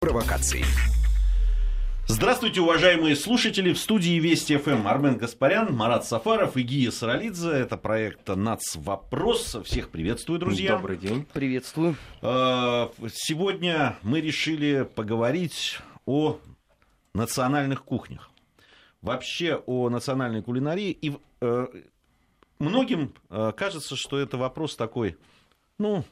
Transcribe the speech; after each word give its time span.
провокаций. 0.00 0.64
Здравствуйте, 2.06 2.62
уважаемые 2.62 3.14
слушатели. 3.14 3.74
В 3.74 3.78
студии 3.78 4.18
Вести 4.18 4.56
ФМ 4.56 4.88
Армен 4.88 5.18
Гаспарян, 5.18 5.74
Марат 5.74 6.06
Сафаров 6.06 6.56
и 6.56 6.62
Гия 6.62 6.90
Саралидзе. 6.90 7.50
Это 7.50 7.76
проект 7.76 8.26
«Нац. 8.28 8.76
Вопрос». 8.76 9.58
Всех 9.62 9.90
приветствую, 9.90 10.38
друзья. 10.38 10.76
Добрый 10.76 10.96
день. 10.96 11.26
Приветствую. 11.34 11.96
Э, 12.22 12.88
Сегодня 13.12 13.98
мы 14.02 14.22
решили 14.22 14.88
поговорить 14.94 15.78
о 16.06 16.38
национальных 17.12 17.84
кухнях. 17.84 18.30
Вообще 19.02 19.62
о 19.66 19.90
национальной 19.90 20.42
кулинарии. 20.42 20.92
И 20.92 21.14
э, 21.42 21.66
многим 22.58 23.12
э, 23.28 23.52
кажется, 23.54 23.96
что 23.96 24.18
это 24.18 24.38
вопрос 24.38 24.76
такой, 24.76 25.18
ну, 25.76 26.04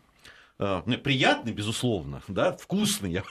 приятный, 0.58 1.52
безусловно, 1.52 2.22
да, 2.28 2.56
вкусный, 2.56 3.12
я 3.12 3.24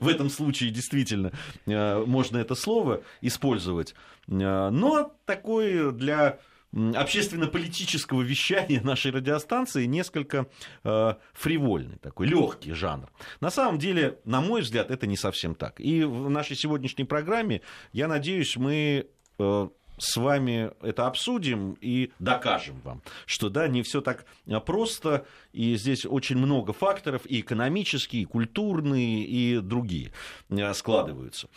в 0.00 0.08
этом 0.08 0.28
случае 0.28 0.70
действительно 0.70 1.32
э, 1.66 2.04
можно 2.04 2.38
это 2.38 2.54
слово 2.54 3.02
использовать, 3.20 3.94
Э, 4.28 4.70
но 4.70 5.14
такой 5.24 5.92
для 5.92 6.38
общественно-политического 6.70 8.20
вещания 8.20 8.82
нашей 8.82 9.10
радиостанции 9.10 9.86
несколько 9.86 10.48
э, 10.84 11.14
фривольный, 11.32 11.96
такой 11.96 12.26
легкий 12.26 12.72
жанр. 12.72 13.10
На 13.40 13.50
самом 13.50 13.78
деле, 13.78 14.18
на 14.24 14.42
мой 14.42 14.60
взгляд, 14.60 14.90
это 14.90 15.06
не 15.06 15.16
совсем 15.16 15.54
так. 15.54 15.80
И 15.80 16.04
в 16.04 16.28
нашей 16.28 16.56
сегодняшней 16.56 17.04
программе, 17.04 17.62
я 17.92 18.06
надеюсь, 18.06 18.54
мы 18.56 19.06
э, 19.38 19.68
с 19.98 20.16
вами 20.16 20.70
это 20.80 21.06
обсудим 21.06 21.76
и 21.80 22.10
докажем 22.18 22.80
вам, 22.84 23.02
что 23.26 23.48
да, 23.48 23.68
не 23.68 23.82
все 23.82 24.00
так 24.00 24.26
а, 24.48 24.60
просто, 24.60 25.26
и 25.52 25.76
здесь 25.76 26.06
очень 26.06 26.36
много 26.36 26.72
факторов, 26.72 27.22
и 27.26 27.40
экономические, 27.40 28.22
и 28.22 28.24
культурные, 28.24 29.24
и 29.24 29.58
другие 29.60 30.12
э, 30.50 30.74
складываются. 30.74 31.48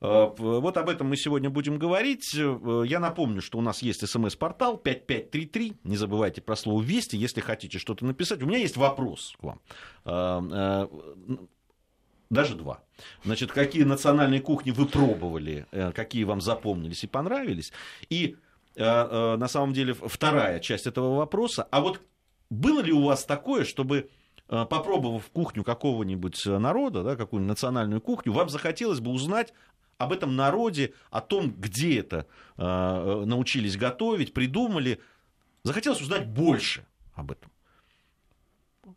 Э, 0.00 0.28
Вот 0.36 0.76
об 0.76 0.88
этом 0.88 1.08
мы 1.08 1.16
сегодня 1.16 1.50
будем 1.50 1.78
говорить. 1.78 2.34
Э, 2.36 2.84
Я 2.86 3.00
напомню, 3.00 3.42
что 3.42 3.58
у 3.58 3.62
нас 3.62 3.82
есть 3.82 4.06
смс-портал 4.08 4.76
5533. 4.78 5.78
Не 5.84 5.96
забывайте 5.96 6.40
про 6.40 6.56
слово 6.56 6.82
«Вести», 6.82 7.16
если 7.16 7.40
хотите 7.40 7.78
что-то 7.78 8.04
написать. 8.04 8.42
У 8.42 8.46
меня 8.46 8.58
есть 8.58 8.76
вопрос 8.76 9.34
к 9.40 9.42
вам. 9.42 9.60
Даже 12.30 12.54
два. 12.54 12.82
Значит, 13.24 13.52
какие 13.52 13.84
национальные 13.84 14.40
кухни 14.40 14.70
вы 14.70 14.86
пробовали, 14.86 15.66
э, 15.70 15.92
какие 15.92 16.24
вам 16.24 16.40
запомнились 16.40 17.04
и 17.04 17.06
понравились. 17.06 17.72
И 18.10 18.36
э, 18.76 18.82
э, 18.84 19.36
на 19.36 19.48
самом 19.48 19.72
деле 19.72 19.94
вторая 19.94 20.60
часть 20.60 20.86
этого 20.86 21.16
вопроса. 21.16 21.66
А 21.70 21.80
вот 21.80 22.02
было 22.50 22.80
ли 22.80 22.92
у 22.92 23.02
вас 23.02 23.24
такое, 23.24 23.64
чтобы 23.64 24.10
попробовав 24.46 25.28
кухню 25.30 25.62
какого-нибудь 25.62 26.46
народа, 26.46 27.02
да, 27.02 27.16
какую-нибудь 27.16 27.50
национальную 27.50 28.00
кухню, 28.00 28.32
вам 28.32 28.48
захотелось 28.48 29.00
бы 29.00 29.10
узнать 29.10 29.52
об 29.98 30.10
этом 30.10 30.36
народе, 30.36 30.94
о 31.10 31.20
том, 31.20 31.50
где 31.50 32.00
это 32.00 32.26
научились 32.56 33.76
готовить, 33.76 34.32
придумали. 34.32 35.00
Захотелось 35.64 36.00
узнать 36.00 36.26
больше 36.26 36.86
об 37.14 37.32
этом. 37.32 37.50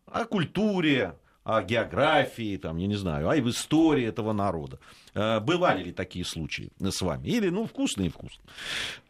О 0.06 0.24
культуре, 0.24 1.16
о 1.44 1.62
географии, 1.62 2.56
там, 2.56 2.76
я 2.76 2.86
не 2.86 2.94
знаю, 2.96 3.28
о 3.28 3.38
истории 3.38 4.04
этого 4.06 4.32
народа. 4.32 4.78
Э, 5.14 5.40
Бывали 5.40 5.84
ли 5.84 5.92
такие 5.92 6.24
случаи 6.24 6.70
с 6.80 7.02
вами? 7.02 7.26
Или, 7.28 7.48
ну, 7.48 7.66
вкусно 7.66 8.02
и 8.02 8.08
вкусно. 8.08 8.42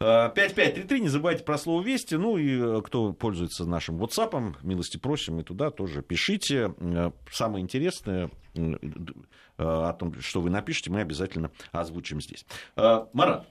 Э, 0.01 0.31
5533, 0.35 1.01
не 1.01 1.09
забывайте 1.09 1.45
про 1.45 1.59
слово 1.59 1.83
«Вести». 1.83 2.15
Ну, 2.15 2.37
и 2.39 2.59
э, 2.59 2.83
кто 2.83 3.13
пользуется 3.13 3.65
нашим 3.67 4.03
WhatsApp, 4.03 4.57
милости 4.63 4.97
просим, 4.97 5.41
и 5.41 5.43
туда 5.43 5.71
тоже 5.71 6.03
пишите. 6.03 6.75
Э, 6.79 7.11
Самое 7.31 7.63
интересное 7.63 8.31
о 9.57 9.93
том, 9.93 10.21
что 10.21 10.41
вы 10.41 10.51
напишете, 10.51 10.91
мы 10.91 11.01
обязательно 11.01 11.51
озвучим 11.73 12.21
здесь. 12.21 12.45
Марат, 12.77 13.47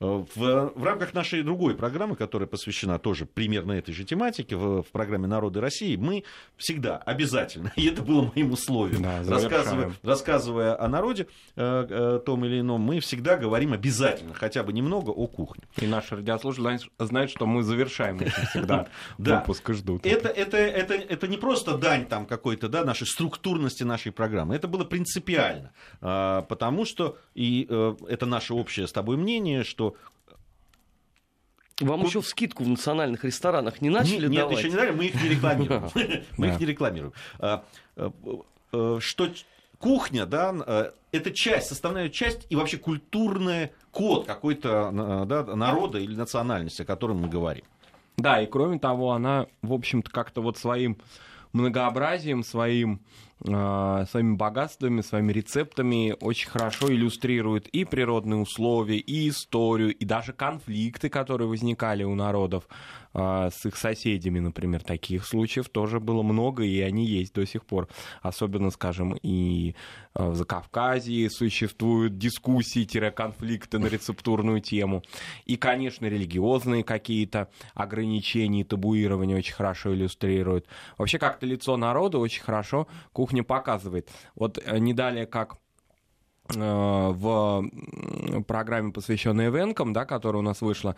в, 0.00 0.72
в 0.74 0.84
рамках 0.84 1.14
нашей 1.14 1.42
другой 1.42 1.74
программы, 1.74 2.16
которая 2.16 2.46
посвящена 2.46 2.98
тоже 2.98 3.26
примерно 3.26 3.72
этой 3.72 3.92
же 3.92 4.04
тематике, 4.04 4.56
в, 4.56 4.82
в 4.82 4.86
программе 4.92 5.26
«Народы 5.26 5.60
России», 5.60 5.96
мы 5.96 6.24
всегда 6.56 6.98
обязательно, 6.98 7.72
и 7.76 7.86
это 7.88 8.02
было 8.02 8.30
моим 8.34 8.52
условием, 8.52 9.02
Да, 9.02 9.22
рассказывая, 9.26 9.92
рассказывая 10.02 10.80
о 10.80 10.88
народе 10.88 11.26
э, 11.56 11.86
э, 11.88 12.20
том 12.24 12.44
или 12.44 12.60
ином, 12.60 12.80
мы 12.80 13.00
всегда 13.00 13.36
говорим 13.36 13.72
обязательно, 13.72 14.34
хотя 14.34 14.62
бы 14.62 14.72
немного 14.72 15.10
о 15.10 15.26
кухне. 15.26 15.64
И 15.80 15.86
наши 15.86 16.16
радиослушатели 16.16 16.78
знают- 16.98 17.30
что 17.30 17.46
мы 17.46 17.62
завершаем 17.62 18.18
всегда 18.50 18.86
Да. 19.18 19.40
выпуск 19.40 19.70
и 19.70 19.72
ждут. 19.72 20.06
Это, 20.06 20.28
это, 20.28 20.56
это, 20.56 20.94
это 20.94 21.26
не 21.28 21.36
просто 21.36 21.76
дань 21.76 22.06
там 22.06 22.26
какой-то, 22.26 22.68
да, 22.68 22.84
нашей 22.84 23.06
структурности 23.06 23.82
нашей 23.82 24.12
программы. 24.12 24.54
Это 24.54 24.68
было 24.68 24.84
принципиально. 24.84 25.72
А, 26.00 26.42
Потому 26.42 26.84
что, 26.84 27.18
и 27.34 27.66
э, 27.68 27.96
это 28.08 28.26
наше 28.26 28.54
общее 28.54 28.86
с 28.86 28.92
тобой 28.92 29.16
мнение, 29.16 29.64
что 29.64 29.87
Вам 31.80 32.04
еще 32.04 32.20
в 32.20 32.26
скидку 32.26 32.64
в 32.64 32.68
национальных 32.68 33.24
ресторанах 33.24 33.80
не 33.80 33.90
начали 33.90 34.26
Нет, 34.26 34.40
давать? 34.40 34.58
еще 34.58 34.68
не 34.68 34.76
дали, 34.76 34.90
мы 34.90 35.06
их 35.06 35.22
не 35.22 35.28
рекламируем. 35.28 35.88
Мы 36.36 36.48
их 36.48 36.60
не 36.60 36.66
рекламируем. 36.66 37.12
А, 37.38 37.64
э, 37.96 38.10
э, 38.72 38.98
Что 39.00 39.28
кухня, 39.78 40.26
да, 40.26 40.54
э, 40.66 40.90
это 41.12 41.30
часть, 41.30 41.68
составная 41.68 42.08
часть 42.08 42.46
и 42.50 42.56
вообще 42.56 42.78
культурный 42.78 43.70
код 43.92 44.26
какой-то 44.26 45.24
да, 45.26 45.44
народа 45.54 45.98
или 45.98 46.16
национальности, 46.16 46.82
о 46.82 46.84
котором 46.84 47.18
мы 47.18 47.28
говорим. 47.28 47.64
Да, 48.16 48.42
и 48.42 48.46
кроме 48.46 48.80
того, 48.80 49.12
она, 49.12 49.46
в 49.62 49.72
общем-то, 49.72 50.10
как-то 50.10 50.42
вот 50.42 50.58
своим 50.58 50.98
многообразием, 51.52 52.42
своим, 52.42 53.00
своими 53.44 54.34
богатствами, 54.34 55.00
своими 55.00 55.32
рецептами 55.32 56.16
очень 56.20 56.48
хорошо 56.48 56.92
иллюстрирует 56.92 57.68
и 57.68 57.84
природные 57.84 58.40
условия, 58.40 58.98
и 58.98 59.28
историю, 59.28 59.94
и 59.94 60.04
даже 60.04 60.32
конфликты, 60.32 61.08
которые 61.08 61.48
возникали 61.48 62.02
у 62.02 62.16
народов 62.16 62.68
э, 63.14 63.50
с 63.52 63.64
их 63.64 63.76
соседями, 63.76 64.40
например. 64.40 64.82
Таких 64.82 65.24
случаев 65.24 65.68
тоже 65.68 66.00
было 66.00 66.22
много, 66.22 66.64
и 66.64 66.80
они 66.80 67.06
есть 67.06 67.32
до 67.32 67.46
сих 67.46 67.64
пор. 67.64 67.88
Особенно, 68.22 68.70
скажем, 68.70 69.16
и 69.22 69.76
э, 70.14 70.28
в 70.30 70.34
Закавказье 70.34 71.30
существуют 71.30 72.18
дискуссии-конфликты 72.18 73.78
на 73.78 73.86
рецептурную 73.86 74.60
тему. 74.60 75.04
И, 75.46 75.56
конечно, 75.56 76.06
религиозные 76.06 76.82
какие-то 76.82 77.48
ограничения 77.74 78.62
и 78.62 78.64
табуирования 78.64 79.36
очень 79.36 79.54
хорошо 79.54 79.94
иллюстрируют. 79.94 80.66
Вообще, 80.96 81.18
как-то 81.18 81.46
лицо 81.46 81.76
народа 81.76 82.18
очень 82.18 82.42
хорошо 82.42 82.88
кухня 83.12 83.27
показывает. 83.42 84.10
Вот 84.34 84.58
э, 84.64 84.78
не 84.78 84.94
далее, 84.94 85.26
как 85.26 85.56
э, 86.54 86.58
в 86.58 87.68
программе, 88.46 88.92
посвященной 88.92 89.48
Эвенкам, 89.48 89.92
да, 89.92 90.04
которая 90.04 90.40
у 90.40 90.44
нас 90.44 90.60
вышла 90.60 90.96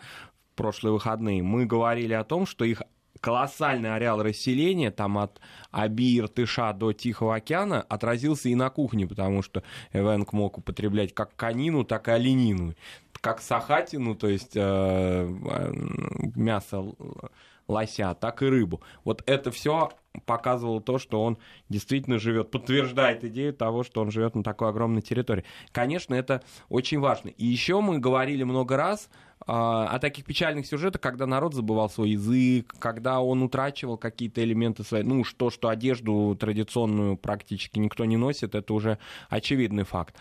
в 0.53 0.55
прошлые 0.55 0.93
выходные, 0.93 1.43
мы 1.43 1.65
говорили 1.65 2.13
о 2.13 2.23
том, 2.23 2.45
что 2.45 2.65
их 2.65 2.81
колоссальный 3.21 3.93
ареал 3.93 4.21
расселения, 4.21 4.91
там 4.91 5.17
от 5.17 5.39
Аби, 5.71 6.19
Иртыша 6.19 6.73
до 6.73 6.91
Тихого 6.91 7.35
океана, 7.35 7.81
отразился 7.83 8.49
и 8.49 8.55
на 8.55 8.69
кухне, 8.69 9.07
потому 9.07 9.43
что 9.43 9.63
Эвенк 9.93 10.33
мог 10.33 10.57
употреблять 10.57 11.13
как 11.13 11.35
конину, 11.35 11.83
так 11.83 12.07
и 12.07 12.11
оленину, 12.11 12.73
как 13.21 13.41
сахатину, 13.41 14.15
то 14.15 14.27
есть 14.27 14.55
э, 14.55 14.61
э, 14.61 15.73
мясо 16.35 16.83
лося, 17.67 18.15
так 18.19 18.41
и 18.41 18.47
рыбу. 18.47 18.81
Вот 19.03 19.23
это 19.27 19.51
все 19.51 19.91
показывало 20.25 20.81
то, 20.81 20.97
что 20.97 21.23
он 21.23 21.37
действительно 21.69 22.19
живет, 22.19 22.51
подтверждает 22.51 23.23
идею 23.23 23.53
того, 23.53 23.83
что 23.83 24.01
он 24.01 24.11
живет 24.11 24.35
на 24.35 24.43
такой 24.43 24.69
огромной 24.69 25.01
территории. 25.01 25.45
Конечно, 25.71 26.13
это 26.13 26.41
очень 26.69 26.99
важно. 26.99 27.29
И 27.29 27.45
еще 27.45 27.81
мы 27.81 27.99
говорили 27.99 28.43
много 28.43 28.77
раз 28.77 29.09
а, 29.47 29.87
о 29.87 29.99
таких 29.99 30.25
печальных 30.25 30.65
сюжетах, 30.67 31.01
когда 31.01 31.25
народ 31.25 31.53
забывал 31.53 31.89
свой 31.89 32.11
язык, 32.11 32.75
когда 32.79 33.21
он 33.21 33.41
утрачивал 33.41 33.97
какие-то 33.97 34.43
элементы 34.43 34.83
своей, 34.83 35.03
ну, 35.03 35.23
что, 35.23 35.49
что 35.49 35.69
одежду 35.69 36.35
традиционную 36.39 37.17
практически 37.17 37.79
никто 37.79 38.05
не 38.05 38.17
носит, 38.17 38.53
это 38.53 38.73
уже 38.73 38.97
очевидный 39.29 39.83
факт. 39.83 40.15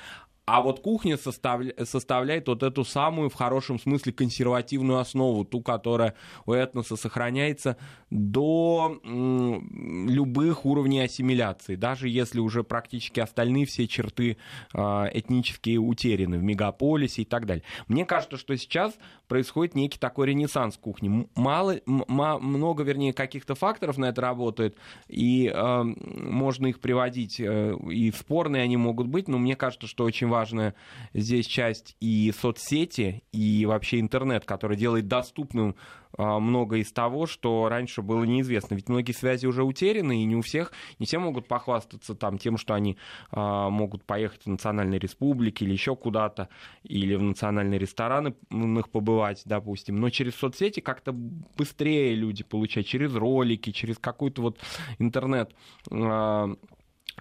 А 0.53 0.63
вот 0.63 0.81
кухня 0.81 1.17
составля- 1.17 1.85
составляет 1.85 2.49
вот 2.49 2.65
эту 2.65 2.85
самую, 2.85 3.31
в 3.31 3.35
хорошем 3.35 3.79
смысле, 3.79 4.13
консервативную 4.13 4.99
основу, 4.99 5.45
ту, 5.45 5.63
которая 5.63 6.15
у 6.45 6.53
этноса 6.53 6.97
сохраняется 6.97 7.77
до 8.11 8.99
любых 9.05 10.67
уровней 10.67 11.03
ассимиляции, 11.03 11.77
даже 11.77 12.09
если 12.09 12.41
уже 12.41 12.65
практически 12.65 13.21
остальные 13.21 13.67
все 13.67 13.87
черты 13.87 14.39
а, 14.75 15.09
этнические 15.13 15.79
утеряны 15.79 16.39
в 16.39 16.43
мегаполисе 16.43 17.23
и 17.23 17.25
так 17.25 17.47
далее. 17.47 17.63
Мне 17.87 18.05
кажется, 18.05 18.37
что 18.37 18.57
сейчас 18.57 18.95
происходит 19.31 19.77
некий 19.77 19.99
такой 19.99 20.27
ренессанс 20.27 20.77
кухни. 20.77 21.29
Мало, 21.37 21.77
много, 21.87 22.83
вернее, 22.83 23.13
каких-то 23.13 23.55
факторов 23.55 23.97
на 23.97 24.07
это 24.07 24.21
работает, 24.21 24.77
и 25.07 25.47
э, 25.47 25.83
можно 25.85 26.67
их 26.67 26.81
приводить, 26.81 27.39
э, 27.39 27.77
и 27.89 28.11
спорные 28.11 28.65
они 28.65 28.77
могут 28.77 29.07
быть, 29.07 29.29
но 29.29 29.39
мне 29.39 29.55
кажется, 29.55 29.87
что 29.87 30.03
очень 30.03 30.27
важная 30.27 30.75
здесь 31.15 31.47
часть 31.47 31.97
и 32.01 32.35
соцсети, 32.37 33.23
и 33.31 33.67
вообще 33.67 34.01
интернет, 34.01 34.45
который 34.45 34.77
делает 34.77 35.07
доступным 35.07 35.77
много 36.19 36.77
из 36.77 36.93
того, 36.93 37.27
что 37.27 37.69
раньше 37.69 38.03
было 38.03 38.25
неизвестно. 38.25 38.75
Ведь 38.75 38.89
многие 38.89 39.13
связи 39.13 39.47
уже 39.47 39.65
утеряны, 39.65 40.23
и 40.23 40.25
не 40.25 40.37
у 40.37 40.43
всех, 40.43 40.73
не 40.99 41.07
все 41.07 41.19
могут 41.19 41.49
похвастаться 41.49 42.15
там, 42.15 42.39
тем, 42.39 42.57
что 42.57 42.75
они 42.75 42.97
могут 43.33 44.05
поехать 44.05 44.43
в 44.45 44.49
национальные 44.49 44.99
республики 44.99 45.65
или 45.65 45.73
еще 45.73 45.97
куда-то, 45.97 46.49
или 46.83 47.15
в 47.15 47.23
национальные 47.23 47.79
рестораны 47.79 48.35
их 48.51 48.91
побывать, 48.91 49.43
допустим. 49.45 49.97
Но 49.97 50.11
через 50.11 50.35
соцсети 50.35 50.81
как-то 50.81 51.13
быстрее 51.13 52.15
люди 52.15 52.43
получают, 52.43 52.87
через 52.87 53.15
ролики, 53.15 53.71
через 53.71 53.99
какой-то 53.99 54.43
вот 54.43 54.59
интернет 54.99 55.55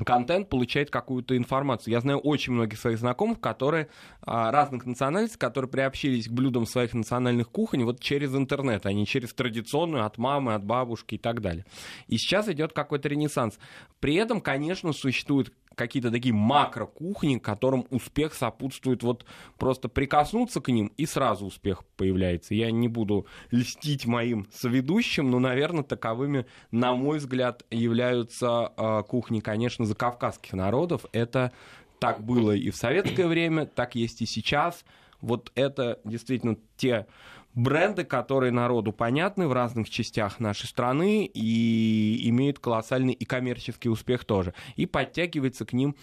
контент 0.06 0.50
получает 0.50 0.90
какую-то 0.90 1.38
информацию. 1.38 1.94
Я 1.94 2.02
знаю 2.02 2.20
очень 2.20 2.54
многих 2.54 2.80
своих 2.80 3.00
знакомых, 3.00 3.40
которые 3.40 3.90
а, 4.22 4.52
разных 4.52 4.86
национальностей, 4.86 5.40
которые 5.40 5.70
приобщились 5.70 6.28
к 6.28 6.32
блюдам 6.32 6.66
своих 6.66 6.94
национальных 6.94 7.50
кухонь 7.50 7.84
вот 7.84 8.00
через 8.00 8.34
интернет, 8.36 8.86
а 8.86 8.94
не 8.94 9.06
через 9.06 9.34
традиционную 9.34 10.06
от 10.06 10.18
мамы, 10.18 10.54
от 10.54 10.64
бабушки 10.64 11.16
и 11.16 11.18
так 11.18 11.42
далее. 11.42 11.66
И 12.08 12.18
сейчас 12.18 12.48
идет 12.50 12.74
какой-то 12.74 13.10
ренессанс. 13.10 13.60
При 14.00 14.16
этом, 14.16 14.42
конечно, 14.42 14.94
существует 14.94 15.54
какие-то 15.80 16.12
такие 16.12 16.34
макрокухни, 16.34 17.38
которым 17.38 17.88
успех 17.90 18.34
сопутствует 18.34 19.02
вот 19.02 19.26
просто 19.58 19.88
прикоснуться 19.88 20.60
к 20.60 20.68
ним, 20.68 20.92
и 20.98 21.06
сразу 21.06 21.46
успех 21.46 21.86
появляется. 21.96 22.54
Я 22.54 22.70
не 22.70 22.90
буду 22.90 23.26
льстить 23.50 24.06
моим 24.06 24.46
соведущим, 24.52 25.32
но, 25.32 25.40
наверное, 25.40 25.84
таковыми, 25.84 26.46
на 26.72 26.94
мой 26.94 27.20
взгляд, 27.20 27.66
являются 27.72 28.74
э, 28.76 29.04
кухни, 29.08 29.40
конечно, 29.40 29.86
закавказских 29.86 30.52
народов. 30.52 31.06
Это 31.14 31.54
так 32.00 32.26
было 32.26 32.52
и 32.52 32.72
в 32.72 32.76
советское 32.76 33.28
время, 33.28 33.66
так 33.66 33.96
есть 33.96 34.22
и 34.22 34.26
сейчас. 34.26 34.84
Вот 35.22 35.50
это 35.56 36.00
действительно 36.04 36.58
те 36.76 37.08
бренды, 37.56 38.04
которые 38.04 38.52
народу 38.52 38.92
понятны 38.92 39.48
в 39.48 39.54
разных 39.54 39.90
частях 39.90 40.40
нашей 40.40 40.68
страны 40.68 41.26
и 41.26 42.30
имеют 42.30 42.60
колоссальный 42.60 43.14
и 43.14 43.26
коммерческий 43.26 43.90
успех 43.90 44.26
тоже. 44.26 44.54
И 44.76 44.86
подтягивается 44.86 45.66
к 45.66 45.74
ним, 45.74 45.96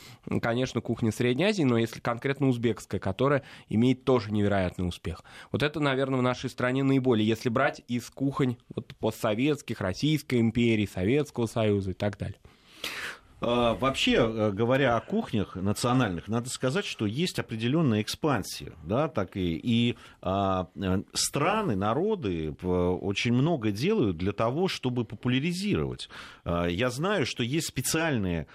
конечно, 0.43 0.81
кухня 0.81 1.13
Средней 1.13 1.45
Азии, 1.45 1.63
но 1.63 1.79
если 1.79 2.01
конкретно 2.01 2.49
узбекская, 2.49 3.01
которая 3.01 3.43
имеет 3.69 4.05
тоже 4.05 4.33
невероятный 4.33 4.87
успех. 4.87 5.23
Вот 5.53 5.63
это, 5.63 5.81
наверное, 5.81 6.19
в 6.19 6.23
нашей 6.23 6.51
стране 6.51 6.83
наиболее, 6.83 7.27
если 7.27 7.49
брать 7.49 7.83
из 7.89 8.11
кухонь 8.11 8.57
вот, 8.75 8.95
постсоветских, 8.97 9.81
Российской 9.81 10.41
империи, 10.41 10.87
Советского 10.87 11.47
Союза 11.47 11.93
и 11.93 11.95
так 11.95 12.19
далее. 12.19 12.39
А, 13.39 13.75
вообще, 13.75 14.15
э, 14.15 14.51
говоря 14.51 14.97
о 14.97 15.01
кухнях 15.01 15.57
национальных, 15.57 16.27
надо 16.29 16.49
сказать, 16.49 16.87
что 16.87 17.05
есть 17.05 17.39
определенная 17.39 18.01
экспансия, 18.01 18.73
да, 18.83 19.09
так 19.09 19.37
и, 19.37 19.61
и 19.63 19.97
а, 20.23 20.69
э, 20.75 21.03
страны, 21.13 21.77
народы 21.77 22.53
очень 22.63 23.35
много 23.35 23.73
делают 23.73 24.17
для 24.17 24.33
того, 24.33 24.69
чтобы 24.69 25.05
популяризировать. 25.05 26.09
А, 26.45 26.65
я 26.67 26.89
знаю, 26.89 27.27
что 27.27 27.43
есть 27.43 27.67
специальные 27.67 28.47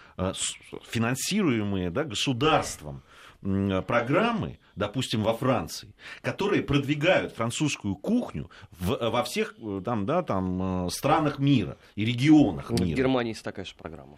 финансируемые 0.89 1.91
да, 1.91 2.03
государством 2.03 3.03
программы, 3.41 4.59
допустим, 4.75 5.23
во 5.23 5.33
Франции, 5.33 5.93
которые 6.21 6.61
продвигают 6.61 7.33
французскую 7.33 7.95
кухню 7.95 8.49
в, 8.71 9.09
во 9.09 9.23
всех 9.23 9.55
э, 9.59 9.81
там, 9.83 10.05
да, 10.05 10.23
там, 10.23 10.89
странах 10.89 11.37
мира 11.37 11.77
и 11.95 12.03
регионах 12.05 12.71
мира. 12.71 12.83
В 12.83 12.97
Германии 12.97 13.31
есть 13.31 13.43
такая 13.43 13.65
же 13.65 13.73
программа. 13.75 14.17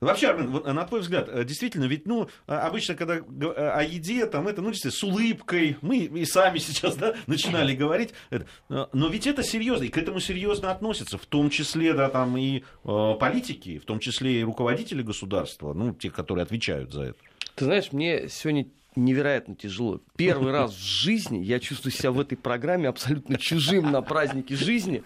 Вообще, 0.00 0.28
Армен, 0.28 0.50
вот, 0.50 0.66
на 0.66 0.84
твой 0.84 1.00
взгляд, 1.00 1.28
э, 1.30 1.44
действительно, 1.44 1.84
ведь, 1.84 2.06
ну, 2.06 2.28
а, 2.46 2.66
обычно, 2.66 2.94
когда 2.94 3.14
о 3.16 3.82
еде, 3.82 4.26
там, 4.26 4.48
это, 4.48 4.62
ну, 4.62 4.70
действительно, 4.70 4.98
с 4.98 5.04
улыбкой, 5.04 5.76
мы 5.80 5.98
и 5.98 6.24
сами 6.24 6.58
сейчас, 6.58 6.96
да, 6.96 7.14
начинали 7.26 7.74
говорить, 7.74 8.12
но 8.68 9.08
ведь 9.08 9.26
это 9.26 9.42
серьезно, 9.42 9.84
и 9.84 9.88
к 9.88 9.98
этому 9.98 10.20
серьезно 10.20 10.70
относятся, 10.70 11.18
в 11.18 11.26
том 11.26 11.50
числе, 11.50 11.94
да, 11.94 12.08
там, 12.08 12.36
и 12.36 12.62
э, 12.84 13.14
политики, 13.18 13.78
в 13.78 13.84
том 13.84 13.98
числе 13.98 14.40
и 14.40 14.44
руководители 14.44 15.02
государства, 15.02 15.72
ну, 15.72 15.94
те, 15.94 16.10
которые 16.10 16.42
отвечают 16.42 16.92
за 16.92 17.02
это. 17.02 17.18
Ты 17.54 17.64
знаешь, 17.64 17.92
мне 17.92 18.28
сегодня 18.28 18.66
невероятно 18.96 19.54
тяжело. 19.54 20.00
Первый 20.16 20.52
раз 20.52 20.72
в 20.72 20.82
жизни 20.82 21.38
я 21.38 21.60
чувствую 21.60 21.92
себя 21.92 22.10
в 22.10 22.20
этой 22.20 22.36
программе 22.36 22.88
абсолютно 22.88 23.38
чужим 23.38 23.90
на 23.90 24.02
празднике 24.02 24.56
жизни 24.56 25.02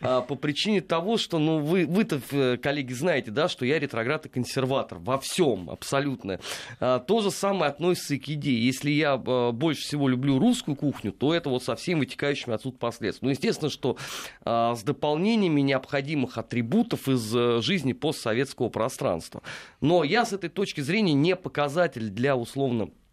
а, 0.00 0.22
по 0.22 0.34
причине 0.34 0.80
того, 0.80 1.18
что, 1.18 1.38
ну, 1.38 1.58
вы, 1.58 1.86
вы-то, 1.86 2.20
э, 2.30 2.56
коллеги, 2.56 2.92
знаете, 2.92 3.30
да, 3.30 3.48
что 3.48 3.64
я 3.64 3.78
ретроград 3.78 4.26
и 4.26 4.28
консерватор 4.28 4.98
во 4.98 5.18
всем 5.18 5.70
абсолютно. 5.70 6.40
А, 6.80 6.98
то 6.98 7.20
же 7.20 7.30
самое 7.30 7.70
относится 7.70 8.14
и 8.14 8.18
к 8.18 8.28
еде. 8.28 8.58
Если 8.58 8.90
я 8.90 9.14
а, 9.14 9.52
больше 9.52 9.82
всего 9.82 10.08
люблю 10.08 10.38
русскую 10.38 10.76
кухню, 10.76 11.12
то 11.12 11.34
это 11.34 11.50
вот 11.50 11.62
со 11.62 11.76
всеми 11.76 12.00
вытекающими 12.00 12.54
отсюда 12.54 12.78
последствиями. 12.78 13.30
Ну, 13.30 13.30
естественно, 13.30 13.70
что 13.70 13.96
с 14.44 14.82
дополнениями 14.82 15.60
необходимых 15.60 16.38
атрибутов 16.38 17.08
из 17.08 17.34
а, 17.34 17.60
жизни 17.60 17.92
постсоветского 17.92 18.68
пространства. 18.68 19.42
Но 19.80 20.04
я 20.04 20.24
с 20.24 20.32
этой 20.32 20.48
точки 20.48 20.80
зрения 20.80 21.12
не 21.12 21.36
показатель 21.36 22.08
для 22.08 22.36
условно 22.36 22.76
Э, 22.76 23.05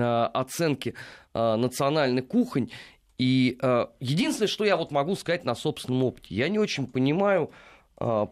оценки 0.00 0.94
э, 1.34 1.56
национальных 1.56 2.28
кухонь. 2.28 2.70
И 3.18 3.58
э, 3.60 3.86
единственное, 4.00 4.48
что 4.48 4.64
я 4.64 4.76
вот 4.76 4.90
могу 4.90 5.14
сказать 5.14 5.44
на 5.44 5.54
собственном 5.54 6.04
опыте, 6.04 6.34
я 6.34 6.48
не 6.48 6.58
очень 6.58 6.86
понимаю, 6.86 7.50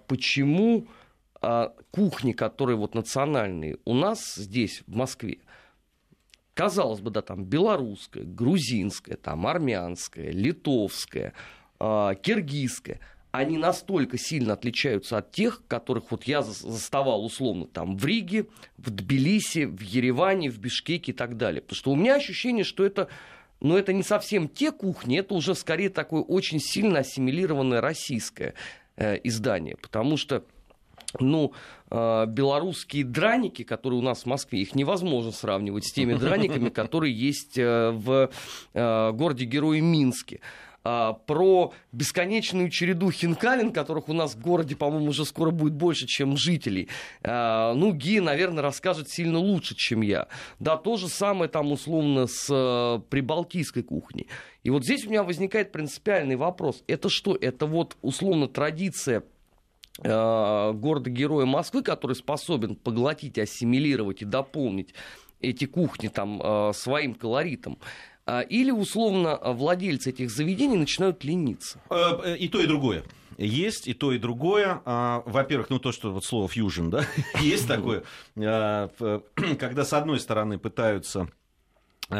почему 0.08 0.88
кухни, 1.92 2.32
которые 2.32 2.76
вот 2.76 2.96
национальные 2.96 3.76
у 3.84 3.94
нас 3.94 4.34
здесь, 4.34 4.82
в 4.88 4.96
Москве, 4.96 5.38
казалось 6.54 7.00
бы, 7.00 7.10
да, 7.10 7.22
там 7.22 7.44
белорусская, 7.44 8.24
грузинская, 8.24 9.16
там 9.16 9.46
армянская, 9.46 10.32
литовская, 10.32 11.34
киргизская– 11.78 12.98
они 13.32 13.58
настолько 13.58 14.18
сильно 14.18 14.54
отличаются 14.54 15.18
от 15.18 15.30
тех, 15.30 15.62
которых 15.68 16.10
вот 16.10 16.24
я 16.24 16.42
заставал 16.42 17.24
условно 17.24 17.66
там 17.66 17.96
в 17.96 18.04
Риге, 18.04 18.46
в 18.76 18.90
Тбилиси, 18.90 19.64
в 19.64 19.80
Ереване, 19.80 20.50
в 20.50 20.58
Бишкеке 20.58 21.12
и 21.12 21.14
так 21.14 21.36
далее. 21.36 21.62
Потому 21.62 21.76
что 21.76 21.90
у 21.92 21.96
меня 21.96 22.16
ощущение, 22.16 22.64
что 22.64 22.84
это 22.84 23.08
но 23.60 23.76
это 23.76 23.92
не 23.92 24.02
совсем 24.02 24.48
те 24.48 24.72
кухни, 24.72 25.18
это 25.18 25.34
уже 25.34 25.54
скорее 25.54 25.90
такое 25.90 26.22
очень 26.22 26.60
сильно 26.60 27.00
ассимилированное 27.00 27.82
российское 27.82 28.54
э, 28.96 29.18
издание, 29.22 29.76
потому 29.76 30.16
что 30.16 30.44
ну, 31.18 31.52
э, 31.90 32.26
белорусские 32.26 33.04
драники, 33.04 33.64
которые 33.64 33.98
у 33.98 34.02
нас 34.02 34.22
в 34.22 34.26
Москве, 34.26 34.60
их 34.60 34.74
невозможно 34.74 35.32
сравнивать 35.32 35.86
с 35.86 35.92
теми 35.92 36.14
драниками, 36.14 36.68
которые 36.70 37.12
есть 37.12 37.58
э, 37.58 37.90
в 37.90 38.30
э, 38.72 39.12
городе 39.12 39.44
Герое 39.44 39.80
Минске. 39.80 40.40
А, 40.82 41.12
про 41.12 41.74
бесконечную 41.92 42.70
череду 42.70 43.10
хинкалин, 43.10 43.70
которых 43.70 44.08
у 44.08 44.14
нас 44.14 44.34
в 44.34 44.40
городе, 44.40 44.76
по-моему, 44.76 45.08
уже 45.08 45.26
скоро 45.26 45.50
будет 45.50 45.74
больше, 45.74 46.06
чем 46.06 46.38
жителей. 46.38 46.88
А, 47.22 47.74
ну, 47.74 47.92
Ги, 47.92 48.20
наверное, 48.20 48.62
расскажет 48.62 49.10
сильно 49.10 49.38
лучше, 49.38 49.74
чем 49.74 50.00
я. 50.00 50.28
Да, 50.58 50.78
то 50.78 50.96
же 50.96 51.08
самое 51.08 51.50
там 51.50 51.70
условно 51.72 52.26
с 52.26 52.48
а, 52.50 52.98
прибалтийской 53.10 53.82
кухней. 53.82 54.28
И 54.62 54.70
вот 54.70 54.84
здесь 54.84 55.04
у 55.06 55.10
меня 55.10 55.22
возникает 55.22 55.70
принципиальный 55.70 56.36
вопрос. 56.36 56.82
Это 56.86 57.10
что? 57.10 57.36
Это 57.36 57.66
вот 57.66 57.96
условно 58.00 58.48
традиция 58.48 59.24
города-героя 60.02 61.44
Москвы, 61.44 61.82
который 61.82 62.16
способен 62.16 62.74
поглотить, 62.74 63.38
ассимилировать 63.38 64.22
и 64.22 64.24
дополнить 64.24 64.94
эти 65.40 65.66
кухни 65.66 66.08
там 66.08 66.72
своим 66.72 67.14
колоритом. 67.14 67.78
А, 68.30 68.42
или, 68.42 68.70
условно, 68.70 69.40
владельцы 69.42 70.10
этих 70.10 70.30
заведений 70.30 70.76
начинают 70.76 71.24
лениться? 71.24 71.80
Э, 71.90 72.12
э, 72.22 72.36
и 72.36 72.48
то, 72.48 72.60
и 72.60 72.66
другое. 72.66 73.02
Есть 73.38 73.88
и 73.88 73.92
то, 73.94 74.12
и 74.12 74.18
другое. 74.18 74.82
А, 74.84 75.24
во-первых, 75.26 75.68
ну 75.68 75.80
то, 75.80 75.90
что 75.90 76.12
вот 76.12 76.24
слово 76.24 76.46
фьюжн, 76.46 76.90
да, 76.90 77.04
есть 77.40 77.66
такое, 77.66 78.04
а, 78.36 78.88
когда 79.58 79.84
с 79.84 79.92
одной 79.92 80.20
стороны 80.20 80.58
пытаются 80.58 81.22
а, 81.22 81.28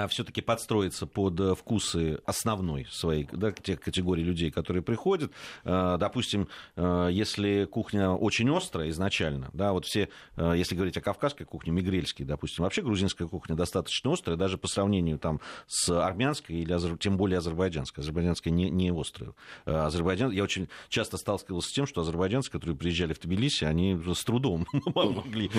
все-таки 0.09 0.41
подстроиться 0.41 1.07
под 1.07 1.39
э, 1.41 1.55
вкусы 1.55 2.21
основной 2.25 2.87
своей, 2.91 3.29
да, 3.33 3.53
тех 3.53 3.81
категорий 3.81 4.23
людей, 4.23 4.51
которые 4.51 4.83
приходят. 4.83 5.31
А, 5.65 5.97
допустим, 5.97 6.49
а, 6.77 7.09
если 7.09 7.65
кухня 7.65 8.11
очень 8.11 8.55
острая 8.55 8.91
изначально, 8.91 9.51
да, 9.53 9.73
вот 9.73 9.85
все, 9.85 10.09
если 10.37 10.75
говорить 10.75 10.97
о 10.97 11.01
кавказской 11.01 11.45
кухне, 11.45 11.73
мигрельской, 11.73 12.25
допустим, 12.25 12.65
вообще 12.65 12.83
грузинская 12.83 13.29
кухня 13.29 13.55
достаточно 13.55 14.13
острая, 14.13 14.37
даже 14.37 14.59
по 14.59 14.69
сравнению 14.69 15.19
там 15.19 15.41
с 15.67 15.89
армянской 15.91 16.57
или 16.57 16.97
тем 16.99 17.17
более 17.17 17.39
азербайджанской. 17.39 18.03
Азербайджанская 18.03 18.53
не, 18.53 18.71
не 18.71 18.91
острая. 18.91 19.35
Азербайджан, 19.65 20.31
я 20.31 20.43
очень 20.43 20.69
часто 20.89 21.17
сталкивался 21.17 21.69
с 21.69 21.73
тем, 21.73 21.87
что 21.87 22.01
азербайджанцы, 22.01 22.51
которые 22.51 22.77
приезжали 22.77 23.13
в 23.13 23.21
Тбилиси, 23.21 23.65
они 23.65 24.01
с 24.15 24.25
трудом 24.25 24.67
могли 24.95 25.51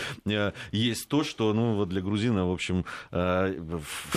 есть 0.72 1.08
то, 1.08 1.24
что, 1.24 1.54
ну, 1.54 1.86
для 1.86 2.02
грузина, 2.02 2.48
в 2.48 2.52
общем, 2.52 2.86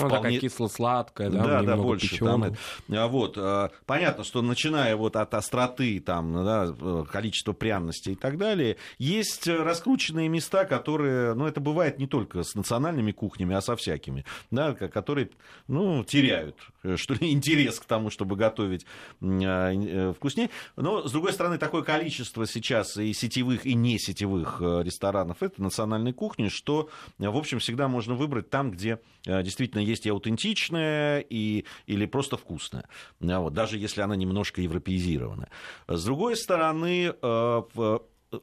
Ну, 0.08 0.14
такая 0.14 0.38
кисло-сладкая, 0.38 1.30
да, 1.30 1.44
да, 1.44 1.62
да, 1.62 1.76
больше. 1.76 2.10
печёная. 2.10 2.56
Там, 2.88 2.96
а, 2.98 3.06
вот, 3.08 3.34
а, 3.38 3.70
понятно, 3.86 4.24
что 4.24 4.42
начиная 4.42 4.96
вот 4.96 5.16
от 5.16 5.34
остроты, 5.34 6.00
там, 6.00 6.32
да, 6.44 6.74
э, 6.78 7.04
количества 7.10 7.52
пряностей 7.52 8.12
и 8.12 8.16
так 8.16 8.38
далее, 8.38 8.76
есть 8.98 9.46
раскрученные 9.46 10.28
места, 10.28 10.64
которые, 10.64 11.34
ну, 11.34 11.46
это 11.46 11.60
бывает 11.60 11.98
не 11.98 12.06
только 12.06 12.42
с 12.42 12.54
национальными 12.54 13.12
кухнями, 13.12 13.54
а 13.54 13.60
со 13.60 13.76
всякими, 13.76 14.24
да, 14.50 14.74
ко- 14.74 14.88
которые, 14.88 15.30
ну, 15.68 16.04
теряют, 16.04 16.56
э, 16.82 16.96
что 16.96 17.14
ли, 17.14 17.30
интерес 17.32 17.80
к 17.80 17.84
тому, 17.84 18.10
чтобы 18.10 18.36
готовить 18.36 18.86
э, 19.20 20.12
вкуснее. 20.16 20.50
Но, 20.76 21.06
с 21.06 21.12
другой 21.12 21.32
стороны, 21.32 21.58
такое 21.58 21.82
количество 21.82 22.46
сейчас 22.46 22.96
и 22.96 23.12
сетевых, 23.12 23.66
и 23.66 23.74
не 23.74 23.98
сетевых 23.98 24.58
э, 24.60 24.82
ресторанов, 24.82 25.42
это 25.42 25.62
национальной 25.62 26.12
кухни, 26.12 26.48
что, 26.48 26.88
э, 27.18 27.28
в 27.28 27.36
общем, 27.36 27.58
всегда 27.58 27.88
можно 27.88 28.14
выбрать 28.14 28.50
там, 28.50 28.70
где 28.70 28.98
э, 29.26 29.42
действительно 29.42 29.80
есть 29.84 30.06
и 30.06 30.10
аутентичное, 30.10 31.20
и, 31.20 31.64
или 31.86 32.06
просто 32.06 32.36
вкусное. 32.36 32.88
А 33.20 33.40
Вот, 33.40 33.52
даже 33.54 33.78
если 33.78 34.00
она 34.00 34.16
немножко 34.16 34.60
европеизирована. 34.60 35.48
С 35.86 36.04
другой 36.04 36.36
стороны, 36.36 37.14
э, 37.20 37.62
в- 37.74 38.02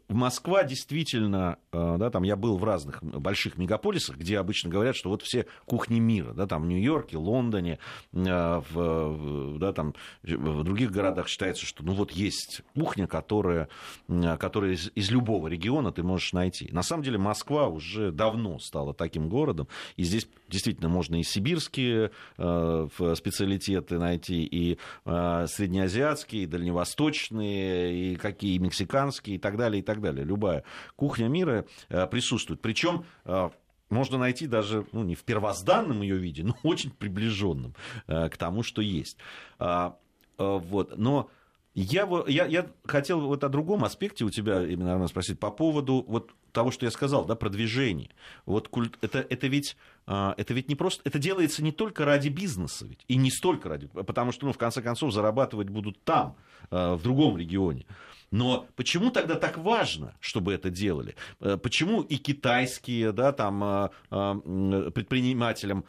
Москва 0.10 0.64
действительно, 0.64 1.58
э, 1.72 1.96
да, 1.98 2.10
там 2.10 2.24
я 2.24 2.36
был 2.36 2.58
в 2.58 2.64
разных 2.64 3.04
больших 3.04 3.58
мегаполисах, 3.58 4.18
где 4.18 4.40
обычно 4.40 4.70
говорят, 4.70 4.96
что 4.96 5.10
вот 5.10 5.22
все 5.22 5.48
кухни 5.66 6.00
мира, 6.00 6.34
да, 6.34 6.48
там 6.48 6.64
в 6.64 6.68
Нью-Йорке, 6.68 7.18
Лондоне, 7.18 7.80
э, 8.14 8.62
в, 8.72 9.58
да, 9.60 9.74
там 9.74 9.94
в 10.24 10.64
других 10.64 10.92
городах 10.92 11.28
считается, 11.28 11.66
что 11.66 11.84
ну 11.84 11.94
вот 11.94 12.12
есть 12.12 12.62
кухня, 12.76 13.08
которая, 13.08 13.70
э, 14.08 14.38
которая 14.38 14.74
из, 14.74 14.92
из 14.96 15.12
любого 15.12 15.48
региона 15.48 15.92
ты 15.92 16.04
можешь 16.04 16.34
найти. 16.34 16.70
На 16.72 16.84
самом 16.84 17.04
деле 17.04 17.18
Москва 17.18 17.68
уже 17.68 18.12
давно 18.12 18.60
стала 18.60 18.94
таким 18.94 19.30
городом, 19.30 19.68
и 19.96 20.04
здесь 20.04 20.28
действительно 20.52 20.90
можно 20.90 21.20
и 21.20 21.24
сибирские 21.24 22.12
э, 22.38 22.88
специалитеты 23.16 23.98
найти, 23.98 24.44
и 24.44 24.78
э, 25.06 25.46
среднеазиатские, 25.48 26.44
и 26.44 26.46
дальневосточные, 26.46 28.14
и 28.14 28.16
какие 28.16 28.56
и 28.56 28.60
мексиканские, 28.60 29.38
и 29.38 29.40
так 29.40 29.58
далее, 29.58 29.80
и 29.80 29.84
так 29.84 30.02
далее. 30.02 30.26
Любая 30.26 30.64
кухня 30.96 31.28
мира 31.28 31.66
э, 31.90 32.06
присутствует. 32.08 32.62
Причем 32.62 33.06
можно 33.90 34.18
найти 34.18 34.48
даже, 34.48 34.86
ну, 34.92 35.04
не 35.04 35.16
в 35.16 35.24
первозданном 35.24 36.02
ее 36.02 36.18
виде, 36.18 36.44
но 36.46 36.56
очень 36.64 36.92
приближенном 36.92 37.74
к 38.08 38.38
тому, 38.38 38.64
что 38.64 38.82
есть. 38.82 39.18
А, 39.60 39.98
вот. 40.38 40.98
Но 40.98 41.30
я, 41.74 42.08
я, 42.28 42.46
я 42.46 42.68
хотел 42.86 43.22
вот 43.22 43.44
о 43.44 43.50
другом 43.50 43.84
аспекте 43.86 44.26
у 44.26 44.30
тебя 44.30 44.66
именно 44.66 45.08
спросить 45.08 45.40
по 45.40 45.52
поводу 45.52 46.04
вот 46.08 46.32
того, 46.52 46.72
что 46.72 46.86
я 46.86 46.92
сказал, 46.92 47.26
да, 47.26 47.36
продвижения. 47.36 48.10
Вот 48.46 48.68
культ, 48.68 48.98
это, 49.02 49.26
это, 49.30 49.48
ведь, 49.48 49.78
а, 50.06 50.34
это 50.38 50.54
ведь 50.54 50.70
не 50.70 50.76
просто, 50.76 51.02
это 51.06 51.20
делается 51.20 51.64
не 51.64 51.72
только 51.72 52.06
ради 52.06 52.30
бизнеса, 52.30 52.86
ведь, 52.88 53.04
и 53.08 53.16
не 53.16 53.32
столько 53.32 53.70
ради, 53.70 53.88
потому 53.88 54.32
что, 54.32 54.46
ну, 54.46 54.54
в 54.54 54.58
конце 54.58 54.82
концов, 54.82 55.14
зарабатывать 55.14 55.70
будут 55.70 56.04
там, 56.04 56.36
а, 56.70 56.96
в 56.96 57.04
другом 57.04 57.38
регионе. 57.38 57.86
Но 58.32 58.66
почему 58.78 59.12
тогда 59.12 59.36
так 59.36 59.58
важно, 59.58 60.16
чтобы 60.22 60.54
это 60.54 60.70
делали? 60.70 61.16
Э, 61.42 61.58
Почему 61.62 62.02
и 62.02 62.16
китайские, 62.16 63.12
да, 63.12 63.34
там, 63.34 63.62
а, 63.62 63.92
предпринимателям 64.10 65.84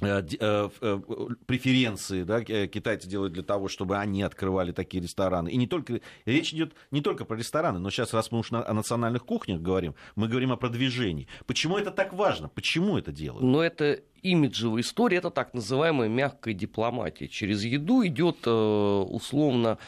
преференции 0.00 2.24
да, 2.24 2.40
э, 2.40 2.66
китайцы 2.66 3.08
делают 3.08 3.32
для 3.32 3.44
того, 3.44 3.68
чтобы 3.68 3.96
они 3.96 4.22
открывали 4.22 4.72
такие 4.72 5.00
рестораны. 5.02 5.50
И 5.50 5.56
не 5.56 5.68
только, 5.68 6.00
речь 6.26 6.52
идет 6.52 6.72
не 6.90 7.00
только 7.00 7.24
про 7.24 7.36
рестораны, 7.36 7.78
но 7.78 7.90
сейчас, 7.90 8.12
раз 8.12 8.32
мы 8.32 8.40
уж 8.40 8.50
о 8.50 8.72
национальных 8.72 9.24
кухнях 9.24 9.60
говорим, 9.60 9.94
мы 10.16 10.26
говорим 10.28 10.50
о 10.50 10.56
продвижении. 10.56 11.28
Почему 11.46 11.78
это 11.78 11.92
так 11.92 12.12
важно? 12.12 12.48
Почему 12.48 12.98
это 12.98 13.12
делают? 13.12 13.44
Но 13.44 13.62
это 13.62 14.00
имиджевая 14.22 14.82
история, 14.82 15.18
это 15.18 15.30
так 15.30 15.54
называемая 15.54 16.08
мягкая 16.08 16.54
дипломатия. 16.54 17.28
Через 17.28 17.62
еду 17.62 18.04
идет 18.04 18.38
э, 18.46 18.50
условно 18.50 19.78
э, 19.78 19.82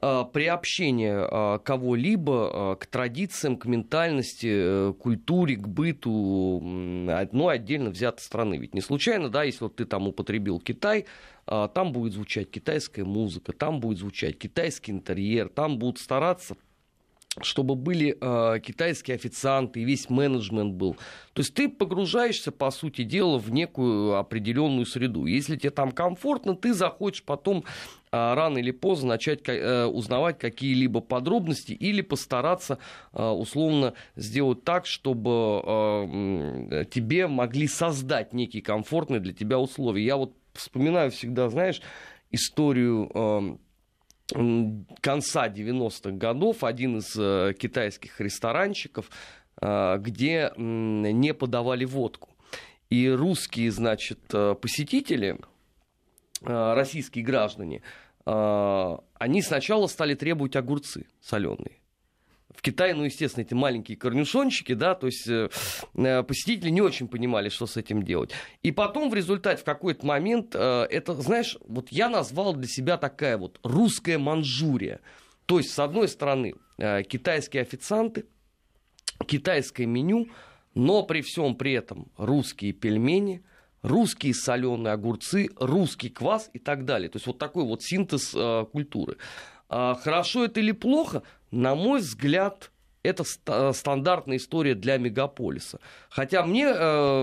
приобщение 0.00 1.26
э, 1.30 1.58
кого-либо 1.64 2.50
э, 2.52 2.76
к 2.80 2.86
традициям, 2.86 3.56
к 3.56 3.66
ментальности, 3.66 4.90
э, 4.90 4.92
культуре, 4.92 5.56
к 5.56 5.66
быту 5.66 6.58
одной 7.08 7.54
отдельно 7.54 7.90
взятой 7.90 8.22
страны. 8.22 8.56
Ведь 8.56 8.74
не 8.74 8.80
случайно, 8.80 9.28
да, 9.28 9.42
если 9.42 9.64
вот 9.64 9.76
ты 9.76 9.84
там 9.84 10.06
употребил 10.08 10.60
Китай, 10.60 11.06
э, 11.46 11.68
там 11.74 11.92
будет 11.92 12.12
звучать 12.12 12.50
китайская 12.50 13.04
музыка, 13.04 13.52
там 13.52 13.80
будет 13.80 13.98
звучать 13.98 14.38
китайский 14.38 14.92
интерьер, 14.92 15.48
там 15.48 15.78
будут 15.78 15.98
стараться 15.98 16.56
чтобы 17.42 17.74
были 17.74 18.16
э, 18.20 18.60
китайские 18.60 19.16
официанты, 19.16 19.80
и 19.80 19.84
весь 19.84 20.08
менеджмент 20.08 20.74
был. 20.74 20.94
То 21.32 21.40
есть 21.40 21.54
ты 21.54 21.68
погружаешься, 21.68 22.50
по 22.52 22.70
сути 22.70 23.02
дела, 23.02 23.38
в 23.38 23.50
некую 23.50 24.16
определенную 24.16 24.86
среду. 24.86 25.26
Если 25.26 25.56
тебе 25.56 25.70
там 25.70 25.92
комфортно, 25.92 26.56
ты 26.56 26.72
захочешь 26.72 27.22
потом 27.24 27.58
э, 27.58 27.62
рано 28.12 28.58
или 28.58 28.70
поздно 28.70 29.10
начать 29.10 29.40
э, 29.46 29.84
узнавать 29.84 30.38
какие-либо 30.38 31.00
подробности 31.00 31.72
или 31.72 32.00
постараться 32.00 32.78
э, 33.12 33.22
условно 33.22 33.94
сделать 34.16 34.64
так, 34.64 34.86
чтобы 34.86 35.62
э, 35.64 36.84
тебе 36.90 37.26
могли 37.26 37.68
создать 37.68 38.32
некие 38.32 38.62
комфортные 38.62 39.20
для 39.20 39.34
тебя 39.34 39.58
условия. 39.58 40.04
Я 40.04 40.16
вот 40.16 40.34
вспоминаю 40.54 41.10
всегда, 41.10 41.50
знаешь, 41.50 41.82
историю 42.30 43.10
э, 43.14 43.56
конца 44.28 45.48
90-х 45.48 46.12
годов 46.12 46.64
один 46.64 46.98
из 46.98 47.14
э, 47.16 47.54
китайских 47.58 48.20
ресторанчиков, 48.20 49.10
э, 49.60 49.98
где 49.98 50.52
не 50.56 51.32
подавали 51.34 51.84
водку. 51.84 52.30
И 52.90 53.08
русские, 53.08 53.70
значит, 53.70 54.18
э, 54.32 54.54
посетители, 54.60 55.38
российские 56.42 57.24
граждане, 57.24 57.80
они 58.26 59.40
сначала 59.40 59.86
стали 59.86 60.14
требовать 60.14 60.54
огурцы 60.54 61.06
соленые. 61.22 61.78
В 62.56 62.62
Китае, 62.62 62.94
ну, 62.94 63.04
естественно, 63.04 63.44
эти 63.44 63.54
маленькие 63.54 63.96
корнюшончики, 63.96 64.72
да, 64.72 64.94
то 64.94 65.06
есть 65.06 65.28
э, 65.28 65.48
э, 65.94 66.22
посетители 66.22 66.70
не 66.70 66.80
очень 66.80 67.06
понимали, 67.06 67.50
что 67.50 67.66
с 67.66 67.76
этим 67.76 68.02
делать. 68.02 68.32
И 68.62 68.72
потом 68.72 69.10
в 69.10 69.14
результате 69.14 69.60
в 69.60 69.64
какой-то 69.64 70.06
момент 70.06 70.54
э, 70.54 70.86
это, 70.90 71.14
знаешь, 71.14 71.58
вот 71.68 71.90
я 71.90 72.08
назвал 72.08 72.54
для 72.54 72.66
себя 72.66 72.96
такая 72.96 73.36
вот 73.36 73.60
русская 73.62 74.18
Манчжурия. 74.18 75.00
То 75.44 75.58
есть, 75.58 75.70
с 75.70 75.78
одной 75.78 76.08
стороны, 76.08 76.54
э, 76.78 77.02
китайские 77.02 77.62
официанты, 77.62 78.24
китайское 79.26 79.86
меню, 79.86 80.28
но 80.74 81.02
при 81.02 81.20
всем 81.22 81.56
при 81.56 81.72
этом 81.72 82.10
русские 82.16 82.72
пельмени, 82.72 83.42
русские 83.82 84.34
соленые 84.34 84.92
огурцы, 84.92 85.48
русский 85.56 86.10
квас 86.10 86.50
и 86.52 86.58
так 86.58 86.84
далее. 86.84 87.08
То 87.08 87.16
есть 87.16 87.26
вот 87.26 87.38
такой 87.38 87.64
вот 87.64 87.82
синтез 87.82 88.32
э, 88.34 88.66
культуры. 88.72 89.16
А 89.68 89.94
хорошо 89.94 90.44
это 90.44 90.60
или 90.60 90.72
плохо? 90.72 91.22
На 91.50 91.74
мой 91.74 92.00
взгляд, 92.00 92.70
это 93.06 93.24
ста- 93.24 93.72
стандартная 93.72 94.36
история 94.36 94.74
для 94.74 94.98
мегаполиса. 94.98 95.78
Хотя 96.10 96.44
мне 96.44 96.66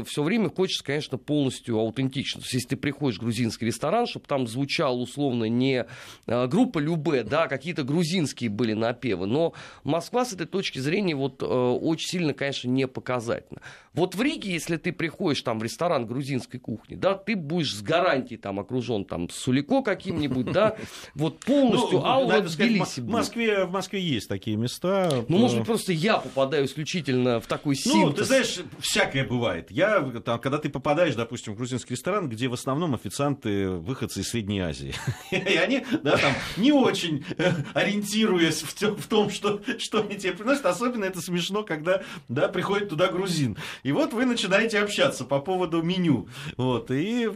все 0.06 0.24
время 0.24 0.50
хочется, 0.50 0.84
конечно, 0.84 1.18
полностью 1.18 1.78
аутентично. 1.80 2.42
То 2.42 2.46
есть, 2.46 2.54
если 2.54 2.68
ты 2.70 2.76
приходишь 2.78 3.18
в 3.18 3.22
грузинский 3.22 3.66
ресторан, 3.66 4.08
чтобы 4.08 4.26
там 4.28 4.48
звучала 4.48 4.96
условно 4.96 5.46
не 5.46 5.86
э, 6.28 6.48
группа 6.48 6.80
Любе, 6.80 7.24
да, 7.24 7.44
а 7.44 7.48
какие-то 7.48 7.84
грузинские 7.84 8.50
были 8.50 8.74
напевы. 8.74 9.26
Но 9.28 9.54
Москва 9.84 10.26
с 10.26 10.34
этой 10.34 10.46
точки 10.48 10.80
зрения 10.80 11.16
вот, 11.16 11.42
э, 11.42 11.46
очень 11.46 12.08
сильно, 12.10 12.34
конечно, 12.34 12.68
не 12.70 12.88
показательна. 12.88 13.62
Вот 13.94 14.16
в 14.16 14.22
Риге, 14.22 14.52
если 14.52 14.78
ты 14.78 14.92
приходишь 14.92 15.42
там 15.42 15.60
в 15.60 15.64
ресторан 15.64 16.06
грузинской 16.08 16.60
кухни, 16.60 16.96
да, 16.96 17.14
ты 17.14 17.36
будешь 17.36 17.76
с 17.76 17.82
гарантией 17.82 18.38
там 18.40 18.60
окружен 18.60 19.06
там 19.06 19.30
сулико 19.30 19.82
каким-нибудь, 19.82 20.52
да, 20.52 20.76
вот 21.16 21.40
полностью 21.40 22.00
Ну, 22.00 22.06
аура 22.06 22.42
Тбилиси 22.42 23.02
в. 23.02 23.08
Москве, 23.08 23.66
в 23.66 23.72
Москве 23.72 24.02
есть 24.02 24.28
такие 24.30 24.58
места. 24.58 25.24
Ну, 25.28 25.38
может 25.38 25.58
Э, 25.58 25.60
быть, 25.60 25.68
просто 25.74 25.92
я 25.92 26.18
попадаю 26.18 26.66
исключительно 26.66 27.40
в 27.40 27.48
такой 27.48 27.76
синтез. 27.76 28.04
Ну, 28.04 28.14
ты 28.14 28.24
знаешь, 28.26 28.60
всякое 28.80 29.26
бывает. 29.26 29.72
Я, 29.72 30.02
там, 30.24 30.40
когда 30.40 30.60
ты 30.60 30.70
попадаешь, 30.70 31.16
допустим, 31.16 31.54
в 31.54 31.58
грузинский 31.58 31.96
ресторан, 31.96 32.30
где 32.30 32.48
в 32.48 32.54
основном 32.54 32.94
официанты 32.94 33.70
выходцы 33.70 34.22
из 34.22 34.30
Средней 34.30 34.60
Азии. 34.60 34.94
И 35.32 35.56
они, 35.56 35.84
да, 36.04 36.18
там, 36.18 36.32
не 36.58 36.72
очень 36.72 37.26
э, 37.40 37.54
ориентируясь 37.74 38.62
в, 38.62 39.08
том, 39.08 39.32
что, 39.32 39.62
что 39.80 40.02
они 40.02 40.16
тебе 40.16 40.34
приносят. 40.34 40.68
Особенно 40.68 41.06
это 41.06 41.22
смешно, 41.22 41.64
когда, 41.64 42.04
да, 42.28 42.50
приходит 42.50 42.90
туда 42.90 43.08
грузин. 43.08 43.58
И 43.82 43.92
вот 43.92 44.14
вы 44.14 44.26
начинаете 44.26 44.78
общаться 44.78 45.26
по 45.26 45.40
поводу 45.40 45.82
меню. 45.82 46.28
Вот. 46.56 46.92
И 46.92 47.32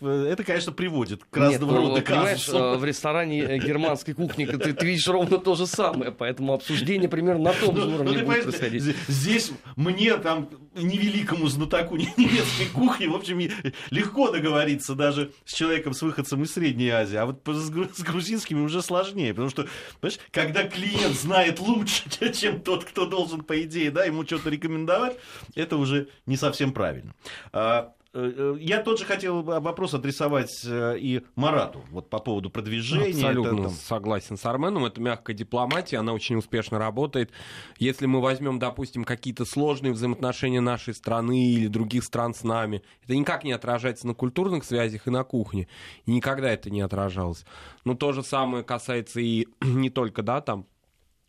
это, 0.00 0.44
конечно, 0.44 0.70
приводит 0.70 1.24
к 1.24 1.36
Нет, 1.36 1.54
разного 1.54 1.72
ну, 1.72 1.88
рода 1.88 2.02
понимаешь, 2.02 2.44
казусам. 2.44 2.62
э, 2.62 2.76
в 2.76 2.84
ресторане 2.84 3.40
э, 3.40 3.58
германской 3.58 4.14
кухни 4.14 4.44
ты, 4.44 4.72
ты 4.72 4.86
видишь 4.86 5.08
ровно 5.08 5.38
то 5.38 5.56
же 5.56 5.66
самое, 5.66 6.12
поэтому 6.12 6.52
обсуждение 6.52 7.08
примерно 7.08 7.50
на 7.50 7.52
том 7.52 7.79
же 7.80 7.86
Ну, 7.86 7.90
ну, 7.90 7.94
уровне 7.96 8.18
ты 8.18 8.24
будет 8.24 8.42
происходить. 8.44 8.96
Здесь 9.08 9.52
мне, 9.76 10.16
там, 10.18 10.48
невеликому 10.74 11.48
знатоку 11.48 11.96
немецкой 12.16 12.66
кухни, 12.72 13.06
в 13.06 13.14
общем, 13.14 13.40
легко 13.90 14.30
договориться 14.30 14.94
даже 14.94 15.32
с 15.44 15.52
человеком, 15.52 15.92
с 15.94 16.02
выходцем 16.02 16.42
из 16.42 16.52
Средней 16.52 16.90
Азии. 16.90 17.16
А 17.16 17.26
вот 17.26 17.42
с 17.46 17.70
гру- 17.70 17.88
с 17.92 18.00
грузинскими 18.02 18.60
уже 18.60 18.82
сложнее. 18.82 19.32
Потому 19.32 19.50
что, 19.50 19.66
понимаешь, 20.00 20.20
когда 20.30 20.64
клиент 20.64 21.16
знает 21.16 21.60
лучше, 21.60 22.04
чем 22.34 22.60
тот, 22.60 22.84
кто 22.84 23.06
должен, 23.06 23.42
по 23.42 23.60
идее, 23.62 23.90
да, 23.90 24.04
ему 24.04 24.24
что-то 24.24 24.50
рекомендовать, 24.50 25.16
это 25.54 25.76
уже 25.76 26.08
не 26.26 26.36
совсем 26.36 26.72
правильно. 26.72 27.14
А, 28.12 28.54
э, 28.54 28.56
я 28.60 28.82
тот 28.82 28.98
же 28.98 29.04
хотел 29.04 29.42
вопрос 29.42 29.94
адресовать 29.94 30.64
и 30.64 31.22
Марату, 31.36 31.82
вот 31.90 32.10
по 32.10 32.18
поводу 32.18 32.50
продвижения. 32.50 33.10
Абсолютно 33.10 33.54
это, 33.54 33.62
там... 33.64 33.70
согласен 33.72 34.36
с 34.36 34.44
Арменом, 34.44 34.84
это 34.84 35.00
мягкая 35.00 35.36
дипломатия, 35.36 35.98
она 35.98 36.12
очень 36.12 36.36
успешно 36.36 36.78
работает. 36.78 37.30
Если 37.78 38.06
мы 38.06 38.20
возьмем, 38.20 38.58
допустим, 38.58 39.04
какие-то 39.04 39.44
сложные 39.44 39.92
взаимоотношения 39.92 40.60
нашей 40.60 40.94
страны 40.94 41.52
или 41.52 41.68
других 41.68 42.04
стран 42.04 42.34
с 42.34 42.42
нами, 42.42 42.82
это 43.04 43.14
никак 43.14 43.44
не 43.44 43.52
отражается 43.52 44.06
на 44.06 44.14
культурных 44.14 44.64
связях 44.64 45.06
и 45.06 45.10
на 45.10 45.22
кухне. 45.24 45.68
И 46.06 46.10
никогда 46.10 46.50
это 46.50 46.70
не 46.70 46.80
отражалось. 46.80 47.44
Но 47.84 47.94
то 47.94 48.12
же 48.12 48.22
самое 48.22 48.64
касается 48.64 49.20
и 49.20 49.46
не 49.62 49.90
только, 49.90 50.22
да, 50.22 50.40
там, 50.40 50.66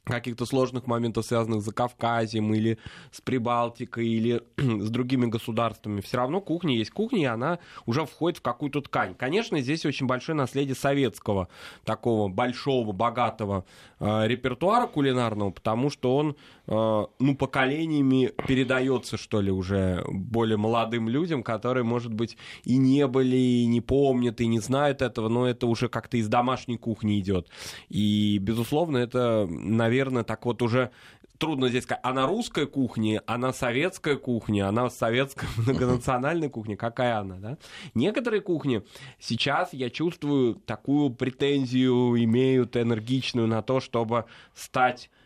каких-то 0.03 0.45
сложных 0.45 0.87
моментов, 0.87 1.25
связанных 1.25 1.61
с 1.61 1.65
Закавказьем 1.65 2.53
или 2.53 2.79
с 3.11 3.21
Прибалтикой 3.21 4.07
или 4.07 4.41
с 4.57 4.89
другими 4.89 5.27
государствами. 5.27 6.01
Все 6.01 6.17
равно 6.17 6.41
кухня 6.41 6.75
есть 6.75 6.91
кухня, 6.91 7.19
и 7.19 7.25
она 7.25 7.59
уже 7.85 8.05
входит 8.05 8.39
в 8.39 8.41
какую-то 8.41 8.81
ткань. 8.81 9.13
Конечно, 9.15 9.59
здесь 9.61 9.85
очень 9.85 10.07
большое 10.07 10.35
наследие 10.35 10.75
советского, 10.75 11.49
такого 11.85 12.29
большого, 12.29 12.91
богатого 12.91 13.65
э, 13.99 14.27
репертуара 14.27 14.87
кулинарного, 14.87 15.51
потому 15.51 15.91
что 15.91 16.15
он, 16.15 16.35
э, 16.67 17.05
ну, 17.19 17.35
поколениями 17.35 18.31
передается, 18.47 19.17
что 19.17 19.39
ли, 19.39 19.51
уже 19.51 20.03
более 20.09 20.57
молодым 20.57 21.09
людям, 21.09 21.43
которые, 21.43 21.83
может 21.83 22.13
быть, 22.13 22.37
и 22.63 22.77
не 22.77 23.05
были, 23.05 23.35
и 23.35 23.65
не 23.67 23.81
помнят, 23.81 24.41
и 24.41 24.47
не 24.47 24.59
знают 24.59 25.03
этого, 25.03 25.29
но 25.29 25.47
это 25.47 25.67
уже 25.67 25.89
как-то 25.89 26.17
из 26.17 26.27
домашней 26.27 26.77
кухни 26.77 27.19
идет. 27.19 27.47
И, 27.89 28.39
безусловно, 28.41 28.97
это, 28.97 29.47
наверное, 29.47 29.90
наверное, 29.91 30.23
так 30.23 30.45
вот 30.45 30.61
уже 30.61 30.89
трудно 31.37 31.67
здесь 31.67 31.83
сказать, 31.83 31.99
она 32.03 32.25
русская 32.25 32.65
кухня, 32.65 33.21
она 33.25 33.51
советская 33.51 34.15
кухня, 34.15 34.69
она 34.69 34.89
советская 34.89 35.49
многонациональная 35.57 36.49
кухня, 36.49 36.77
какая 36.77 37.19
она, 37.19 37.35
да? 37.35 37.57
Некоторые 37.93 38.41
кухни 38.41 38.83
сейчас, 39.19 39.73
я 39.73 39.89
чувствую, 39.89 40.55
такую 40.55 41.09
претензию 41.09 42.15
имеют 42.23 42.77
энергичную 42.77 43.47
на 43.47 43.61
то, 43.61 43.81
чтобы 43.81 44.25
стать 44.53 45.09
а, 45.09 45.20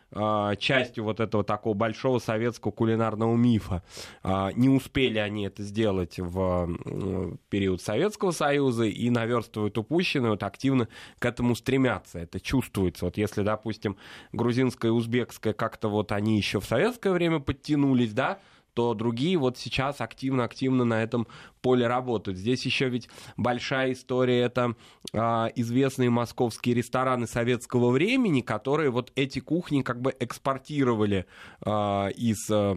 частью 0.60 1.04
вот 1.04 1.20
этого 1.20 1.44
такого 1.44 1.74
большого 1.74 2.20
советского 2.20 2.72
кулинарного 2.72 3.36
мифа. 3.36 3.84
А, 4.24 4.52
не 4.54 4.70
успели 4.70 5.20
они 5.20 5.46
это 5.46 5.64
сделать 5.64 6.20
в 6.20 7.38
период 7.50 7.82
Советского 7.82 8.32
Союза 8.32 8.86
и 8.86 9.10
наверстывают 9.10 9.78
упущенное, 9.78 10.32
вот 10.32 10.44
активно 10.44 10.88
к 11.20 11.26
этому 11.26 11.56
стремятся. 11.56 12.20
Это 12.20 12.40
чувствуется. 12.40 13.06
Вот 13.06 13.18
если, 13.18 13.44
допустим, 13.44 13.98
грузинская 14.32 14.92
и 14.92 14.94
узбекская 14.94 15.54
как-то 15.54 15.90
вот 15.90 16.12
они 16.12 16.38
еще 16.38 16.60
в 16.60 16.66
советское 16.66 17.12
время 17.12 17.40
подтянулись, 17.40 18.14
да, 18.14 18.40
то 18.76 18.94
другие 18.94 19.38
вот 19.38 19.58
сейчас 19.58 20.02
активно-активно 20.02 20.84
на 20.84 21.02
этом 21.02 21.28
поле 21.62 21.88
работают. 21.88 22.38
Здесь 22.38 22.66
еще 22.66 22.90
ведь 22.90 23.10
большая 23.38 23.94
история, 23.94 24.42
это 24.42 24.76
э, 25.14 25.18
известные 25.56 26.10
московские 26.10 26.76
рестораны 26.76 27.26
советского 27.26 27.90
времени, 27.90 28.42
которые 28.42 28.92
вот 28.92 29.12
эти 29.16 29.40
кухни 29.40 29.82
как 29.82 30.02
бы 30.02 30.14
экспортировали 30.20 31.26
э, 31.66 31.72
из... 32.12 32.50
Э, 32.52 32.76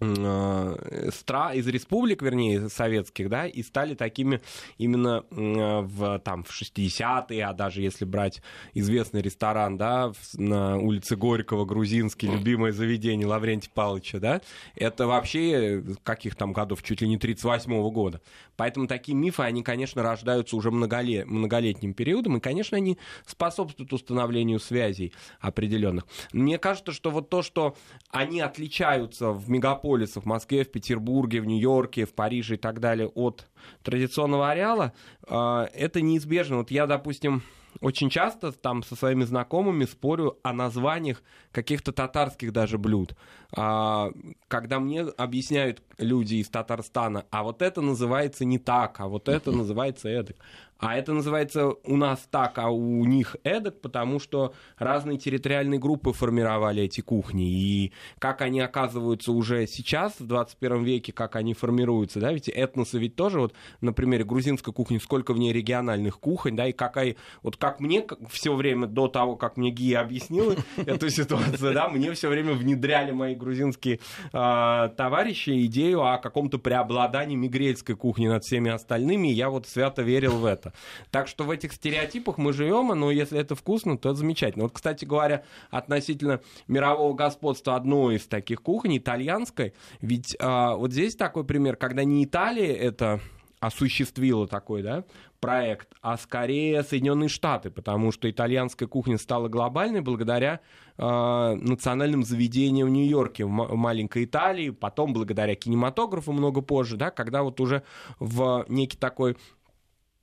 стра 0.00 1.54
из 1.54 1.66
республик, 1.66 2.22
вернее, 2.22 2.68
советских, 2.68 3.28
да, 3.28 3.48
и 3.48 3.64
стали 3.64 3.94
такими 3.94 4.40
именно 4.76 5.24
в, 5.30 6.20
там, 6.20 6.44
в 6.44 6.50
60-е, 6.50 7.44
а 7.44 7.52
даже 7.52 7.82
если 7.82 8.04
брать 8.04 8.40
известный 8.74 9.22
ресторан, 9.22 9.76
да, 9.76 10.12
на 10.34 10.76
улице 10.78 11.16
Горького, 11.16 11.64
грузинский, 11.64 12.28
любимое 12.28 12.70
заведение 12.70 13.26
Лаврентия 13.26 13.72
Павловича, 13.74 14.20
да, 14.20 14.40
это 14.76 15.08
вообще 15.08 15.82
каких 16.04 16.36
там 16.36 16.52
годов, 16.52 16.84
чуть 16.84 17.00
ли 17.00 17.08
не 17.08 17.16
38-го 17.16 17.90
года. 17.90 18.20
Поэтому 18.56 18.86
такие 18.86 19.16
мифы, 19.16 19.42
они, 19.42 19.64
конечно, 19.64 20.04
рождаются 20.04 20.54
уже 20.54 20.70
многолет, 20.70 21.26
многолетним 21.26 21.92
периодом, 21.92 22.36
и, 22.36 22.40
конечно, 22.40 22.76
они 22.76 22.98
способствуют 23.26 23.92
установлению 23.92 24.60
связей 24.60 25.12
определенных. 25.40 26.06
Мне 26.32 26.58
кажется, 26.58 26.92
что 26.92 27.10
вот 27.10 27.30
то, 27.30 27.42
что 27.42 27.76
они 28.10 28.40
отличаются 28.40 29.32
в 29.32 29.50
мегаполисе 29.50 29.87
мегаполисов, 29.88 30.24
в 30.24 30.26
Москве, 30.26 30.64
в 30.64 30.70
Петербурге, 30.70 31.40
в 31.40 31.46
Нью-Йорке, 31.46 32.04
в 32.04 32.12
Париже 32.12 32.54
и 32.54 32.58
так 32.58 32.80
далее 32.80 33.08
от 33.08 33.46
традиционного 33.82 34.50
ареала, 34.50 34.92
а, 35.26 35.68
это 35.74 36.00
неизбежно. 36.00 36.58
Вот 36.58 36.70
я, 36.70 36.86
допустим, 36.86 37.42
очень 37.80 38.10
часто 38.10 38.52
там 38.52 38.82
со 38.82 38.96
своими 38.96 39.24
знакомыми 39.24 39.84
спорю 39.84 40.38
о 40.42 40.52
названиях 40.52 41.22
каких-то 41.52 41.92
татарских 41.92 42.52
даже 42.52 42.78
блюд. 42.78 43.14
А, 43.56 44.10
когда 44.48 44.78
мне 44.80 45.02
объясняют 45.02 45.82
люди 45.96 46.36
из 46.36 46.48
Татарстана, 46.48 47.26
а 47.30 47.42
вот 47.42 47.62
это 47.62 47.80
называется 47.80 48.44
не 48.44 48.58
так, 48.58 49.00
а 49.00 49.08
вот 49.08 49.28
это 49.28 49.52
называется 49.52 50.08
эдак. 50.08 50.36
А 50.78 50.96
это 50.96 51.12
называется 51.12 51.70
у 51.84 51.96
нас 51.96 52.28
так, 52.30 52.56
а 52.58 52.70
у 52.70 53.04
них 53.04 53.36
эдак, 53.42 53.80
потому 53.80 54.20
что 54.20 54.54
разные 54.78 55.18
территориальные 55.18 55.80
группы 55.80 56.12
формировали 56.12 56.84
эти 56.84 57.00
кухни. 57.00 57.50
И 57.50 57.92
как 58.20 58.42
они 58.42 58.60
оказываются 58.60 59.32
уже 59.32 59.66
сейчас, 59.66 60.14
в 60.20 60.26
21 60.26 60.84
веке, 60.84 61.12
как 61.12 61.34
они 61.34 61.54
формируются, 61.54 62.20
да, 62.20 62.32
ведь 62.32 62.48
этносы 62.48 62.98
ведь 62.98 63.16
тоже, 63.16 63.40
вот 63.40 63.54
на 63.80 63.92
примере 63.92 64.24
грузинской 64.24 64.72
кухни, 64.72 64.98
сколько 64.98 65.34
в 65.34 65.38
ней 65.38 65.52
региональных 65.52 66.20
кухонь, 66.20 66.54
да, 66.54 66.68
и 66.68 66.72
какая, 66.72 67.16
вот 67.42 67.56
как 67.58 67.80
мне 67.80 68.04
все 68.30 68.54
время 68.54 68.86
до 68.86 69.08
того, 69.08 69.36
как 69.36 69.56
мне 69.56 69.70
Гия 69.70 70.00
объяснила 70.00 70.54
эту 70.76 71.10
ситуацию, 71.10 71.74
да, 71.74 71.88
мне 71.88 72.12
все 72.12 72.28
время 72.28 72.52
внедряли 72.52 73.10
мои 73.10 73.34
грузинские 73.34 74.00
а, 74.32 74.88
товарищи 74.88 75.66
идею 75.66 76.04
о 76.04 76.18
каком-то 76.18 76.58
преобладании 76.58 77.36
мигрельской 77.36 77.96
кухни 77.96 78.28
над 78.28 78.44
всеми 78.44 78.70
остальными, 78.70 79.28
и 79.28 79.32
я 79.32 79.50
вот 79.50 79.66
свято 79.66 80.02
верил 80.02 80.38
в 80.38 80.44
это. 80.44 80.72
Так 81.10 81.28
что 81.28 81.44
в 81.44 81.50
этих 81.50 81.72
стереотипах 81.72 82.38
мы 82.38 82.52
живем, 82.52 82.88
но 82.88 83.10
если 83.10 83.38
это 83.38 83.54
вкусно, 83.54 83.98
то 83.98 84.10
это 84.10 84.18
замечательно. 84.18 84.64
Вот, 84.64 84.72
кстати 84.72 85.04
говоря, 85.04 85.44
относительно 85.70 86.40
мирового 86.66 87.14
господства 87.14 87.76
одной 87.76 88.16
из 88.16 88.26
таких 88.26 88.62
кухонь, 88.62 88.98
итальянской, 88.98 89.74
ведь 90.00 90.36
а, 90.40 90.74
вот 90.74 90.92
здесь 90.92 91.16
такой 91.16 91.44
пример, 91.44 91.76
когда 91.76 92.04
не 92.04 92.24
Италия 92.24 92.74
это 92.74 93.20
осуществила 93.60 94.46
такой, 94.46 94.82
да, 94.82 95.04
проект, 95.40 95.94
а 96.00 96.16
скорее 96.16 96.82
Соединенные 96.82 97.28
Штаты, 97.28 97.70
потому 97.70 98.12
что 98.12 98.30
итальянская 98.30 98.88
кухня 98.88 99.18
стала 99.18 99.48
глобальной 99.48 100.00
благодаря 100.00 100.60
э, 100.96 101.02
национальным 101.02 102.24
заведениям 102.24 102.88
в 102.88 102.90
Нью-Йорке, 102.90 103.44
в, 103.44 103.48
в 103.48 103.76
маленькой 103.76 104.24
Италии, 104.24 104.70
потом 104.70 105.12
благодаря 105.12 105.54
кинематографу 105.54 106.32
много 106.32 106.60
позже, 106.60 106.96
да, 106.96 107.10
когда 107.10 107.42
вот 107.42 107.60
уже 107.60 107.82
в 108.18 108.64
некий 108.68 108.96
такой 108.96 109.36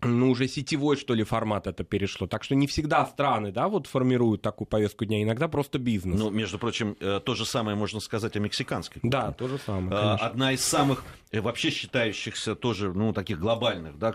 ну, 0.06 0.30
уже 0.30 0.48
сетевой, 0.48 0.98
что 0.98 1.14
ли, 1.14 1.24
формат 1.24 1.68
это 1.68 1.84
перешло. 1.84 2.28
Так 2.28 2.44
что 2.44 2.56
не 2.56 2.68
всегда 2.68 3.06
страны, 3.06 3.52
да, 3.52 3.68
вот 3.68 3.88
формируют 3.88 4.42
такую 4.42 4.68
повестку 4.68 5.06
дня, 5.06 5.22
иногда 5.24 5.48
просто 5.48 5.80
бизнес. 5.80 6.20
Ну, 6.20 6.30
между 6.30 6.60
прочим, 6.60 6.96
э, 7.00 7.20
то 7.24 7.36
же 7.36 7.46
самое 7.46 7.76
можно 7.76 8.00
сказать 8.00 8.36
о 8.36 8.40
мексиканской 8.40 9.02
кухне. 9.02 9.10
Да, 9.10 9.32
то 9.32 9.48
же 9.48 9.58
самое, 9.58 9.88
э, 9.88 10.02
конечно. 10.02 10.28
Одна 10.28 10.52
из 10.52 10.64
самых 10.64 11.04
э, 11.32 11.42
вообще 11.42 11.70
считающихся 11.70 12.56
тоже, 12.56 12.94
ну, 12.94 13.14
таких 13.14 13.40
глобальных, 13.40 13.98
да, 13.98 14.14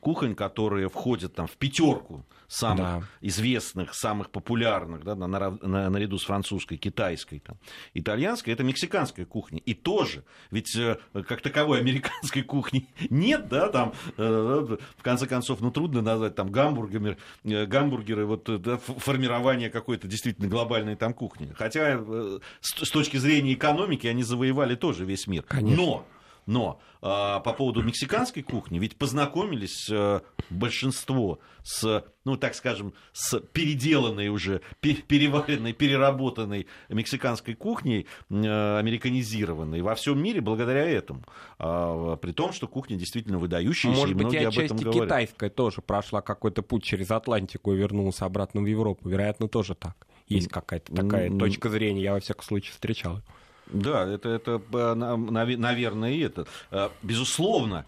кухонь, 0.00 0.34
которые 0.34 0.88
входят 0.88 1.34
там 1.34 1.46
в 1.46 1.56
пятерку 1.56 2.24
самых 2.50 2.78
да. 2.78 3.02
известных, 3.20 3.94
самых 3.94 4.30
популярных, 4.30 5.04
да, 5.04 5.14
на, 5.14 5.26
на, 5.26 5.90
наряду 5.90 6.18
с 6.18 6.24
французской, 6.24 6.76
китайской, 6.76 7.38
там, 7.38 7.56
итальянской, 7.94 8.52
это 8.52 8.64
мексиканская 8.64 9.24
кухня. 9.24 9.60
И 9.64 9.74
тоже, 9.74 10.24
ведь 10.50 10.76
как 11.12 11.40
таковой 11.40 11.80
американской 11.80 12.42
кухни 12.50 12.88
нет, 13.08 13.48
да, 13.48 13.68
там 13.68 13.94
в 14.16 15.02
конце 15.02 15.26
концов, 15.26 15.60
ну, 15.60 15.70
трудно 15.70 16.02
назвать 16.02 16.34
там 16.34 16.50
гамбургеры, 16.50 17.16
э, 17.44 17.66
гамбургеры 17.66 18.26
вот, 18.26 18.48
э, 18.48 18.58
да, 18.58 18.76
формирование 18.78 19.70
какой-то 19.70 20.08
действительно 20.08 20.48
глобальной 20.48 20.96
там 20.96 21.14
кухни. 21.14 21.52
Хотя 21.56 21.96
э, 21.98 22.38
с 22.60 22.90
точки 22.90 23.16
зрения 23.16 23.54
экономики 23.54 24.06
они 24.06 24.22
завоевали 24.22 24.74
тоже 24.74 25.04
весь 25.04 25.26
мир. 25.26 25.42
Конечно. 25.42 25.76
Но 25.76 26.06
но 26.50 26.80
а, 27.00 27.38
по 27.40 27.52
поводу 27.52 27.80
мексиканской 27.80 28.42
кухни, 28.42 28.80
ведь 28.80 28.96
познакомились 28.96 29.88
а, 29.88 30.22
большинство 30.50 31.38
с, 31.62 32.04
ну 32.24 32.36
так 32.36 32.56
скажем, 32.56 32.92
с 33.12 33.38
переделанной 33.38 34.28
уже, 34.28 34.60
переваренной, 34.80 35.72
переработанной 35.72 36.66
мексиканской 36.88 37.54
кухней, 37.54 38.08
а, 38.30 38.78
американизированной 38.80 39.80
во 39.82 39.94
всем 39.94 40.20
мире 40.20 40.40
благодаря 40.40 40.84
этому. 40.84 41.22
А, 41.60 42.16
при 42.16 42.32
том, 42.32 42.52
что 42.52 42.66
кухня 42.66 42.96
действительно 42.96 43.38
выдающаяся, 43.38 43.96
Может 43.96 44.16
и 44.16 44.18
многие 44.18 44.46
быть, 44.46 44.56
и 44.56 44.60
об 44.60 44.64
этом 44.64 44.76
говорят. 44.78 45.04
китайская 45.04 45.50
тоже 45.50 45.82
прошла 45.82 46.20
какой-то 46.20 46.62
путь 46.62 46.82
через 46.82 47.12
Атлантику 47.12 47.72
и 47.72 47.76
вернулась 47.76 48.22
обратно 48.22 48.60
в 48.60 48.66
Европу. 48.66 49.08
Вероятно, 49.08 49.48
тоже 49.48 49.76
так. 49.76 50.08
Есть 50.26 50.48
какая-то 50.48 50.92
такая 50.92 51.30
точка 51.30 51.68
зрения, 51.68 52.02
я 52.02 52.14
во 52.14 52.20
всяком 52.20 52.42
случае 52.42 52.72
встречал. 52.72 53.20
Да, 53.72 54.06
это, 54.06 54.28
это 54.28 54.60
наверное, 54.94 56.12
и 56.12 56.20
это. 56.20 56.46
А, 56.70 56.92
безусловно, 57.02 57.86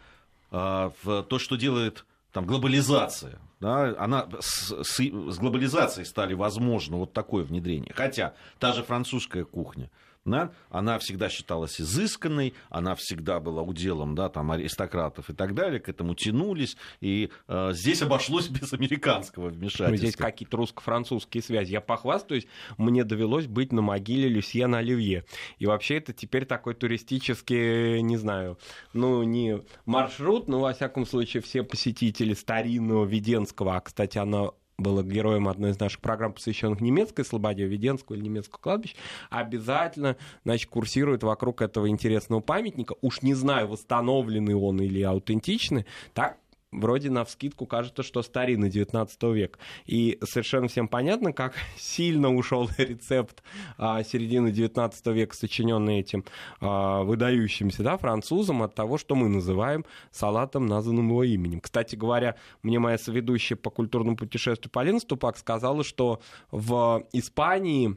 а, 0.50 0.92
то, 1.28 1.38
что 1.38 1.56
делает 1.56 2.04
там, 2.32 2.46
глобализация, 2.46 3.38
да, 3.60 3.94
она, 3.98 4.26
с, 4.40 4.72
с 4.82 5.38
глобализацией 5.38 6.04
стали 6.04 6.34
возможно 6.34 6.96
вот 6.96 7.12
такое 7.12 7.44
внедрение. 7.44 7.92
Хотя 7.94 8.34
та 8.58 8.72
же 8.72 8.82
французская 8.82 9.44
кухня, 9.44 9.90
Да? 10.24 10.52
Она 10.70 10.98
всегда 11.00 11.28
считалась 11.28 11.80
изысканной, 11.80 12.54
она 12.70 12.94
всегда 12.94 13.40
была 13.40 13.62
уделом 13.62 14.14
да, 14.14 14.28
там, 14.28 14.52
аристократов 14.52 15.30
и 15.30 15.34
так 15.34 15.54
далее, 15.54 15.80
к 15.80 15.88
этому 15.88 16.14
тянулись, 16.14 16.76
и 17.00 17.30
э, 17.48 17.70
здесь 17.72 18.02
обошлось 18.02 18.48
без 18.48 18.72
американского 18.72 19.48
вмешательства. 19.48 19.90
Ну, 19.90 19.96
здесь 19.96 20.16
какие-то 20.16 20.56
русско-французские 20.56 21.42
связи. 21.42 21.72
Я 21.72 21.80
похвастаюсь, 21.80 22.46
мне 22.78 23.02
довелось 23.02 23.46
быть 23.46 23.72
на 23.72 23.82
могиле 23.82 24.28
Люсьена 24.28 24.78
Оливье. 24.78 25.24
И 25.58 25.66
вообще 25.66 25.96
это 25.96 26.12
теперь 26.12 26.44
такой 26.44 26.74
туристический, 26.74 28.00
не 28.00 28.16
знаю, 28.16 28.58
ну, 28.92 29.24
не 29.24 29.62
маршрут, 29.86 30.46
но, 30.46 30.60
во 30.60 30.72
всяком 30.72 31.04
случае, 31.04 31.42
все 31.42 31.64
посетители 31.64 32.34
старинного 32.34 33.04
Веденского, 33.04 33.76
а, 33.76 33.80
кстати, 33.80 34.18
она 34.18 34.50
было 34.82 35.02
героем 35.02 35.48
одной 35.48 35.70
из 35.70 35.80
наших 35.80 36.00
программ, 36.00 36.32
посвященных 36.32 36.80
немецкой 36.80 37.24
слободе, 37.24 37.64
Веденского 37.64 38.16
или 38.16 38.24
немецкого 38.24 38.60
кладбища, 38.60 38.96
обязательно 39.30 40.16
значит, 40.44 40.68
курсирует 40.70 41.22
вокруг 41.22 41.62
этого 41.62 41.88
интересного 41.88 42.40
памятника. 42.40 42.94
Уж 43.00 43.22
не 43.22 43.34
знаю, 43.34 43.68
восстановленный 43.68 44.54
он 44.54 44.80
или 44.80 45.02
аутентичный, 45.02 45.86
так 46.14 46.38
вроде 46.72 47.10
на 47.10 47.24
вскидку 47.24 47.66
кажется, 47.66 48.02
что 48.02 48.22
старинный 48.22 48.70
19 48.70 49.22
век. 49.34 49.58
И 49.86 50.18
совершенно 50.24 50.68
всем 50.68 50.88
понятно, 50.88 51.32
как 51.32 51.54
сильно 51.76 52.34
ушел 52.34 52.68
рецепт 52.78 53.42
а, 53.78 54.02
середины 54.02 54.50
19 54.50 55.06
века, 55.08 55.36
сочиненный 55.36 56.00
этим 56.00 56.24
а, 56.60 57.02
выдающимся 57.02 57.82
да, 57.82 57.96
французом, 57.96 58.62
от 58.62 58.74
того, 58.74 58.98
что 58.98 59.14
мы 59.14 59.28
называем 59.28 59.84
салатом, 60.10 60.66
названным 60.66 61.08
его 61.08 61.22
именем. 61.24 61.60
Кстати 61.60 61.94
говоря, 61.94 62.36
мне 62.62 62.78
моя 62.78 62.98
соведущая 62.98 63.56
по 63.56 63.70
культурному 63.70 64.16
путешествию 64.16 64.70
Полина 64.70 64.98
Ступак 64.98 65.36
сказала, 65.36 65.84
что 65.84 66.20
в 66.50 67.04
Испании 67.12 67.96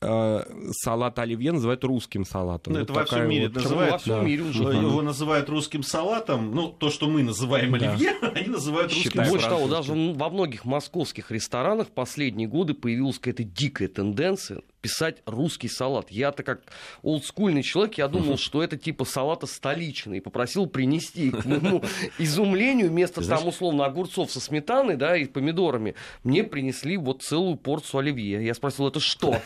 салат 0.00 1.18
оливье 1.18 1.52
называют 1.52 1.84
русским 1.84 2.24
салатом. 2.24 2.72
Ну, 2.72 2.78
вот 2.80 2.84
это 2.84 2.92
во 2.98 3.04
всем 3.04 3.28
мире 3.28 3.48
вот... 3.48 3.56
называют. 3.56 3.92
Во 3.92 3.98
всем 3.98 4.18
да. 4.20 4.22
мире 4.22 4.42
уже. 4.44 4.62
Его 4.62 5.02
называют 5.02 5.48
русским 5.50 5.82
салатом. 5.82 6.54
Ну, 6.54 6.68
то, 6.68 6.90
что 6.90 7.08
мы 7.08 7.22
называем 7.22 7.74
оливье, 7.74 8.16
да. 8.20 8.28
они 8.34 8.48
называют 8.48 8.92
русским 8.92 9.12
салатом. 9.12 9.32
Больше 9.32 9.48
того, 9.48 9.68
даже 9.68 9.92
во 9.92 10.30
многих 10.30 10.64
московских 10.64 11.30
ресторанах 11.30 11.88
в 11.88 11.90
последние 11.90 12.48
годы 12.48 12.74
появилась 12.74 13.18
какая-то 13.18 13.44
дикая 13.44 13.88
тенденция 13.88 14.62
писать 14.80 15.22
русский 15.26 15.68
салат. 15.68 16.10
Я-то 16.10 16.42
как 16.42 16.62
олдскульный 17.02 17.62
человек, 17.62 17.98
я 17.98 18.08
думал, 18.08 18.38
что 18.38 18.62
это 18.62 18.76
типа 18.76 19.04
салата 19.04 19.46
столичный, 19.46 20.20
попросил 20.20 20.66
принести 20.66 21.30
к 21.30 21.44
моему 21.44 21.82
изумлению 22.18 22.88
вместо 22.88 23.26
там 23.26 23.46
условно 23.46 23.84
огурцов 23.84 24.30
со 24.30 24.40
сметаной, 24.40 24.96
да, 24.96 25.16
и 25.16 25.26
помидорами, 25.26 25.94
мне 26.24 26.44
принесли 26.44 26.96
вот 26.96 27.22
целую 27.22 27.56
порцию 27.56 28.00
оливье. 28.00 28.44
Я 28.44 28.54
спросил, 28.54 28.88
это 28.88 29.00
что? 29.00 29.40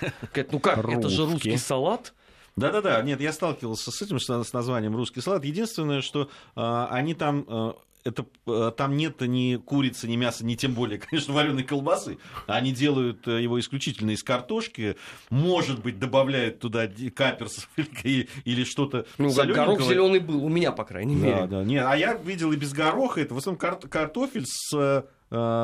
Ну 0.51 0.61
как, 0.61 0.79
это 0.89 1.09
же 1.09 1.27
русский 1.27 1.57
салат? 1.57 2.13
Да-да-да, 2.57 3.03
нет, 3.03 3.21
я 3.21 3.33
сталкивался 3.33 3.91
с 3.91 4.01
этим, 4.01 4.21
с 4.21 4.53
названием 4.53 4.95
русский 4.95 5.21
салат. 5.21 5.45
Единственное, 5.45 6.03
что 6.03 6.29
э, 6.55 6.87
они 6.91 7.15
там 7.15 7.45
э, 7.49 7.73
это, 8.05 8.27
э, 8.47 8.73
там 8.77 8.97
нет 8.97 9.21
ни 9.23 9.57
курицы, 9.57 10.07
ни 10.07 10.17
мяса, 10.17 10.45
ни 10.45 10.55
тем 10.55 10.75
более, 10.75 10.99
конечно, 11.11 11.35
вареной 11.35 11.65
колбасы. 11.65 12.19
Они 12.47 12.73
делают 12.73 13.27
э, 13.27 13.43
его 13.43 13.59
исключительно 13.59 14.11
из 14.11 14.23
картошки. 14.23 14.97
Может 15.31 15.83
быть, 15.83 15.99
добавляют 15.99 16.61
туда 16.61 16.89
каперс 17.15 17.69
или 18.05 18.65
что-то 18.65 19.07
Ну, 19.19 19.33
горох 19.33 19.81
зеленый 19.83 20.21
был, 20.21 20.45
у 20.45 20.49
меня, 20.49 20.73
по 20.73 20.85
крайней 20.85 21.15
мере. 21.15 21.43
Да, 21.43 21.47
да. 21.47 21.65
Нет, 21.65 21.85
а 21.87 21.97
я 21.97 22.15
видел 22.15 22.53
и 22.53 22.57
без 22.57 22.73
гороха. 22.73 23.21
Это 23.21 23.35
в 23.35 23.39
основном 23.39 23.59
картофель 23.59 24.45
с 24.47 24.75
э, 24.75 25.03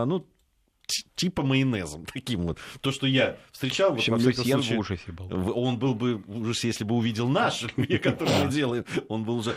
ну, 0.07 0.26
типа 1.14 1.42
майонезом 1.42 2.07
таким 2.07 2.42
вот. 2.42 2.59
То, 2.81 2.92
что 2.92 3.07
я 3.07 3.37
встречал, 3.53 3.92
в 3.92 3.94
общем, 3.94 4.14
вот, 4.14 4.35
случае, 4.35 4.76
в 4.76 4.81
ужасе 4.81 5.12
был. 5.12 5.59
Он 5.59 5.79
был 5.79 5.94
бы 5.94 6.16
в 6.16 6.38
ужасе, 6.38 6.68
если 6.68 6.85
бы 6.85 6.96
увидел 6.96 7.29
наш 7.29 7.61
который 8.03 8.44
мы 8.44 8.50
делаем. 8.50 8.85
Он 9.09 9.24
был 9.24 9.38
уже, 9.38 9.55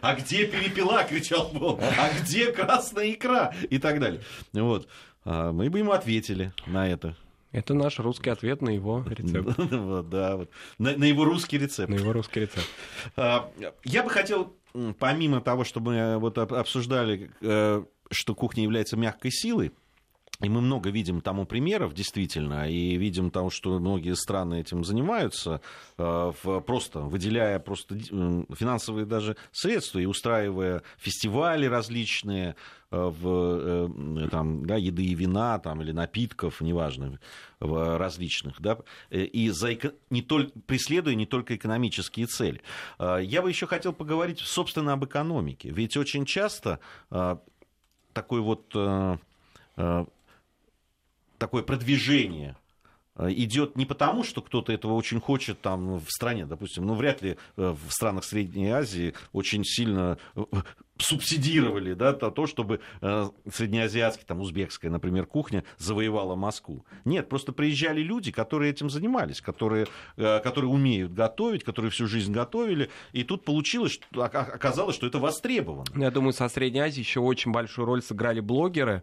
а 0.00 0.14
где 0.14 0.46
перепела, 0.46 1.04
кричал 1.04 1.50
он, 1.60 1.80
а 1.80 2.10
где 2.20 2.52
красная 2.52 3.12
икра 3.12 3.54
и 3.70 3.78
так 3.78 4.00
далее. 4.00 4.20
Вот. 4.52 4.88
А 5.24 5.52
мы 5.52 5.70
бы 5.70 5.78
ему 5.78 5.92
ответили 5.92 6.52
на 6.66 6.88
это. 6.88 7.16
Это 7.54 7.72
наш 7.72 8.00
русский 8.00 8.30
ответ 8.30 8.62
на 8.62 8.70
его 8.70 9.04
рецепт. 9.08 9.56
вот, 9.58 10.08
да, 10.10 10.36
вот. 10.36 10.50
На, 10.78 10.96
на 10.96 11.04
его 11.04 11.24
русский 11.24 11.56
рецепт. 11.56 11.88
На 11.88 11.94
его 11.94 12.12
русский 12.12 12.40
рецепт. 12.40 12.68
А, 13.16 13.48
я 13.84 14.02
бы 14.02 14.10
хотел, 14.10 14.56
помимо 14.98 15.40
того, 15.40 15.62
что 15.62 15.78
мы 15.78 16.18
вот 16.18 16.36
обсуждали, 16.36 17.30
э, 17.40 17.84
что 18.10 18.34
кухня 18.34 18.64
является 18.64 18.96
мягкой 18.96 19.30
силой, 19.30 19.70
и 20.44 20.48
мы 20.48 20.60
много 20.60 20.90
видим 20.90 21.22
тому 21.22 21.46
примеров, 21.46 21.94
действительно, 21.94 22.68
и 22.68 22.96
видим 22.96 23.30
того, 23.30 23.48
что 23.48 23.78
многие 23.78 24.14
страны 24.14 24.60
этим 24.60 24.84
занимаются, 24.84 25.62
э, 25.96 26.32
просто 26.66 27.00
выделяя 27.00 27.58
просто 27.58 27.96
финансовые 27.98 29.06
даже 29.06 29.36
средства 29.52 30.00
и 30.00 30.04
устраивая 30.04 30.82
фестивали 30.98 31.64
различные 31.64 32.56
э, 32.90 32.96
в 32.96 33.88
э, 34.26 34.28
там, 34.30 34.66
да, 34.66 34.76
еды 34.76 35.04
и 35.04 35.14
вина 35.14 35.58
там, 35.60 35.80
или 35.80 35.92
напитков, 35.92 36.60
неважно, 36.60 37.18
различных, 37.60 38.60
да, 38.60 38.78
и 39.10 39.48
за, 39.48 39.70
не 40.10 40.20
только, 40.20 40.58
преследуя 40.66 41.14
не 41.14 41.24
только 41.24 41.56
экономические 41.56 42.26
цели. 42.26 42.60
Я 42.98 43.40
бы 43.40 43.48
еще 43.48 43.66
хотел 43.66 43.94
поговорить, 43.94 44.40
собственно, 44.40 44.92
об 44.92 45.06
экономике. 45.06 45.70
Ведь 45.70 45.96
очень 45.96 46.26
часто 46.26 46.80
такой 48.12 48.40
вот 48.42 48.74
такое 51.44 51.62
продвижение 51.62 52.56
э, 53.16 53.30
идет 53.32 53.76
не 53.76 53.84
потому, 53.84 54.24
что 54.24 54.40
кто-то 54.40 54.72
этого 54.72 54.94
очень 54.94 55.20
хочет 55.20 55.60
там 55.60 55.98
в 55.98 56.08
стране, 56.08 56.46
допустим, 56.46 56.86
ну 56.86 56.94
вряд 56.94 57.20
ли 57.20 57.32
э, 57.32 57.36
в 57.56 57.92
странах 57.92 58.24
Средней 58.24 58.70
Азии 58.70 59.12
очень 59.32 59.62
сильно 59.62 60.16
э, 60.36 60.42
субсидировали 60.98 61.94
да, 61.94 62.12
то, 62.12 62.46
чтобы 62.46 62.80
среднеазиатская, 63.00 64.24
там, 64.26 64.40
узбекская, 64.40 64.90
например, 64.90 65.26
кухня 65.26 65.64
завоевала 65.76 66.36
Москву. 66.36 66.84
Нет, 67.04 67.28
просто 67.28 67.52
приезжали 67.52 68.00
люди, 68.00 68.30
которые 68.30 68.70
этим 68.70 68.88
занимались, 68.88 69.40
которые, 69.40 69.86
которые 70.16 70.70
умеют 70.70 71.12
готовить, 71.12 71.64
которые 71.64 71.90
всю 71.90 72.06
жизнь 72.06 72.32
готовили, 72.32 72.90
и 73.12 73.24
тут 73.24 73.44
получилось, 73.44 73.92
что, 73.92 74.22
оказалось, 74.22 74.94
что 74.94 75.06
это 75.06 75.18
востребовано. 75.18 75.84
Я 75.96 76.10
думаю, 76.10 76.32
со 76.32 76.48
Средней 76.48 76.80
Азии 76.80 77.00
еще 77.00 77.20
очень 77.20 77.50
большую 77.50 77.86
роль 77.86 78.02
сыграли 78.02 78.40
блогеры, 78.40 79.02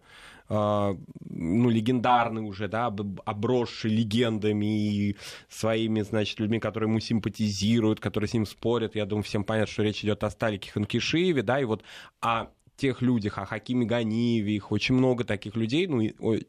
а, 0.53 0.97
ну, 1.29 1.69
легендарный 1.69 2.41
уже, 2.41 2.67
да, 2.67 2.93
обросший 3.23 3.89
легендами 3.89 4.91
и 4.91 5.17
своими, 5.47 6.01
значит, 6.01 6.41
людьми, 6.41 6.59
которые 6.59 6.89
ему 6.89 6.99
симпатизируют, 6.99 8.01
которые 8.01 8.27
с 8.27 8.33
ним 8.33 8.45
спорят. 8.45 8.95
Я 8.95 9.05
думаю, 9.05 9.23
всем 9.23 9.45
понятно, 9.45 9.71
что 9.71 9.83
речь 9.83 10.03
идет 10.03 10.25
о 10.25 10.29
Сталике 10.29 10.69
Ханкишиеве, 10.71 11.41
да, 11.41 11.61
и 11.61 11.63
вот 11.63 11.80
о 12.21 12.47
тех 12.77 13.01
людях, 13.01 13.37
о 13.37 13.45
Хакиме 13.45 13.85
Ганиеве, 13.85 14.55
их 14.55 14.71
очень 14.71 14.95
много 14.95 15.23
таких 15.23 15.55
людей, 15.55 15.85
ну, 15.87 16.01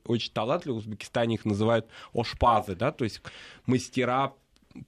очень 0.06 0.32
талантливых, 0.32 0.82
в 0.82 0.86
Узбекистане 0.86 1.34
их 1.34 1.44
называют 1.44 1.86
ошпазы, 2.14 2.74
да, 2.74 2.90
то 2.90 3.04
есть 3.04 3.20
мастера 3.66 4.32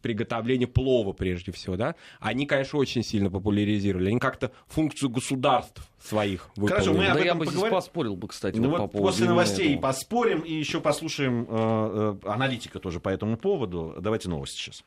приготовления 0.01 0.67
плова 0.67 1.13
прежде 1.13 1.53
всего, 1.53 1.77
да, 1.77 1.95
они, 2.21 2.47
конечно, 2.47 2.79
очень 2.79 3.03
сильно 3.03 3.31
популяризировали. 3.31 4.09
Они 4.09 4.19
как-то 4.19 4.53
функцию 4.67 5.11
государств 5.11 5.83
своих 6.03 6.49
выполнили. 6.57 6.73
Хорошо, 6.73 6.93
мы 6.95 7.07
об 7.07 7.15
да 7.15 7.21
этом 7.21 7.27
я 7.27 7.35
бы 7.35 7.45
поговорим. 7.45 7.61
здесь 7.61 7.71
поспорил 7.71 8.17
бы, 8.17 8.29
кстати. 8.29 8.57
Ну, 8.57 8.71
вот 8.71 8.79
по 8.79 8.87
поводу 8.89 9.09
после 9.13 9.27
новостей 9.27 9.73
этого. 9.75 9.83
поспорим 9.83 10.41
и 10.41 10.53
еще 10.53 10.81
послушаем 10.81 11.47
э, 11.49 12.19
э, 12.25 12.29
аналитика 12.29 12.79
тоже 12.79 13.01
по 13.01 13.09
этому 13.09 13.37
поводу. 13.37 13.95
Давайте 14.01 14.29
новости 14.29 14.57
сейчас. 14.57 14.85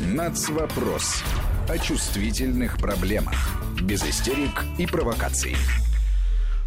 Нацвопрос. 0.00 1.22
О 1.66 1.78
чувствительных 1.78 2.76
проблемах. 2.76 3.34
Без 3.82 4.04
истерик 4.04 4.64
и 4.78 4.86
провокаций. 4.86 5.56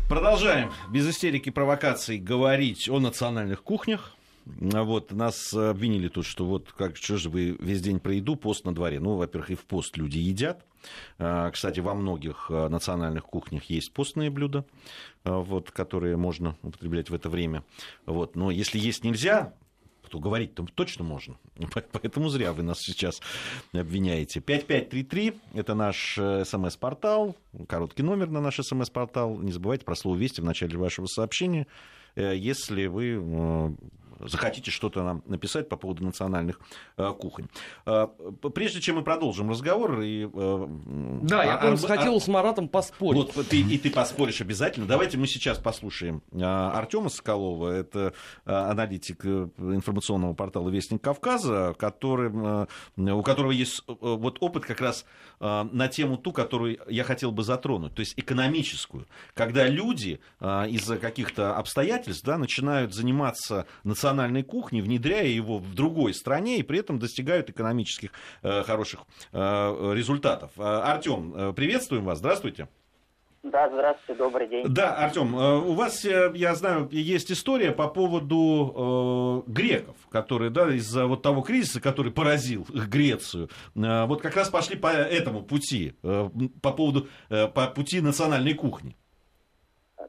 Продолжаем 0.09 0.71
без 0.89 1.07
истерики 1.07 1.49
и 1.49 1.51
провокаций 1.51 2.17
говорить 2.17 2.89
о 2.89 2.99
национальных 2.99 3.61
кухнях. 3.61 4.15
А 4.73 4.81
вот, 4.81 5.11
нас 5.11 5.53
обвинили 5.53 6.07
тут, 6.07 6.25
что 6.25 6.45
вот 6.45 6.71
как 6.71 6.97
что 6.97 7.17
же 7.17 7.29
вы 7.29 7.55
весь 7.59 7.81
день 7.81 7.99
про 7.99 8.15
еду, 8.15 8.35
пост 8.35 8.65
на 8.65 8.73
дворе. 8.73 8.99
Ну, 8.99 9.17
во-первых, 9.17 9.51
и 9.51 9.55
в 9.55 9.65
пост 9.65 9.95
люди 9.97 10.17
едят. 10.17 10.65
А, 11.19 11.51
кстати, 11.51 11.79
во 11.79 11.93
многих 11.93 12.47
а, 12.49 12.67
национальных 12.67 13.25
кухнях 13.25 13.65
есть 13.65 13.93
постные 13.93 14.31
блюда, 14.31 14.65
вот, 15.23 15.69
которые 15.69 16.17
можно 16.17 16.55
употреблять 16.63 17.11
в 17.11 17.13
это 17.13 17.29
время. 17.29 17.63
Вот. 18.07 18.35
Но 18.35 18.49
если 18.49 18.79
есть 18.79 19.03
нельзя, 19.03 19.53
то 20.09 20.19
говорить 20.19 20.55
там 20.55 20.67
точно 20.67 21.03
можно. 21.03 21.37
Поэтому 21.91 22.29
зря 22.29 22.53
вы 22.53 22.63
нас 22.63 22.79
сейчас 22.79 23.21
обвиняете. 23.73 24.39
5533– 24.39 25.33
это 25.53 25.75
наш 25.75 26.17
э, 26.17 26.45
смс-портал, 26.45 27.35
короткий 27.67 28.03
номер 28.03 28.29
на 28.29 28.41
наш 28.41 28.57
смс-портал. 28.57 29.37
Не 29.37 29.51
забывайте 29.51 29.85
про 29.85 29.95
слово 29.95 30.17
«Вести» 30.17 30.41
в 30.41 30.45
начале 30.45 30.77
вашего 30.77 31.05
сообщения. 31.05 31.67
Э, 32.15 32.35
если 32.35 32.87
вы 32.87 33.19
э, 33.19 33.69
захотите 34.19 34.71
что-то 34.71 35.03
нам 35.03 35.23
написать 35.25 35.69
по 35.69 35.77
поводу 35.77 36.03
национальных 36.03 36.59
кухонь. 36.95 37.47
Прежде 38.53 38.81
чем 38.81 38.97
мы 38.97 39.03
продолжим 39.03 39.49
разговор... 39.49 40.01
И, 40.01 40.25
да, 40.25 41.43
я, 41.43 41.57
помню, 41.57 41.77
а, 41.83 41.87
хотел 41.87 42.19
с 42.19 42.27
Маратом 42.27 42.67
поспорить. 42.67 43.35
Вот, 43.35 43.47
ты, 43.47 43.61
и 43.61 43.77
ты 43.77 43.89
поспоришь 43.91 44.41
обязательно. 44.41 44.85
Давайте 44.85 45.17
мы 45.17 45.27
сейчас 45.27 45.57
послушаем 45.57 46.21
Артема 46.33 47.09
Соколова, 47.09 47.71
это 47.71 48.13
аналитик 48.45 49.25
информационного 49.25 50.33
портала 50.33 50.69
«Вестник 50.69 51.01
Кавказа», 51.01 51.75
который, 51.77 52.31
у 52.95 53.23
которого 53.23 53.51
есть 53.51 53.83
вот 53.87 54.37
опыт 54.39 54.65
как 54.65 54.81
раз 54.81 55.05
на 55.39 55.87
тему 55.87 56.17
ту, 56.17 56.31
которую 56.31 56.79
я 56.87 57.03
хотел 57.03 57.31
бы 57.31 57.43
затронуть, 57.43 57.93
то 57.93 57.99
есть 57.99 58.13
экономическую. 58.17 59.07
Когда 59.33 59.67
люди 59.67 60.19
из-за 60.41 60.97
каких-то 60.97 61.55
обстоятельств 61.55 62.23
да, 62.25 62.37
начинают 62.37 62.93
заниматься 62.93 63.67
национальной 64.07 64.43
кухней, 64.43 64.81
внедряя 64.81 65.25
его 65.25 65.57
в 65.57 65.75
другой 65.75 66.13
стране 66.13 66.57
и 66.59 66.63
при 66.63 66.79
этом 66.79 66.97
достигают 66.99 67.49
экономических 67.49 68.11
э, 68.41 68.63
хороших 68.63 69.01
э, 69.33 69.37
результатов. 69.93 70.51
Э, 70.57 70.61
Артем, 70.61 71.53
приветствуем 71.53 72.05
вас, 72.05 72.19
здравствуйте. 72.19 72.67
Да, 73.43 73.69
здравствуйте, 73.69 74.17
добрый 74.17 74.47
день. 74.47 74.65
Да, 74.67 74.95
Артем, 74.95 75.35
у 75.35 75.73
вас, 75.73 76.03
я 76.03 76.55
знаю, 76.55 76.89
есть 76.91 77.31
история 77.31 77.71
по 77.71 77.87
поводу 77.87 79.43
э, 79.47 79.51
греков, 79.51 79.95
которые, 80.09 80.49
да, 80.49 80.73
из-за 80.73 81.05
вот 81.05 81.21
того 81.21 81.41
кризиса, 81.41 81.79
который 81.79 82.11
поразил 82.11 82.65
Грецию, 82.69 83.49
э, 83.75 84.05
вот 84.05 84.21
как 84.21 84.35
раз 84.35 84.49
пошли 84.49 84.75
по 84.77 84.87
этому 84.87 85.43
пути, 85.43 85.95
э, 86.03 86.29
по 86.61 86.71
поводу, 86.71 87.07
э, 87.29 87.47
по 87.47 87.67
пути 87.67 88.01
национальной 88.01 88.53
кухни. 88.53 88.95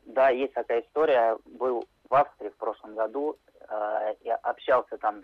Да, 0.06 0.30
есть 0.30 0.54
такая 0.54 0.82
история. 0.82 1.36
Был 1.58 1.84
в 2.08 2.14
Австрии 2.14 2.48
в 2.48 2.56
прошлом 2.56 2.94
году. 2.94 3.36
Э, 3.68 4.14
я 4.22 4.36
общался 4.36 4.98
там 4.98 5.22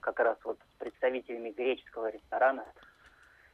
как 0.00 0.18
раз 0.20 0.36
вот 0.44 0.58
с 0.58 0.78
представителями 0.78 1.50
греческого 1.50 2.10
ресторана. 2.10 2.64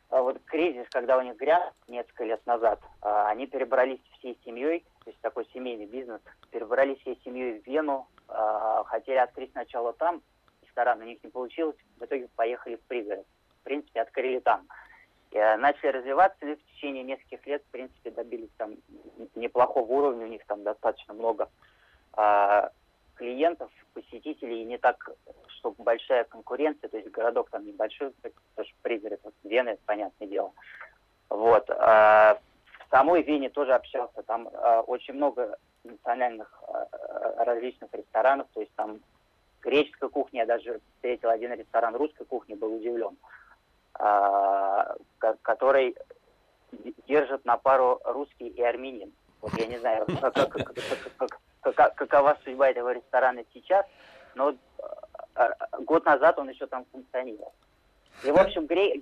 А 0.09 0.23
вот 0.23 0.41
кризис, 0.45 0.87
когда 0.91 1.19
у 1.19 1.23
них 1.23 1.37
гряз 1.37 1.73
несколько 1.89 2.25
лет 2.25 2.45
назад, 2.47 2.81
э, 3.03 3.09
они 3.27 3.47
перебрались 3.47 4.01
всей 4.19 4.39
семьей, 4.45 4.85
то 5.05 5.11
есть 5.11 5.21
такой 5.21 5.47
семейный 5.53 5.87
бизнес, 5.87 6.21
перебрались 6.51 7.01
всей 7.01 7.21
семьей 7.25 7.61
в 7.61 7.67
Вену, 7.67 8.07
э, 8.29 8.83
хотели 8.87 9.19
открыть 9.19 9.51
сначала 9.53 9.93
там, 9.93 10.23
ресторан 10.63 11.01
у 11.01 11.05
них 11.05 11.23
не 11.25 11.31
получилось, 11.31 11.77
в 11.99 12.05
итоге 12.05 12.29
поехали 12.37 12.77
в 12.77 12.83
пригород. 12.83 13.27
В 13.61 13.65
принципе, 13.65 14.01
открыли 14.01 14.39
там. 14.39 14.69
Э, 15.33 15.57
начали 15.57 15.89
развиваться 15.89 16.47
и 16.47 16.55
в 16.55 16.65
течение 16.73 17.03
нескольких 17.03 17.45
лет, 17.47 17.63
в 17.65 17.71
принципе, 17.73 18.11
добились 18.11 18.51
там 18.57 18.77
неплохого 19.35 19.91
уровня, 19.91 20.27
у 20.27 20.29
них 20.29 20.45
там 20.47 20.63
достаточно 20.63 21.15
много 21.15 21.51
а, 22.13 22.71
клиентов, 23.17 23.71
посетителей, 23.93 24.63
и 24.63 24.65
не 24.65 24.79
так, 24.79 25.11
чтобы 25.59 25.83
большая 25.83 26.25
конкуренция, 26.25 26.89
то 26.89 26.97
есть 26.97 27.11
городок 27.11 27.51
там 27.51 27.67
небольшой, 27.67 28.13
тоже 28.55 28.71
пригород, 28.83 29.21
вот 29.25 29.35
Вена, 29.43 29.77
понятное 29.87 30.29
дело. 30.29 30.53
Вот. 31.29 31.69
А, 31.71 32.39
в 32.87 32.91
самой 32.91 33.23
Вене 33.23 33.49
тоже 33.49 33.75
общался, 33.75 34.23
там 34.23 34.49
а, 34.53 34.83
очень 34.83 35.15
много 35.15 35.59
национальных 35.83 36.63
а, 36.69 37.45
различных 37.45 37.93
ресторанов, 37.93 38.47
то 38.55 38.61
есть 38.61 38.73
там 38.77 39.01
греческая 39.63 40.09
кухня, 40.09 40.41
я 40.41 40.47
даже 40.47 40.81
встретил 40.95 41.31
один 41.31 41.53
ресторан 41.53 41.97
русской 41.97 42.25
кухни, 42.25 42.55
был 42.55 42.75
удивлен. 42.77 43.17
А, 43.99 44.95
который 45.43 45.97
держит 47.09 47.45
на 47.45 47.57
пару 47.57 48.01
русский 48.05 48.49
и 48.49 48.63
армянин. 48.63 49.13
Вот 49.41 49.53
я 49.59 49.67
не 49.67 49.79
знаю, 49.79 50.07
как, 50.21 50.35
как, 50.35 50.67
как, 51.17 51.41
какова 51.73 52.39
судьба 52.45 52.71
этого 52.71 52.93
ресторана 52.93 53.43
сейчас, 53.53 53.85
но 54.35 54.55
а, 55.35 55.51
год 55.81 56.05
назад 56.05 56.39
он 56.39 56.49
еще 56.49 56.67
там 56.67 56.85
функционировал. 56.93 57.53
И, 58.25 58.31
в 58.31 58.39
общем, 58.39 58.67
гре... 58.67 59.01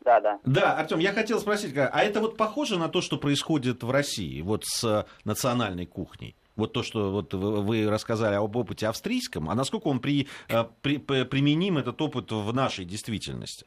Да, 0.00 0.20
да. 0.20 0.40
Да, 0.44 0.76
Артем, 0.76 0.98
я 0.98 1.12
хотел 1.12 1.38
спросить, 1.38 1.76
а 1.76 2.02
это 2.02 2.20
вот 2.20 2.36
похоже 2.36 2.78
на 2.78 2.88
то, 2.88 3.00
что 3.00 3.18
происходит 3.18 3.82
в 3.84 3.90
России, 3.90 4.42
вот 4.42 4.64
с 4.64 5.06
национальной 5.24 5.86
кухней? 5.86 6.34
Вот 6.56 6.72
то, 6.72 6.82
что 6.82 7.10
вот 7.10 7.32
вы 7.32 7.88
рассказали 7.88 8.34
об 8.34 8.56
опыте 8.56 8.86
австрийском, 8.88 9.48
а 9.48 9.54
насколько 9.54 9.88
он 9.88 10.00
при, 10.00 10.28
э, 10.48 10.64
при, 10.82 10.98
применим, 10.98 11.78
этот 11.78 12.00
опыт, 12.02 12.30
в 12.30 12.52
нашей 12.52 12.84
действительности? 12.84 13.66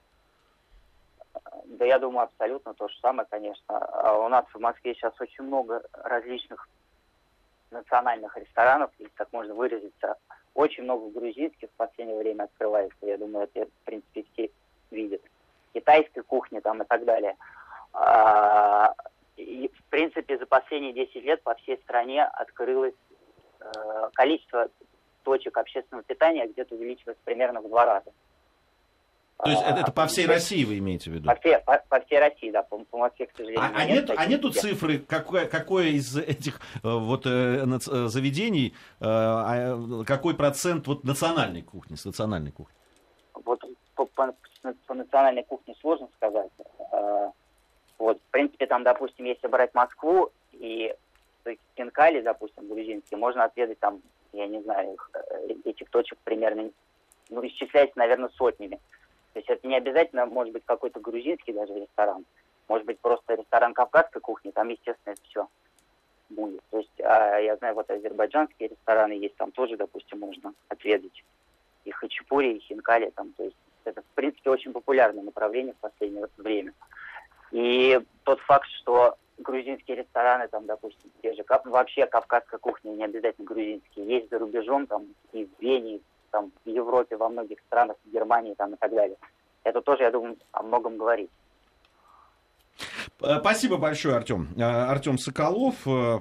Да 1.65 1.85
я 1.85 1.97
думаю, 1.97 2.25
абсолютно 2.25 2.73
то 2.73 2.87
же 2.87 2.95
самое, 3.01 3.27
конечно. 3.29 3.77
А 3.77 4.13
у 4.19 4.29
нас 4.29 4.45
в 4.53 4.59
Москве 4.59 4.93
сейчас 4.93 5.13
очень 5.19 5.45
много 5.45 5.81
различных 5.93 6.67
национальных 7.75 8.35
ресторанов, 8.37 8.91
если 8.97 9.13
так 9.15 9.31
можно 9.31 9.53
выразиться. 9.53 10.15
Очень 10.53 10.83
много 10.83 11.09
грузинских 11.09 11.69
в 11.69 11.77
последнее 11.77 12.17
время 12.17 12.43
открывается. 12.43 12.97
Я 13.01 13.17
думаю, 13.17 13.49
это, 13.53 13.65
в 13.65 13.85
принципе, 13.85 14.25
все 14.33 14.49
видят. 14.91 15.21
Китайской 15.73 16.21
кухни 16.21 16.59
там 16.59 16.81
и 16.81 16.85
так 16.85 17.03
далее. 17.05 17.35
А, 17.93 18.93
и, 19.35 19.69
в 19.73 19.83
принципе, 19.89 20.37
за 20.37 20.45
последние 20.45 20.93
10 20.93 21.15
лет 21.23 21.43
по 21.43 21.55
всей 21.55 21.77
стране 21.79 22.23
открылось 22.23 22.95
э, 23.59 24.09
количество 24.13 24.69
точек 25.23 25.57
общественного 25.57 26.03
питания 26.03 26.47
где-то 26.47 26.75
увеличилось 26.75 27.17
примерно 27.25 27.61
в 27.61 27.67
два 27.67 27.85
раза. 27.85 28.11
То 29.43 29.49
есть 29.49 29.61
это, 29.63 29.79
это 29.81 29.91
по 29.91 30.07
всей 30.07 30.27
России 30.27 30.63
вы 30.63 30.77
имеете 30.77 31.11
в 31.11 31.13
виду? 31.13 31.27
По 31.27 31.35
всей, 31.35 31.57
по, 31.59 31.83
по 31.89 31.99
всей 32.01 32.19
России, 32.19 32.51
да, 32.51 32.63
по, 32.63 32.77
по 32.77 32.97
Москве, 32.97 33.27
к 33.27 33.31
сожалению. 33.35 33.61
А, 33.61 33.71
а, 33.75 33.85
нет, 33.85 34.09
а 34.15 34.25
нету 34.25 34.49
цифры, 34.51 34.99
какое, 34.99 35.45
какое 35.45 35.87
из 35.87 36.15
этих 36.17 36.61
э, 36.75 36.79
вот 36.83 37.25
э, 37.25 37.65
э, 37.65 37.77
заведений, 38.07 38.73
а, 39.01 40.03
какой 40.05 40.35
процент 40.35 40.87
вот 40.87 41.03
национальной 41.03 41.63
кухни, 41.63 41.95
с 41.95 42.05
национальной 42.05 42.51
кухни? 42.51 42.73
Вот 43.33 43.61
по, 43.95 44.05
по, 44.05 44.33
по 44.87 44.93
национальной 44.93 45.43
кухне 45.43 45.75
сложно 45.81 46.07
сказать. 46.15 46.49
Вот, 47.97 48.17
в 48.17 48.31
принципе, 48.31 48.67
там, 48.67 48.83
допустим, 48.83 49.25
если 49.25 49.47
брать 49.47 49.73
Москву 49.73 50.31
и 50.53 50.93
Кинкали, 51.75 52.21
допустим, 52.21 52.67
грузинский, 52.67 53.15
можно 53.15 53.43
отведать 53.43 53.79
там, 53.79 54.01
я 54.33 54.47
не 54.47 54.61
знаю, 54.61 54.97
этих 55.65 55.89
точек 55.89 56.17
примерно, 56.23 56.69
ну, 57.29 57.45
исчисляется, 57.45 57.97
наверное, 57.97 58.29
сотнями. 58.29 58.79
То 59.35 59.39
есть 59.39 59.49
это 59.49 59.67
не 59.67 59.75
обязательно 59.75 60.25
может 60.25 60.53
быть 60.53 60.63
какой-то 60.65 61.01
грузинский 61.01 61.51
даже 61.51 61.73
ресторан. 61.73 62.23
Может 62.69 62.87
быть 62.87 62.97
просто 62.99 63.33
ресторан 63.33 63.73
кавказской 63.73 64.21
кухни, 64.21 64.51
там, 64.51 64.69
естественно, 64.69 65.11
это 65.11 65.21
все 65.23 65.47
будет. 66.29 66.61
То 66.71 66.77
есть 66.77 67.01
а, 67.01 67.37
я 67.39 67.57
знаю, 67.57 67.75
вот 67.75 67.91
азербайджанские 67.91 68.69
рестораны 68.69 69.11
есть, 69.11 69.35
там 69.35 69.51
тоже, 69.51 69.75
допустим, 69.75 70.19
можно 70.19 70.53
отведать 70.69 71.25
и 71.83 71.91
хачапури, 71.91 72.53
и 72.53 72.59
хинкали, 72.61 73.09
там, 73.09 73.33
то 73.33 73.43
есть 73.43 73.57
это, 73.83 74.01
в 74.03 74.15
принципе, 74.15 74.51
очень 74.51 74.71
популярное 74.71 75.23
направление 75.23 75.73
в 75.73 75.81
последнее 75.81 76.27
время. 76.37 76.71
И 77.51 77.99
тот 78.23 78.39
факт, 78.39 78.69
что 78.69 79.17
грузинские 79.37 79.97
рестораны, 79.97 80.47
там, 80.47 80.65
допустим, 80.65 81.11
те 81.21 81.33
же, 81.33 81.43
вообще 81.65 82.05
кавказская 82.05 82.57
кухня, 82.57 82.91
не 82.91 83.03
обязательно 83.03 83.45
грузинские, 83.45 84.07
есть 84.07 84.29
за 84.29 84.39
рубежом, 84.39 84.87
там, 84.87 85.07
и 85.33 85.43
в 85.43 85.61
Вене, 85.61 85.99
там, 86.35 86.51
в 86.65 86.69
Европе, 86.69 87.15
во 87.15 87.29
многих 87.29 87.59
странах, 87.67 87.95
в 88.03 88.11
Германии 88.11 88.55
там, 88.57 88.73
и 88.73 88.77
так 88.77 88.91
далее. 88.91 89.17
Это 89.63 89.81
тоже, 89.81 90.03
я 90.03 90.11
думаю, 90.11 90.35
о 90.51 90.63
многом 90.63 90.97
говорит. 90.97 91.31
Э, 93.21 93.39
спасибо 93.39 93.77
большое, 93.77 94.15
Артем. 94.15 94.49
Э, 94.57 94.63
Артем 94.63 95.17
Соколов, 95.17 95.75
э, 95.85 96.19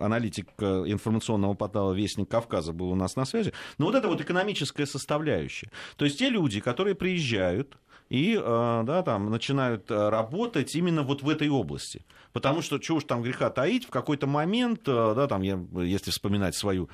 аналитик 0.00 0.48
информационного 0.60 1.54
портала 1.54 1.92
Вестник 1.92 2.28
Кавказа, 2.28 2.72
был 2.72 2.92
у 2.92 2.94
нас 2.94 3.16
на 3.16 3.24
связи. 3.24 3.52
Но 3.78 3.86
вот 3.86 3.96
это 3.96 4.06
вот 4.06 4.20
экономическая 4.20 4.86
составляющая. 4.86 5.70
То 5.96 6.04
есть 6.04 6.18
те 6.20 6.28
люди, 6.28 6.60
которые 6.60 6.94
приезжают, 6.94 7.78
и 8.10 8.36
да, 8.36 9.02
там, 9.04 9.30
начинают 9.30 9.88
работать 9.90 10.74
именно 10.74 11.02
вот 11.02 11.22
в 11.22 11.28
этой 11.28 11.48
области. 11.48 12.04
Потому 12.32 12.60
что, 12.60 12.78
чего 12.78 12.98
уж 12.98 13.04
там 13.04 13.22
греха 13.22 13.50
таить, 13.50 13.86
в 13.86 13.90
какой-то 13.90 14.26
момент, 14.26 14.80
да, 14.84 15.26
там, 15.28 15.42
я, 15.42 15.60
если 15.74 16.10
вспоминать 16.10 16.56
свою 16.56 16.88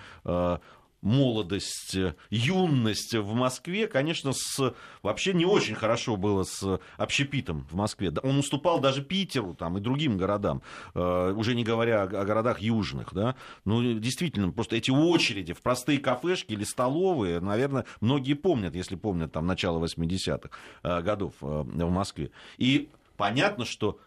молодость, 1.07 1.95
э, 1.95 2.17
юность 2.31 3.15
в 3.15 3.33
Москве, 3.33 3.87
конечно, 3.87 4.33
с, 4.33 4.75
вообще 5.03 5.33
не 5.33 5.45
очень 5.45 5.77
хорошо 5.77 6.17
было 6.17 6.43
с 6.43 6.81
общепитом 6.97 7.67
в 7.71 7.77
Москве. 7.77 8.13
Он 8.23 8.39
уступал 8.39 8.81
даже 8.81 9.03
Питеру 9.03 9.55
там, 9.55 9.79
и 9.79 9.81
другим 9.81 10.19
городам, 10.19 10.63
э, 10.95 11.33
уже 11.37 11.55
не 11.55 11.63
говоря 11.63 12.03
о 12.03 12.25
городах 12.25 12.61
южных. 12.61 13.15
Да? 13.15 13.37
Ну, 13.65 13.99
действительно, 14.01 14.51
просто 14.51 14.75
эти 14.75 14.91
очереди 14.91 15.53
в 15.53 15.63
простые 15.63 16.01
кафешки 16.01 16.53
или 16.53 16.65
столовые, 16.65 17.41
наверное, 17.41 17.87
многие 18.01 18.35
помнят, 18.35 18.75
если 18.75 18.97
помнят 18.97 19.33
там 19.33 19.47
начало 19.47 19.83
80-х 19.85 20.51
э, 20.83 21.03
годов 21.03 21.35
в 21.41 21.91
Москве. 21.91 22.33
И 22.59 22.89
понятно, 23.17 23.65
что 23.65 24.01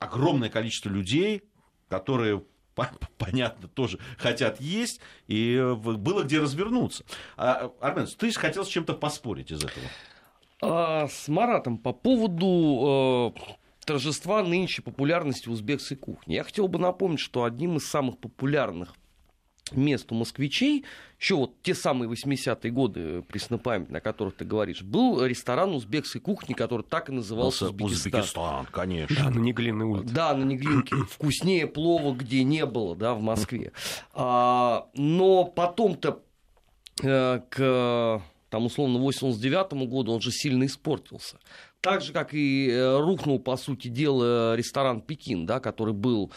огромное 0.00 0.48
количество 0.48 0.88
людей, 0.88 1.42
которые 1.88 2.42
понятно, 3.18 3.68
тоже 3.68 3.98
хотят 4.18 4.60
есть, 4.60 5.00
и 5.28 5.54
э, 5.54 5.74
было 5.74 6.22
где 6.22 6.40
развернуться. 6.40 7.04
А, 7.36 7.72
Армен, 7.80 8.06
ты 8.06 8.32
хотел 8.32 8.64
с 8.64 8.68
чем-то 8.68 8.94
поспорить 8.94 9.50
из 9.50 9.64
этого? 9.64 9.86
А, 10.62 11.08
с 11.08 11.28
Маратом 11.28 11.78
по 11.78 11.92
поводу 11.92 13.34
э, 13.36 13.40
торжества 13.84 14.42
нынче 14.42 14.82
популярности 14.82 15.48
узбекской 15.48 15.96
кухни. 15.96 16.34
Я 16.34 16.44
хотел 16.44 16.68
бы 16.68 16.78
напомнить, 16.78 17.20
что 17.20 17.44
одним 17.44 17.76
из 17.76 17.88
самых 17.88 18.18
популярных 18.18 18.94
мест 19.76 20.10
у 20.10 20.14
москвичей, 20.14 20.84
еще 21.18 21.36
вот 21.36 21.54
те 21.62 21.74
самые 21.74 22.10
80-е 22.10 22.70
годы 22.70 23.22
преснопамятные, 23.22 23.98
о 23.98 24.00
которых 24.02 24.36
ты 24.36 24.44
говоришь, 24.44 24.82
был 24.82 25.24
ресторан 25.24 25.74
узбекской 25.74 26.20
кухни, 26.20 26.54
который 26.54 26.82
так 26.82 27.08
и 27.08 27.12
назывался 27.12 27.66
Узбекистан. 27.66 28.20
Узбекистан, 28.20 28.66
конечно. 28.66 29.16
Да, 29.16 29.30
на 29.30 29.38
Неглинной 29.38 29.86
улице. 29.86 30.14
Да, 30.14 30.34
на 30.34 30.44
Неглинке. 30.44 30.96
Вкуснее 31.10 31.66
плова, 31.66 32.14
где 32.14 32.44
не 32.44 32.66
было, 32.66 32.96
да, 32.96 33.14
в 33.14 33.22
Москве. 33.22 33.72
А, 34.14 34.88
но 34.94 35.44
потом-то 35.44 36.22
э, 37.02 37.40
к 37.48 38.22
там, 38.52 38.66
условно, 38.66 38.98
89 38.98 39.88
году 39.88 40.12
он 40.12 40.20
же 40.20 40.30
сильно 40.30 40.66
испортился. 40.66 41.38
Так 41.80 42.02
же, 42.02 42.12
как 42.12 42.34
и 42.34 42.68
э, 42.68 43.00
рухнул, 43.00 43.38
по 43.38 43.56
сути 43.56 43.88
дела, 43.88 44.54
ресторан 44.54 45.00
«Пекин», 45.00 45.46
да, 45.46 45.58
который 45.58 45.94
был 45.94 46.30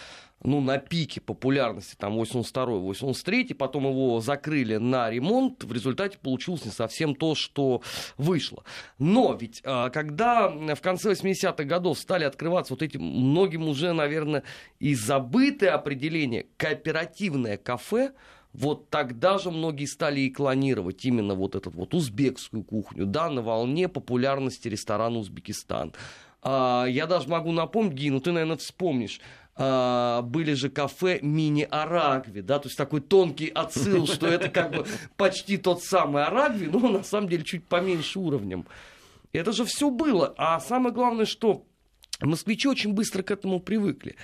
ну, 0.46 0.62
на 0.62 0.78
пике 0.78 1.22
популярности, 1.22 1.96
там, 1.98 2.20
82-й, 2.20 2.92
83-й, 2.92 3.56
потом 3.56 3.88
его 3.88 4.22
закрыли 4.22 4.78
на 4.78 5.10
ремонт, 5.10 5.64
в 5.64 5.74
результате 5.74 6.18
получилось 6.18 6.66
не 6.66 6.72
совсем 6.72 7.16
то, 7.16 7.36
что 7.36 7.82
вышло. 8.18 8.64
Но 9.00 9.34
ведь, 9.40 9.62
а, 9.64 9.90
когда 9.90 10.50
в 10.50 10.82
конце 10.82 11.12
80-х 11.12 11.64
годов 11.64 12.00
стали 12.00 12.24
открываться 12.24 12.74
вот 12.74 12.82
эти, 12.82 12.98
многим 12.98 13.68
уже, 13.68 13.94
наверное, 13.94 14.44
и 14.80 14.96
забытые 14.96 15.72
определения, 15.72 16.46
кооперативное 16.58 17.58
кафе, 17.58 18.12
вот 18.54 18.90
тогда 18.90 19.38
же 19.38 19.52
многие 19.52 19.86
стали 19.86 20.22
и 20.22 20.30
клонировать 20.30 21.04
именно 21.04 21.36
вот 21.36 21.56
эту 21.56 21.72
вот 21.72 21.94
узбекскую 21.94 22.64
кухню, 22.64 23.06
да, 23.06 23.30
на 23.30 23.42
волне 23.42 23.90
популярности 23.90 24.70
ресторана 24.70 25.18
«Узбекистан». 25.18 25.94
А, 26.42 26.86
я 26.86 27.08
даже 27.08 27.28
могу 27.28 27.52
напомнить, 27.52 27.94
Ги, 27.94 28.12
ну 28.12 28.20
ты, 28.20 28.32
наверное, 28.32 28.58
вспомнишь, 28.58 29.20
а, 29.58 30.22
были 30.22 30.54
же 30.54 30.70
кафе 30.70 31.20
мини-арагви, 31.22 32.42
да, 32.42 32.60
то 32.60 32.68
есть 32.68 32.78
такой 32.78 33.00
тонкий 33.00 33.48
отсыл, 33.48 34.06
что 34.06 34.28
это 34.28 34.50
как 34.50 34.72
бы 34.72 34.86
почти 35.16 35.56
тот 35.58 35.82
самый 35.82 36.26
арагви, 36.26 36.68
но 36.68 36.80
на 36.90 37.04
самом 37.04 37.30
деле 37.30 37.44
чуть 37.46 37.66
поменьше 37.66 38.20
уровнем. 38.20 38.66
Это 39.32 39.54
же 39.54 39.64
все 39.64 39.90
было. 39.90 40.34
А 40.38 40.60
самое 40.60 40.94
главное, 40.94 41.26
что 41.26 41.66
москвичи 42.20 42.68
очень 42.68 42.94
быстро 42.94 43.24
к 43.24 43.32
этому 43.32 43.62
привыкли. 43.62 44.18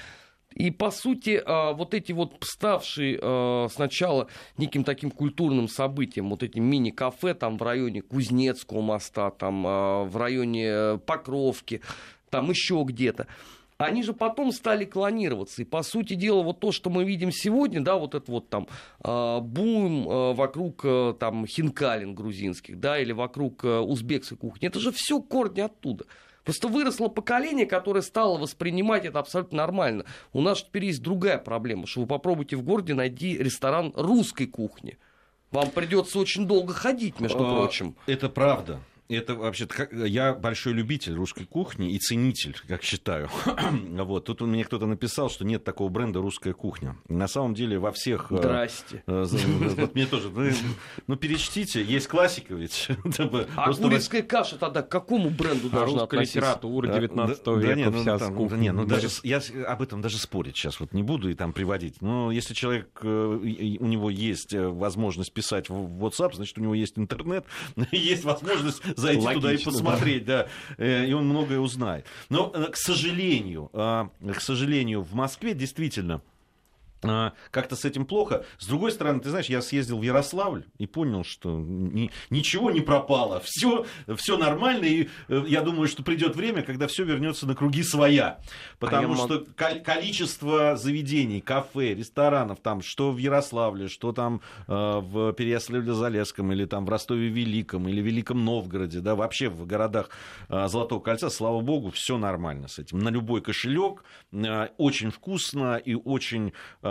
И, 0.53 0.69
по 0.69 0.91
сути, 0.91 1.41
а, 1.45 1.71
вот 1.71 1.93
эти 1.93 2.11
вот 2.11 2.35
ставшие 2.41 3.17
а, 3.21 3.67
сначала 3.71 4.27
неким 4.57 4.83
таким 4.83 5.11
культурным 5.11 5.69
событием, 5.69 6.29
вот 6.29 6.43
эти 6.43 6.59
мини-кафе 6.59 7.35
там 7.35 7.57
в 7.57 7.63
районе 7.63 8.01
Кузнецкого 8.01 8.81
моста, 8.81 9.31
там 9.31 9.63
в 9.63 10.17
районе 10.17 10.65
э, 10.67 10.97
Покровки, 10.97 11.79
там 12.29 12.49
еще 12.49 12.83
где-то, 12.85 13.27
они 13.85 14.03
же 14.03 14.13
потом 14.13 14.51
стали 14.51 14.85
клонироваться. 14.85 15.61
И, 15.61 15.65
по 15.65 15.81
сути 15.83 16.13
дела, 16.13 16.43
вот 16.43 16.59
то, 16.59 16.71
что 16.71 16.89
мы 16.89 17.03
видим 17.03 17.31
сегодня, 17.31 17.81
да, 17.81 17.95
вот 17.95 18.15
это 18.15 18.31
вот 18.31 18.49
там 18.49 18.67
э, 19.03 19.39
бум 19.41 20.09
э, 20.09 20.33
вокруг 20.33 20.81
э, 20.83 21.13
там 21.19 21.45
хинкалин 21.45 22.13
грузинских, 22.15 22.79
да, 22.79 22.99
или 22.99 23.11
вокруг 23.11 23.63
узбекской 23.63 24.37
кухни, 24.37 24.67
это 24.67 24.79
же 24.79 24.91
все 24.91 25.21
корни 25.21 25.61
оттуда. 25.61 26.05
Просто 26.43 26.67
выросло 26.67 27.07
поколение, 27.07 27.67
которое 27.67 28.01
стало 28.01 28.37
воспринимать 28.39 29.05
это 29.05 29.19
абсолютно 29.19 29.57
нормально. 29.57 30.05
У 30.33 30.41
нас 30.41 30.63
теперь 30.63 30.85
есть 30.85 31.01
другая 31.03 31.37
проблема, 31.37 31.85
что 31.85 32.01
вы 32.01 32.07
попробуйте 32.07 32.55
в 32.55 32.63
городе 32.63 32.95
найти 32.95 33.37
ресторан 33.37 33.93
русской 33.95 34.47
кухни. 34.47 34.97
Вам 35.51 35.69
придется 35.69 36.17
очень 36.17 36.47
долго 36.47 36.73
ходить, 36.73 37.19
между 37.19 37.45
а, 37.45 37.55
прочим. 37.55 37.95
Это 38.07 38.29
правда 38.29 38.79
это 39.15 39.35
вообще 39.35 39.67
я 39.91 40.33
большой 40.33 40.73
любитель 40.73 41.15
русской 41.15 41.45
кухни 41.45 41.91
и 41.91 41.99
ценитель, 41.99 42.55
как 42.67 42.83
считаю. 42.83 43.29
вот 43.89 44.25
тут 44.25 44.41
мне 44.41 44.63
кто-то 44.63 44.85
написал, 44.85 45.29
что 45.29 45.45
нет 45.45 45.63
такого 45.63 45.89
бренда 45.89 46.21
русская 46.21 46.53
кухня. 46.53 46.97
На 47.07 47.27
самом 47.27 47.53
деле 47.53 47.79
во 47.79 47.91
всех. 47.91 48.31
Э, 48.31 48.37
Здрасте. 48.37 49.03
Э, 49.07 49.25
вот 49.25 49.95
мне 49.95 50.05
тоже. 50.05 50.29
Ну, 50.29 50.49
ну 51.07 51.15
перечтите, 51.15 51.83
есть 51.83 52.07
классика 52.07 52.53
ведь. 52.53 52.89
а 53.55 53.73
курицкая 53.73 54.23
каша 54.23 54.57
тогда 54.57 54.81
к 54.81 54.89
какому 54.89 55.29
бренду 55.29 55.67
а 55.71 55.75
должна 55.75 56.03
относиться? 56.03 56.39
литература 56.39 56.87
19 56.87 57.47
века 57.47 57.91
вся 57.91 58.29
ну, 58.29 58.55
не, 58.55 58.71
ну 58.71 58.85
даже 58.85 59.07
я 59.23 59.41
об 59.67 59.81
этом 59.81 60.01
даже 60.01 60.17
спорить 60.17 60.55
сейчас 60.55 60.79
вот 60.79 60.93
не 60.93 61.03
буду 61.03 61.29
и 61.29 61.33
там 61.33 61.53
приводить. 61.53 62.01
Но 62.01 62.31
если 62.31 62.53
человек 62.53 62.99
э, 63.01 63.07
у 63.07 63.85
него 63.85 64.09
есть 64.09 64.53
возможность 64.53 65.33
писать 65.33 65.69
в 65.69 66.03
WhatsApp, 66.03 66.35
значит 66.35 66.57
у 66.57 66.61
него 66.61 66.73
есть 66.73 66.97
интернет, 66.97 67.45
есть 67.91 68.23
возможность 68.23 68.81
зайти 69.01 69.25
Логично, 69.25 69.41
туда 69.41 69.53
и 69.53 69.63
посмотреть, 69.63 70.25
да. 70.25 70.47
да, 70.77 70.83
э, 70.83 71.05
и 71.05 71.13
он 71.13 71.27
многое 71.27 71.59
узнает. 71.59 72.05
Но, 72.29 72.51
э, 72.53 72.67
к 72.71 72.77
сожалению, 72.77 73.69
а, 73.73 74.09
к 74.33 74.41
сожалению, 74.41 75.01
в 75.01 75.13
Москве 75.13 75.53
действительно 75.53 76.21
как-то 77.01 77.75
с 77.75 77.85
этим 77.85 78.05
плохо. 78.05 78.45
С 78.59 78.67
другой 78.67 78.91
стороны, 78.91 79.19
ты 79.19 79.29
знаешь, 79.29 79.47
я 79.47 79.61
съездил 79.61 79.99
в 79.99 80.03
Ярославль 80.03 80.65
и 80.77 80.85
понял, 80.85 81.23
что 81.23 81.59
ни, 81.59 82.11
ничего 82.29 82.71
не 82.71 82.81
пропало, 82.81 83.41
все, 83.43 83.85
все 84.15 84.37
нормально, 84.37 84.85
и 84.85 85.09
э, 85.27 85.43
я 85.47 85.61
думаю, 85.61 85.87
что 85.87 86.03
придет 86.03 86.35
время, 86.35 86.61
когда 86.61 86.87
все 86.87 87.03
вернется 87.03 87.47
на 87.47 87.55
круги 87.55 87.83
своя. 87.83 88.39
Потому 88.79 89.13
а 89.13 89.17
что 89.17 89.27
мог... 89.39 89.83
количество 89.83 90.75
заведений, 90.75 91.41
кафе, 91.41 91.95
ресторанов, 91.95 92.59
там, 92.61 92.81
что 92.81 93.11
в 93.11 93.17
Ярославле, 93.17 93.87
что 93.87 94.11
там 94.11 94.41
э, 94.67 94.71
в 94.71 95.31
Переяславле-Залесском, 95.33 96.51
или 96.53 96.65
там 96.65 96.85
в 96.85 96.89
Ростове-Великом, 96.89 97.89
или 97.89 98.01
Великом 98.01 98.45
Новгороде, 98.45 98.99
да, 98.99 99.15
вообще 99.15 99.49
в 99.49 99.65
городах 99.65 100.09
э, 100.49 100.67
Золотого 100.67 100.99
кольца, 100.99 101.29
слава 101.29 101.61
богу, 101.61 101.89
все 101.89 102.17
нормально 102.17 102.67
с 102.67 102.79
этим. 102.79 102.99
На 102.99 103.09
любой 103.09 103.41
кошелек, 103.41 104.03
э, 104.31 104.67
очень 104.77 105.09
вкусно 105.09 105.77
и 105.77 105.95
очень 105.95 106.49
э, 106.83 106.90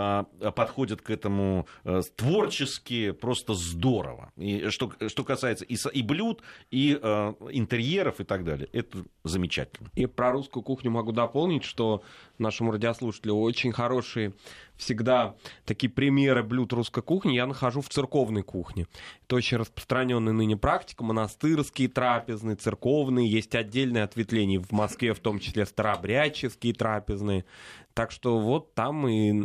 подходят 0.55 1.01
к 1.01 1.09
этому 1.09 1.67
э, 1.83 2.01
творчески, 2.15 3.11
просто 3.11 3.53
здорово. 3.53 4.31
И 4.37 4.69
что, 4.69 4.91
что 5.07 5.23
касается 5.23 5.65
и, 5.65 5.77
и 5.93 6.01
блюд, 6.01 6.41
и 6.69 6.99
э, 7.01 7.33
интерьеров 7.51 8.19
и 8.19 8.23
так 8.23 8.43
далее, 8.43 8.67
это 8.73 9.03
замечательно. 9.23 9.89
И 9.95 10.05
про 10.05 10.31
русскую 10.31 10.63
кухню 10.63 10.91
могу 10.91 11.11
дополнить, 11.11 11.63
что 11.63 12.03
нашему 12.37 12.71
радиослушателю 12.71 13.35
очень 13.35 13.71
хорошие 13.71 14.33
всегда 14.81 15.35
такие 15.65 15.89
примеры 15.89 16.43
блюд 16.43 16.73
русской 16.73 17.03
кухни 17.03 17.33
я 17.33 17.45
нахожу 17.45 17.81
в 17.81 17.89
церковной 17.89 18.41
кухне. 18.41 18.87
Это 19.25 19.35
очень 19.35 19.57
распространенная 19.57 20.33
ныне 20.33 20.57
практика. 20.57 21.03
Монастырские 21.03 21.87
трапезные, 21.87 22.55
церковные. 22.55 23.29
Есть 23.29 23.55
отдельные 23.55 24.03
ответвления 24.03 24.59
в 24.59 24.71
Москве, 24.71 25.13
в 25.13 25.19
том 25.19 25.39
числе 25.39 25.65
старообрядческие 25.65 26.73
трапезные. 26.73 27.45
Так 27.93 28.11
что 28.11 28.39
вот 28.39 28.73
там 28.73 29.07
и 29.07 29.43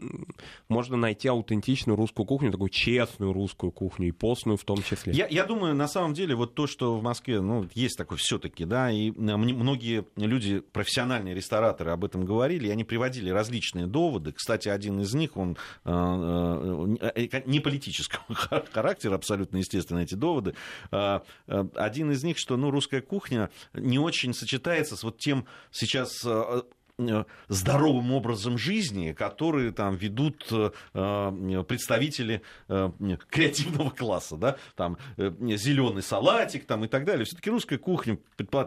можно 0.69 0.97
найти 0.97 1.29
аутентичную 1.29 1.97
русскую 1.97 2.27
кухню, 2.27 2.53
такую 2.53 2.71
честную 2.71 3.33
русскую 3.33 3.73
кухню, 3.73 4.09
и 4.09 4.13
постную 4.13 4.57
в 4.57 4.65
том 4.65 4.83
числе. 4.83 5.13
Я, 5.13 5.27
я 5.29 5.45
думаю, 5.45 5.75
на 5.75 5.89
самом 5.89 6.15
деле, 6.15 6.35
вот 6.35 6.55
то, 6.55 6.67
что 6.67 6.97
в 6.97 7.03
Москве, 7.03 7.41
ну, 7.41 7.69
есть 7.75 7.97
такое 7.97 8.19
все-таки, 8.19 8.65
да, 8.65 8.91
и 8.91 9.11
многие 9.11 10.07
люди, 10.17 10.61
профессиональные 10.61 11.35
рестораторы 11.35 11.91
об 11.91 12.05
этом 12.05 12.25
говорили, 12.25 12.69
и 12.69 12.71
они 12.71 12.85
приводили 12.85 13.31
различные 13.31 13.87
доводы. 13.87 14.33
Кстати, 14.33 14.69
один 14.69 15.01
из 15.01 15.15
них, 15.15 15.37
он 15.37 15.57
э, 15.85 16.99
э, 17.01 17.29
э, 17.33 17.43
не 17.47 17.61
политического 17.61 18.23
характера, 18.73 19.15
абсолютно 19.15 19.59
естественно, 19.59 19.99
эти 20.01 20.15
доводы. 20.15 20.55
Один 20.91 22.11
из 22.11 22.23
них, 22.23 22.39
что, 22.39 22.57
ну, 22.57 22.71
русская 22.71 23.01
кухня 23.01 23.51
не 23.75 23.99
очень 23.99 24.33
сочетается 24.35 24.97
с 24.97 25.03
вот 25.03 25.19
тем 25.19 25.47
сейчас 25.71 26.25
Э, 26.37 26.63
здоровым 27.49 28.13
образом 28.13 28.57
жизни, 28.57 29.13
которые 29.13 29.71
там 29.71 29.97
ведут 29.97 30.47
э, 30.51 31.65
представители 31.69 32.41
э, 32.69 32.91
креативного 33.29 33.91
класса, 33.91 34.37
да, 34.37 34.57
там 34.77 34.97
зеленый 35.19 36.03
салатик 36.03 36.65
там 36.65 36.87
и 36.87 36.89
так 36.89 37.05
далее. 37.05 37.27
Все-таки 37.27 37.51
русская 37.51 37.77
кухня, 37.77 38.19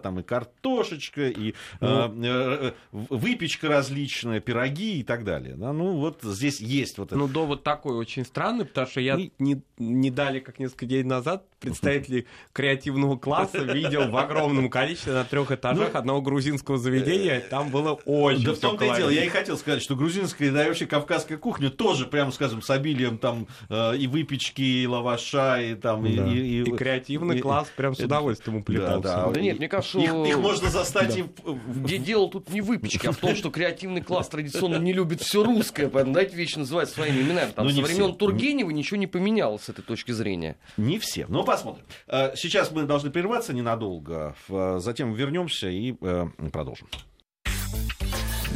там 0.03 0.19
и 0.19 0.23
картошечка, 0.23 1.27
и 1.29 1.55
ну, 1.81 2.73
выпечка 2.91 3.67
различная, 3.67 4.39
пироги 4.39 4.99
и 4.99 5.03
так 5.03 5.23
далее. 5.23 5.55
Да? 5.55 5.73
Ну 5.73 5.97
вот 5.97 6.19
здесь 6.21 6.59
есть 6.59 6.99
вот 6.99 7.07
это. 7.07 7.17
Ну 7.17 7.27
довод 7.27 7.63
такой 7.63 7.95
очень 7.95 8.25
странный, 8.25 8.65
потому 8.65 8.87
что 8.87 9.01
я 9.01 9.17
и... 9.17 9.31
не, 9.39 9.61
не 9.79 10.11
дали, 10.11 10.39
как 10.39 10.59
несколько 10.59 10.85
дней 10.85 11.03
назад, 11.03 11.45
представителей 11.59 12.27
креативного 12.53 13.17
класса 13.17 13.59
видел 13.59 14.09
в 14.09 14.17
огромном 14.17 14.69
количестве 14.69 15.13
на 15.13 15.23
трех 15.23 15.51
этажах 15.51 15.93
ну, 15.93 15.99
одного 15.99 16.21
грузинского 16.21 16.77
заведения. 16.77 17.39
Там 17.39 17.69
было 17.69 17.99
очень 18.19 18.43
Да 18.43 18.53
в 18.53 18.59
том-то 18.59 18.85
и 18.85 18.95
дело. 18.95 19.09
Я 19.09 19.25
и 19.25 19.29
хотел 19.29 19.57
сказать, 19.57 19.81
что 19.81 19.95
грузинская, 19.95 20.51
да 20.51 20.65
и 20.65 20.67
вообще 20.67 20.85
кавказская 20.85 21.37
кухня 21.37 21.69
тоже, 21.69 22.05
прямо 22.05 22.31
скажем, 22.31 22.61
с 22.61 22.69
обилием 22.69 23.17
там 23.17 23.47
э, 23.69 23.97
и 23.97 24.07
выпечки, 24.07 24.61
и 24.61 24.87
лаваша, 24.87 25.61
и 25.61 25.75
там... 25.75 26.03
Да. 26.03 26.27
И, 26.27 26.37
и, 26.37 26.61
и, 26.61 26.63
и 26.63 26.71
креативный 26.71 27.37
и, 27.37 27.41
класс 27.41 27.71
прям 27.75 27.95
с 27.95 27.99
удовольствием 27.99 28.57
уплетался. 28.57 29.01
Да, 29.01 29.25
да. 29.25 29.31
да 29.31 29.41
нет, 29.41 29.57
мне 29.57 29.67
кажется... 29.67 29.99
Их, 29.99 30.13
их 30.13 30.37
можно 30.37 30.69
застать 30.69 31.15
да. 31.15 31.53
и... 31.85 31.97
Дело 31.99 32.29
тут 32.29 32.49
не 32.49 32.61
выпечки, 32.61 33.07
а 33.07 33.11
в 33.11 33.17
том, 33.17 33.35
что 33.35 33.49
креативный 33.49 34.01
класс 34.01 34.29
традиционно 34.29 34.77
не 34.77 34.93
любит 34.93 35.21
все 35.21 35.43
русское, 35.43 35.89
поэтому 35.89 36.13
дайте 36.13 36.35
вещи 36.35 36.57
называть 36.57 36.89
своими 36.89 37.21
именами. 37.21 37.51
Там, 37.51 37.65
ну, 37.65 37.71
со 37.71 37.81
времен 37.81 38.15
Тургенева 38.15 38.69
ничего 38.69 38.97
не 38.97 39.07
поменялось 39.07 39.63
с 39.63 39.69
этой 39.69 39.83
точки 39.83 40.11
зрения. 40.11 40.57
Не 40.77 40.99
все. 40.99 41.25
Но 41.27 41.43
посмотрим. 41.43 41.83
Э, 42.07 42.33
сейчас 42.35 42.71
мы 42.71 42.83
должны 42.83 43.09
прерваться 43.09 43.53
ненадолго, 43.53 44.35
затем 44.77 45.13
вернемся 45.13 45.69
и 45.69 45.95
э, 46.01 46.27
продолжим. 46.51 46.87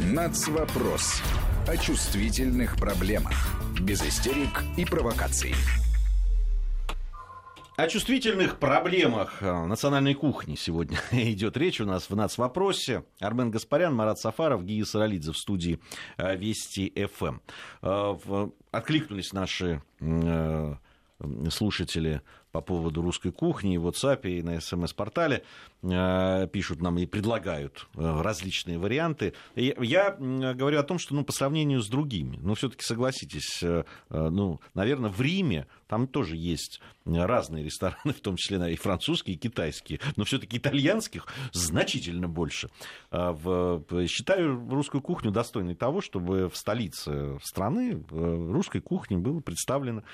Нацвопрос. 0.00 1.20
вопрос 1.20 1.22
о 1.68 1.76
чувствительных 1.76 2.76
проблемах. 2.76 3.32
Без 3.80 4.02
истерик 4.02 4.64
и 4.76 4.84
провокаций. 4.84 5.54
О 7.76 7.86
чувствительных 7.86 8.58
проблемах 8.58 9.40
э, 9.40 9.66
национальной 9.66 10.14
кухни 10.14 10.56
сегодня 10.56 10.98
идет 11.12 11.56
речь 11.56 11.80
у 11.80 11.86
нас 11.86 12.10
в 12.10 12.16
«Нацвопросе». 12.16 13.04
Армен 13.20 13.52
Гаспарян, 13.52 13.94
Марат 13.94 14.18
Сафаров, 14.18 14.64
Гия 14.64 14.84
Саралидзе 14.84 15.30
в 15.30 15.38
студии 15.38 15.78
э, 16.16 16.36
Вести 16.36 16.92
ФМ. 17.06 17.38
Э, 17.82 18.48
откликнулись 18.72 19.32
наши 19.32 19.80
слушатели 21.50 22.20
по 22.54 22.60
поводу 22.60 23.02
русской 23.02 23.32
кухни 23.32 23.74
и 23.74 23.78
в 23.78 23.88
WhatsApp, 23.88 24.30
и 24.30 24.40
на 24.40 24.60
смс-портале 24.60 25.42
э, 25.82 26.46
пишут 26.52 26.80
нам 26.80 26.96
и 26.98 27.04
предлагают 27.04 27.88
э, 27.96 28.20
различные 28.22 28.78
варианты. 28.78 29.34
Я 29.56 30.12
говорю 30.12 30.78
о 30.78 30.84
том, 30.84 31.00
что 31.00 31.16
ну, 31.16 31.24
по 31.24 31.32
сравнению 31.32 31.82
с 31.82 31.88
другими, 31.88 32.38
ну, 32.40 32.54
все-таки 32.54 32.84
согласитесь, 32.84 33.60
э, 33.60 33.82
ну, 34.08 34.60
наверное, 34.72 35.10
в 35.10 35.20
Риме 35.20 35.66
там 35.88 36.06
тоже 36.06 36.36
есть 36.36 36.80
разные 37.04 37.64
рестораны, 37.64 38.12
в 38.16 38.20
том 38.20 38.36
числе 38.36 38.72
и 38.72 38.76
французские, 38.76 39.34
и 39.34 39.38
китайские, 39.38 39.98
но 40.14 40.22
все-таки 40.22 40.58
итальянских 40.58 41.26
значительно 41.50 42.28
больше. 42.28 42.70
Считаю 43.10 44.68
русскую 44.70 45.02
кухню 45.02 45.32
достойной 45.32 45.74
того, 45.74 46.00
чтобы 46.00 46.48
в 46.48 46.56
столице 46.56 47.36
страны 47.42 48.04
русской 48.10 48.80
кухни 48.80 49.16
было 49.16 49.40
представлено 49.40 50.04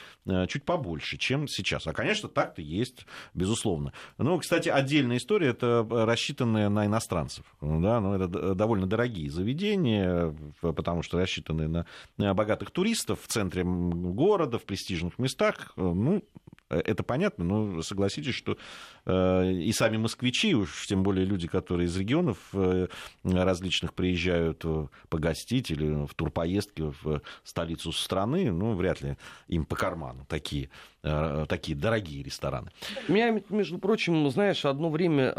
чуть 0.49 0.65
побольше, 0.65 1.19
чем 1.19 1.47
сейчас. 1.47 1.87
А, 1.87 1.93
конечно, 1.93 2.30
так-то 2.35 2.63
есть, 2.63 3.07
безусловно. 3.35 3.93
Ну, 4.19 4.39
кстати, 4.39 4.69
отдельная 4.69 5.19
история, 5.19 5.49
это 5.49 5.87
рассчитанная 5.89 6.69
на 6.69 6.87
иностранцев. 6.87 7.45
Да, 7.61 8.01
ну, 8.01 8.15
это 8.15 8.55
довольно 8.55 8.87
дорогие 8.87 9.31
заведения, 9.31 10.35
потому 10.61 11.03
что 11.03 11.19
рассчитанные 11.19 11.85
на 12.17 12.35
богатых 12.35 12.71
туристов 12.71 13.21
в 13.23 13.27
центре 13.27 13.63
города, 13.65 14.59
в 14.59 14.65
престижных 14.65 15.19
местах. 15.19 15.73
Ну, 15.77 16.23
это 16.71 17.03
понятно, 17.03 17.45
но 17.45 17.83
согласитесь, 17.83 18.35
что 18.35 18.57
э, 19.05 19.53
и 19.53 19.73
сами 19.73 19.97
москвичи, 19.97 20.55
уж 20.55 20.87
тем 20.87 21.03
более 21.03 21.27
люди, 21.27 21.49
которые 21.49 21.87
из 21.87 21.97
регионов 21.97 22.39
э, 22.53 22.87
различных 23.25 23.93
приезжают 23.93 24.63
э, 24.65 24.87
погостить 25.09 25.71
или 25.71 26.07
в 26.07 26.15
турпоездки 26.15 26.93
в 27.03 27.23
столицу 27.43 27.93
страны, 27.93 28.53
ну, 28.53 28.75
вряд 28.75 29.01
ли 29.03 29.17
им 29.49 29.65
по 29.65 29.77
карману 29.77 30.25
такие, 30.29 30.71
такие 31.03 31.77
дорогие 31.77 32.23
рестораны. 32.23 32.71
Меня, 33.09 33.43
между 33.49 33.79
прочим, 33.79 34.31
знаешь, 34.31 34.65
одно 34.65 34.91
время 34.91 35.33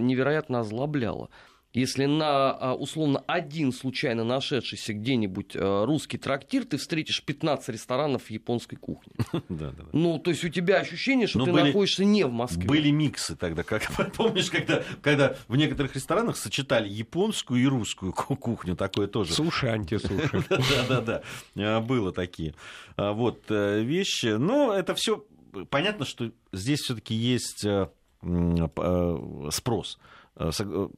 невероятно 0.00 0.60
озлобляло 0.60 1.28
если 1.76 2.06
на, 2.06 2.52
а, 2.52 2.74
условно, 2.74 3.22
один 3.26 3.72
случайно 3.72 4.24
нашедшийся 4.24 4.94
где-нибудь 4.94 5.54
а, 5.54 5.84
русский 5.84 6.16
трактир 6.16 6.64
ты 6.64 6.78
встретишь 6.78 7.22
15 7.22 7.68
ресторанов 7.68 8.30
японской 8.30 8.76
кухни. 8.76 9.12
Да, 9.48 9.70
да, 9.70 9.84
Ну, 9.92 10.18
то 10.18 10.30
есть 10.30 10.44
у 10.44 10.48
тебя 10.48 10.78
ощущение, 10.78 11.26
что 11.26 11.44
ты 11.44 11.52
находишься 11.52 12.04
не 12.04 12.24
в 12.24 12.32
Москве. 12.32 12.66
Были 12.66 12.90
миксы 12.90 13.36
тогда, 13.36 13.62
как 13.62 13.90
помнишь, 14.16 14.50
когда, 14.50 14.82
когда 15.02 15.36
в 15.48 15.56
некоторых 15.56 15.94
ресторанах 15.94 16.36
сочетали 16.36 16.88
японскую 16.88 17.62
и 17.62 17.66
русскую 17.66 18.12
кухню, 18.12 18.74
такое 18.74 19.06
тоже. 19.06 19.34
Суши, 19.34 19.66
антисуши. 19.66 20.44
Да, 20.88 21.00
да, 21.00 21.22
да, 21.54 21.80
было 21.80 22.12
такие 22.12 22.54
вот 22.96 23.44
э, 23.50 23.82
вещи. 23.82 24.36
Но 24.36 24.72
это 24.72 24.94
все 24.94 25.24
понятно, 25.70 26.04
что 26.04 26.30
здесь 26.52 26.80
все-таки 26.80 27.14
есть 27.14 27.64
э, 27.64 27.88
э, 28.22 29.48
спрос. 29.50 29.98
Э, 30.38 30.50
э, 30.58 30.88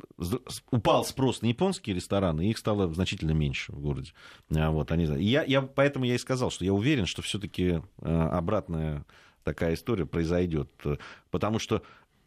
упал 0.72 1.04
спрос 1.04 1.42
на 1.42 1.46
японские 1.46 1.94
рестораны, 1.94 2.50
их 2.50 2.58
стало 2.58 2.92
значительно 2.92 3.30
меньше 3.30 3.72
в 3.72 3.80
городе. 3.80 4.12
А 4.54 4.70
вот, 4.70 4.90
они, 4.90 5.04
я, 5.22 5.44
я, 5.44 5.62
поэтому 5.62 6.04
я 6.04 6.16
и 6.16 6.18
сказал, 6.18 6.50
что 6.50 6.64
я 6.64 6.72
уверен, 6.72 7.06
что 7.06 7.22
все-таки 7.22 7.80
э, 8.00 8.28
обратная 8.32 9.04
такая 9.44 9.74
история 9.74 10.06
произойдет. 10.06 10.70
Потому 11.30 11.58
что 11.58 11.82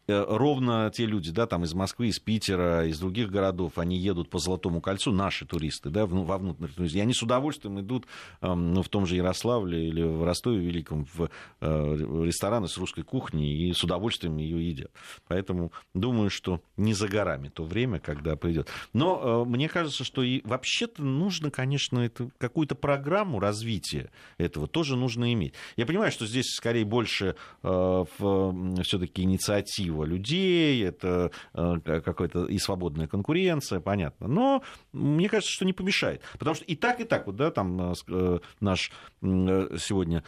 ровно 0.08 0.90
те 0.92 1.06
люди, 1.06 1.30
да, 1.30 1.46
там 1.46 1.64
из 1.64 1.74
Москвы, 1.74 2.08
из 2.08 2.18
Питера, 2.18 2.86
из 2.86 2.98
других 2.98 3.30
городов, 3.30 3.78
они 3.78 3.96
едут 3.96 4.30
по 4.30 4.38
Золотому 4.38 4.80
кольцу, 4.80 5.12
наши 5.12 5.46
туристы, 5.46 5.90
да, 5.90 6.06
во 6.06 6.38
внутренних 6.38 6.74
туристов, 6.74 6.98
и 6.98 7.00
они 7.00 7.14
с 7.14 7.22
удовольствием 7.22 7.80
идут 7.80 8.06
эм, 8.40 8.74
ну, 8.74 8.82
в 8.82 8.88
том 8.88 9.06
же 9.06 9.16
Ярославле 9.16 9.88
или 9.88 10.02
в 10.02 10.24
Ростове 10.24 10.58
Великом 10.58 11.06
в 11.14 11.30
э, 11.60 11.96
рестораны 12.24 12.68
с 12.68 12.76
русской 12.78 13.02
кухней 13.02 13.68
и 13.68 13.72
с 13.72 13.84
удовольствием 13.84 14.36
ее 14.36 14.68
едят. 14.68 14.90
Поэтому 15.28 15.72
думаю, 15.94 16.30
что 16.30 16.60
не 16.76 16.94
за 16.94 17.08
горами 17.08 17.48
то 17.48 17.64
время, 17.64 18.00
когда 18.00 18.36
придет. 18.36 18.68
Но 18.92 19.44
э, 19.44 19.48
мне 19.48 19.68
кажется, 19.68 20.04
что 20.04 20.22
и 20.22 20.40
вообще-то 20.44 21.02
нужно, 21.02 21.50
конечно, 21.50 22.10
какую-то 22.38 22.74
программу 22.74 23.38
развития 23.38 24.10
этого 24.38 24.66
тоже 24.66 24.96
нужно 24.96 25.32
иметь. 25.32 25.54
Я 25.76 25.86
понимаю, 25.86 26.10
что 26.10 26.26
здесь 26.26 26.46
скорее 26.46 26.84
больше 26.84 27.36
все-таки 27.62 29.22
инициатива 29.22 29.91
инициатива 29.92 30.04
людей, 30.04 30.84
это 30.84 31.30
э, 31.54 31.80
какая-то 31.84 32.46
и 32.46 32.58
свободная 32.58 33.06
конкуренция, 33.06 33.80
понятно. 33.80 34.28
Но 34.28 34.62
мне 34.92 35.28
кажется, 35.28 35.52
что 35.52 35.64
не 35.64 35.72
помешает. 35.72 36.22
Потому 36.38 36.54
что 36.54 36.64
и 36.64 36.76
так, 36.76 37.00
и 37.00 37.04
так, 37.04 37.26
вот, 37.26 37.36
да, 37.36 37.50
там 37.50 37.92
э, 37.92 37.94
э, 38.08 38.38
наш 38.60 38.90
сегодня 39.22 40.24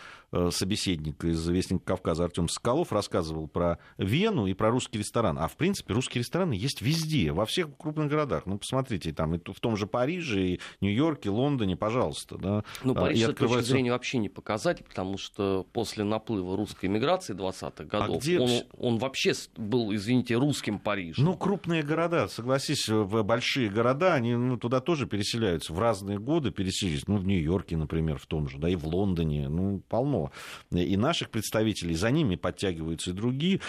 собеседник 0.50 1.24
из 1.24 1.46
«Вестника 1.48 1.84
Кавказа» 1.84 2.24
Артем 2.24 2.48
Соколов 2.48 2.92
рассказывал 2.92 3.46
про 3.46 3.78
Вену 3.98 4.46
и 4.46 4.54
про 4.54 4.70
русский 4.70 4.98
ресторан. 4.98 5.38
А 5.38 5.46
в 5.46 5.56
принципе 5.56 5.94
русские 5.94 6.22
рестораны 6.22 6.54
есть 6.54 6.82
везде, 6.82 7.32
во 7.32 7.46
всех 7.46 7.68
крупных 7.76 8.08
городах. 8.08 8.46
Ну, 8.46 8.58
посмотрите, 8.58 9.12
там 9.12 9.34
и 9.34 9.38
в 9.38 9.60
том 9.60 9.76
же 9.76 9.86
Париже, 9.86 10.40
и 10.44 10.60
Нью-Йорке, 10.80 11.30
Лондоне, 11.30 11.76
пожалуйста. 11.76 12.36
Да. 12.38 12.64
Ну, 12.82 12.94
Париж, 12.94 13.20
с 13.20 13.28
открывается... 13.28 13.58
точки 13.62 13.72
зрения, 13.72 13.92
вообще 13.92 14.18
не 14.18 14.28
показатель, 14.28 14.84
потому 14.84 15.18
что 15.18 15.66
после 15.72 16.02
наплыва 16.02 16.56
русской 16.56 16.86
миграции 16.86 17.34
20-х 17.34 17.84
годов 17.84 18.16
а 18.16 18.18
где... 18.18 18.40
он, 18.40 18.50
он 18.76 18.98
вообще 18.98 19.34
был, 19.58 19.94
извините, 19.94 20.36
русским 20.36 20.78
Парижем. 20.78 21.24
Ну, 21.24 21.36
крупные 21.36 21.82
города, 21.82 22.28
согласись, 22.28 22.88
в 22.88 23.22
большие 23.22 23.68
города, 23.68 24.14
они 24.14 24.34
ну, 24.34 24.56
туда 24.56 24.80
тоже 24.80 25.06
переселяются. 25.06 25.72
В 25.72 25.78
разные 25.78 26.18
годы 26.18 26.50
переселились. 26.50 27.06
Ну, 27.06 27.16
в 27.16 27.26
Нью-Йорке, 27.26 27.76
например, 27.76 28.18
в 28.18 28.26
том 28.26 28.48
же, 28.48 28.58
да, 28.58 28.68
и 28.68 28.76
в 28.76 28.86
Лондоне. 28.86 29.48
Ну, 29.48 29.82
полно. 29.88 30.30
И 30.70 30.96
наших 30.96 31.30
представителей, 31.30 31.94
за 31.94 32.10
ними 32.10 32.36
подтягиваются 32.36 33.10
и 33.10 33.14
другие 33.14 33.60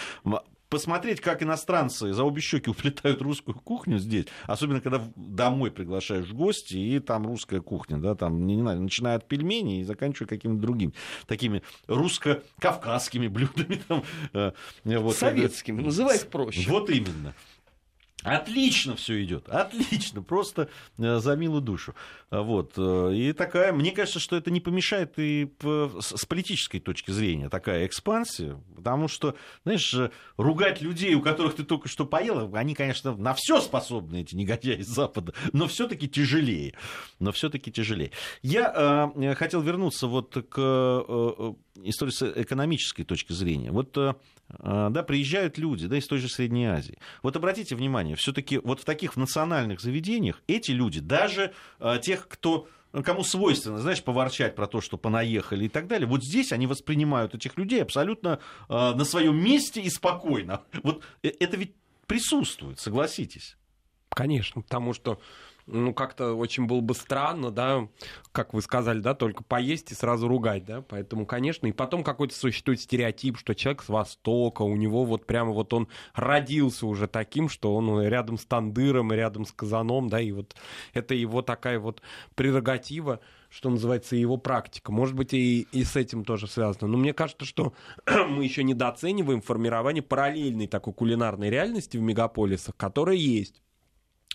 посмотреть, 0.68 1.20
как 1.20 1.42
иностранцы 1.42 2.12
за 2.12 2.24
обе 2.24 2.40
щеки 2.40 2.70
уплетают 2.70 3.22
русскую 3.22 3.54
кухню 3.54 3.98
здесь, 3.98 4.26
особенно 4.44 4.80
когда 4.80 5.02
домой 5.16 5.70
приглашаешь 5.70 6.30
гости, 6.32 6.76
и 6.76 6.98
там 7.00 7.26
русская 7.26 7.60
кухня, 7.60 7.98
да, 7.98 8.14
там, 8.14 8.46
не, 8.46 8.56
не 8.56 8.62
знаю, 8.62 8.80
начиная 8.80 9.16
от 9.16 9.28
пельменей 9.28 9.80
и 9.80 9.84
заканчивая 9.84 10.28
какими-то 10.28 10.60
другими, 10.60 10.92
такими 11.26 11.62
русско-кавказскими 11.86 13.28
блюдами. 13.28 13.80
Там, 13.88 14.02
э, 14.32 14.52
вот, 14.84 15.16
Советскими, 15.16 15.82
называй 15.82 16.16
их 16.16 16.28
проще. 16.28 16.70
Вот 16.70 16.90
именно. 16.90 17.34
Отлично 18.26 18.96
все 18.96 19.22
идет, 19.22 19.48
отлично, 19.48 20.20
просто 20.20 20.68
э, 20.98 21.18
за 21.18 21.36
милую 21.36 21.62
душу. 21.62 21.94
Вот. 22.30 22.72
Э, 22.76 23.12
и 23.14 23.32
такая, 23.32 23.72
мне 23.72 23.92
кажется, 23.92 24.18
что 24.18 24.36
это 24.36 24.50
не 24.50 24.60
помешает 24.60 25.14
и 25.18 25.48
с 25.62 26.26
политической 26.26 26.80
точки 26.80 27.12
зрения 27.12 27.48
такая 27.48 27.86
экспансия, 27.86 28.60
потому 28.74 29.06
что, 29.06 29.36
знаешь, 29.62 29.94
ругать 30.36 30.82
людей, 30.82 31.14
у 31.14 31.22
которых 31.22 31.54
ты 31.54 31.62
только 31.62 31.88
что 31.88 32.04
поел, 32.04 32.52
они, 32.54 32.74
конечно, 32.74 33.14
на 33.16 33.32
все 33.32 33.60
способны, 33.60 34.22
эти 34.22 34.34
негодяи 34.34 34.78
из 34.78 34.88
Запада, 34.88 35.32
но 35.52 35.68
все-таки 35.68 36.08
тяжелее. 36.08 36.74
Но 37.20 37.30
все-таки 37.30 37.70
тяжелее. 37.70 38.10
Я 38.42 39.12
э, 39.16 39.34
хотел 39.34 39.62
вернуться 39.62 40.08
вот 40.08 40.34
к 40.48 40.58
э, 40.58 41.54
истории 41.84 42.10
с 42.10 42.22
экономической 42.22 43.04
точки 43.04 43.32
зрения. 43.32 43.70
Вот 43.70 43.96
а, 43.96 44.90
да, 44.90 45.02
приезжают 45.02 45.58
люди 45.58 45.86
да, 45.86 45.96
из 45.96 46.06
той 46.06 46.18
же 46.18 46.28
Средней 46.28 46.66
Азии. 46.66 46.98
Вот 47.22 47.36
обратите 47.36 47.74
внимание, 47.74 48.16
все-таки 48.16 48.58
вот 48.58 48.80
в 48.80 48.84
таких 48.84 49.16
национальных 49.16 49.80
заведениях 49.80 50.42
эти 50.46 50.70
люди, 50.70 51.00
даже 51.00 51.52
а, 51.78 51.98
тех, 51.98 52.28
кто 52.28 52.68
кому 53.04 53.24
свойственно, 53.24 53.78
знаешь, 53.78 54.02
поворчать 54.02 54.54
про 54.54 54.66
то, 54.66 54.80
что 54.80 54.96
понаехали 54.96 55.66
и 55.66 55.68
так 55.68 55.86
далее. 55.86 56.06
Вот 56.06 56.24
здесь 56.24 56.52
они 56.52 56.66
воспринимают 56.66 57.34
этих 57.34 57.58
людей 57.58 57.82
абсолютно 57.82 58.38
э, 58.70 58.72
на 58.72 59.04
своем 59.04 59.36
месте 59.36 59.82
и 59.82 59.90
спокойно. 59.90 60.62
Вот 60.82 61.02
э, 61.22 61.28
это 61.40 61.58
ведь 61.58 61.74
присутствует, 62.06 62.80
согласитесь. 62.80 63.56
Конечно, 64.08 64.62
потому 64.62 64.94
что 64.94 65.20
ну, 65.66 65.92
как-то 65.92 66.34
очень 66.34 66.66
было 66.66 66.80
бы 66.80 66.94
странно, 66.94 67.50
да, 67.50 67.88
как 68.32 68.54
вы 68.54 68.62
сказали, 68.62 69.00
да, 69.00 69.14
только 69.14 69.42
поесть 69.42 69.90
и 69.90 69.94
сразу 69.94 70.28
ругать, 70.28 70.64
да, 70.64 70.82
поэтому, 70.82 71.26
конечно, 71.26 71.66
и 71.66 71.72
потом 71.72 72.04
какой-то 72.04 72.34
существует 72.34 72.80
стереотип, 72.80 73.36
что 73.36 73.54
человек 73.54 73.82
с 73.82 73.88
Востока, 73.88 74.62
у 74.62 74.76
него 74.76 75.04
вот 75.04 75.26
прямо 75.26 75.50
вот 75.52 75.72
он 75.72 75.88
родился 76.14 76.86
уже 76.86 77.08
таким, 77.08 77.48
что 77.48 77.74
он 77.74 78.00
рядом 78.02 78.38
с 78.38 78.44
Тандыром 78.44 79.12
рядом 79.12 79.44
с 79.44 79.52
Казаном, 79.52 80.08
да, 80.08 80.20
и 80.20 80.30
вот 80.30 80.54
это 80.94 81.14
его 81.14 81.42
такая 81.42 81.80
вот 81.80 82.00
прерогатива, 82.36 83.20
что 83.48 83.70
называется, 83.70 84.16
его 84.16 84.36
практика. 84.36 84.92
Может 84.92 85.14
быть, 85.14 85.32
и, 85.32 85.66
и 85.72 85.84
с 85.84 85.96
этим 85.96 86.24
тоже 86.24 86.46
связано. 86.46 86.88
Но 86.88 86.98
мне 86.98 87.12
кажется, 87.12 87.44
что 87.44 87.72
мы 88.06 88.44
еще 88.44 88.62
недооцениваем 88.64 89.40
формирование 89.40 90.02
параллельной 90.02 90.66
такой 90.66 90.92
кулинарной 90.92 91.48
реальности 91.48 91.96
в 91.96 92.02
мегаполисах, 92.02 92.76
которая 92.76 93.16
есть 93.16 93.62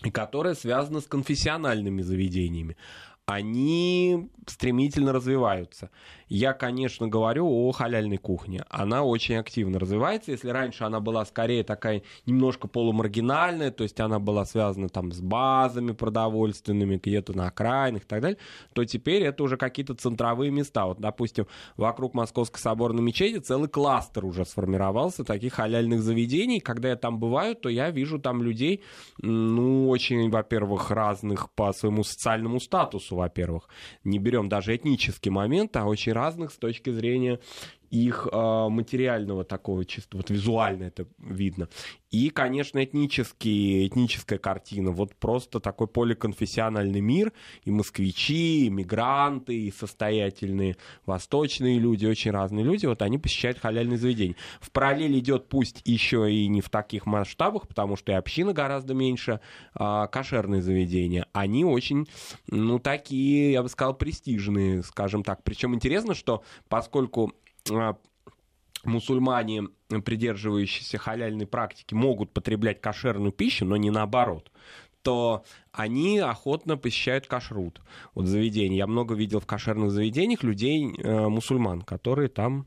и 0.02 0.10
которая 0.10 0.54
связана 0.54 1.00
с 1.00 1.06
конфессиональными 1.06 2.02
заведениями. 2.02 2.76
Они 3.26 4.30
стремительно 4.46 5.12
развиваются. 5.12 5.90
Я, 6.28 6.54
конечно, 6.54 7.08
говорю 7.08 7.46
о 7.46 7.70
халяльной 7.72 8.16
кухне. 8.16 8.64
Она 8.70 9.04
очень 9.04 9.36
активно 9.36 9.78
развивается. 9.78 10.30
Если 10.32 10.48
раньше 10.48 10.84
она 10.84 10.98
была 10.98 11.24
скорее 11.26 11.62
такая 11.62 12.02
немножко 12.24 12.68
полумаргинальная, 12.68 13.70
то 13.70 13.82
есть 13.82 14.00
она 14.00 14.18
была 14.18 14.46
связана 14.46 14.88
там 14.88 15.12
с 15.12 15.20
базами 15.20 15.92
продовольственными, 15.92 16.96
где-то 16.96 17.36
на 17.36 17.48
окраинах 17.48 18.04
и 18.04 18.06
так 18.06 18.22
далее, 18.22 18.38
то 18.72 18.84
теперь 18.84 19.22
это 19.24 19.42
уже 19.42 19.56
какие-то 19.56 19.94
центровые 19.94 20.50
места. 20.50 20.86
Вот, 20.86 21.00
допустим, 21.00 21.46
вокруг 21.76 22.14
Московской 22.14 22.60
соборной 22.60 23.02
мечети 23.02 23.38
целый 23.38 23.68
кластер 23.68 24.24
уже 24.24 24.46
сформировался 24.46 25.24
таких 25.24 25.52
халяльных 25.52 26.02
заведений. 26.02 26.60
Когда 26.60 26.88
я 26.88 26.96
там 26.96 27.18
бываю, 27.18 27.54
то 27.56 27.68
я 27.68 27.90
вижу 27.90 28.18
там 28.18 28.42
людей, 28.42 28.82
ну, 29.18 29.88
очень, 29.90 30.30
во-первых, 30.30 30.90
разных 30.90 31.50
по 31.52 31.72
своему 31.74 32.04
социальному 32.04 32.58
статусу, 32.58 33.11
во-первых. 33.16 33.68
Не 34.04 34.18
берем 34.18 34.48
даже 34.48 34.74
этнический 34.74 35.30
момент, 35.30 35.76
а 35.76 35.84
очень 35.84 36.12
разных 36.12 36.52
с 36.52 36.56
точки 36.56 36.90
зрения 36.90 37.40
их 37.92 38.26
э, 38.32 38.68
материального 38.70 39.44
такого 39.44 39.84
чисто, 39.84 40.16
вот 40.16 40.30
визуально 40.30 40.84
это 40.84 41.06
видно. 41.18 41.68
И, 42.10 42.30
конечно, 42.30 42.82
этнический, 42.82 43.86
этническая 43.86 44.38
картина. 44.38 44.92
Вот 44.92 45.14
просто 45.14 45.60
такой 45.60 45.88
поликонфессиональный 45.88 47.00
мир. 47.00 47.32
И 47.64 47.70
москвичи, 47.70 48.66
и 48.66 48.70
мигранты, 48.70 49.54
и 49.54 49.70
состоятельные 49.70 50.76
восточные 51.04 51.78
люди, 51.78 52.06
очень 52.06 52.30
разные 52.30 52.64
люди. 52.64 52.86
Вот 52.86 53.02
они 53.02 53.18
посещают 53.18 53.58
халяльные 53.58 53.98
заведения. 53.98 54.36
В 54.60 54.70
параллель 54.70 55.18
идет 55.18 55.48
пусть 55.48 55.82
еще 55.84 56.32
и 56.32 56.48
не 56.48 56.62
в 56.62 56.70
таких 56.70 57.04
масштабах, 57.04 57.68
потому 57.68 57.96
что 57.96 58.12
и 58.12 58.14
община 58.14 58.54
гораздо 58.54 58.94
меньше, 58.94 59.40
а 59.74 60.06
кошерные 60.06 60.62
заведения. 60.62 61.26
Они 61.32 61.64
очень, 61.64 62.08
ну, 62.46 62.78
такие, 62.78 63.52
я 63.52 63.62
бы 63.62 63.68
сказал, 63.68 63.94
престижные, 63.94 64.82
скажем 64.82 65.22
так. 65.22 65.42
Причем 65.42 65.74
интересно, 65.74 66.14
что 66.14 66.42
поскольку 66.68 67.32
мусульмане, 68.84 69.68
придерживающиеся 70.04 70.98
халяльной 70.98 71.46
практики, 71.46 71.94
могут 71.94 72.32
потреблять 72.32 72.80
кошерную 72.80 73.32
пищу, 73.32 73.64
но 73.64 73.76
не 73.76 73.90
наоборот, 73.90 74.50
то 75.02 75.44
они 75.72 76.18
охотно 76.18 76.76
посещают 76.76 77.26
кашрут. 77.26 77.80
Вот 78.14 78.26
заведения. 78.26 78.78
Я 78.78 78.86
много 78.86 79.14
видел 79.14 79.40
в 79.40 79.46
кошерных 79.46 79.90
заведениях 79.90 80.42
людей, 80.42 80.94
э, 80.96 81.28
мусульман, 81.28 81.82
которые 81.82 82.28
там 82.28 82.66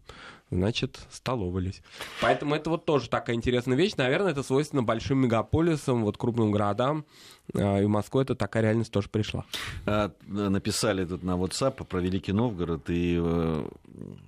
значит, 0.56 1.00
столовались. 1.10 1.82
Поэтому 2.22 2.56
это 2.56 2.70
вот 2.70 2.86
тоже 2.86 3.10
такая 3.10 3.36
интересная 3.36 3.78
вещь. 3.78 3.94
Наверное, 3.98 4.32
это 4.32 4.44
свойственно 4.44 4.84
большим 4.84 5.20
мегаполисам, 5.20 6.04
вот 6.04 6.18
крупным 6.18 6.52
городам. 6.52 7.06
А, 7.54 7.80
и 7.80 7.86
в 7.86 7.90
Москву 7.90 8.22
это 8.22 8.36
такая 8.36 8.64
реальность 8.64 8.92
тоже 8.92 9.10
пришла. 9.10 9.46
А, 9.86 10.12
написали 10.28 11.06
тут 11.06 11.24
на 11.24 11.32
WhatsApp 11.32 11.86
про 11.86 12.00
Великий 12.00 12.32
Новгород 12.32 12.90
и 12.90 13.20
э, 13.22 13.70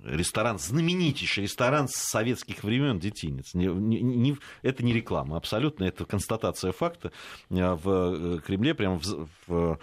ресторан, 0.04 0.58
знаменитейший 0.58 1.44
ресторан 1.44 1.88
с 1.88 1.94
советских 1.94 2.62
времен 2.62 2.98
«Детинец». 2.98 3.54
Не, 3.54 3.66
не, 3.66 4.00
не, 4.00 4.36
это 4.62 4.84
не 4.84 4.92
реклама, 4.92 5.36
абсолютно, 5.36 5.84
это 5.84 6.04
констатация 6.04 6.72
факта. 6.72 7.12
А, 7.50 7.74
в 7.76 7.88
э, 7.88 8.40
Кремле, 8.46 8.74
прямо 8.74 8.98
в, 8.98 9.28
в 9.46 9.78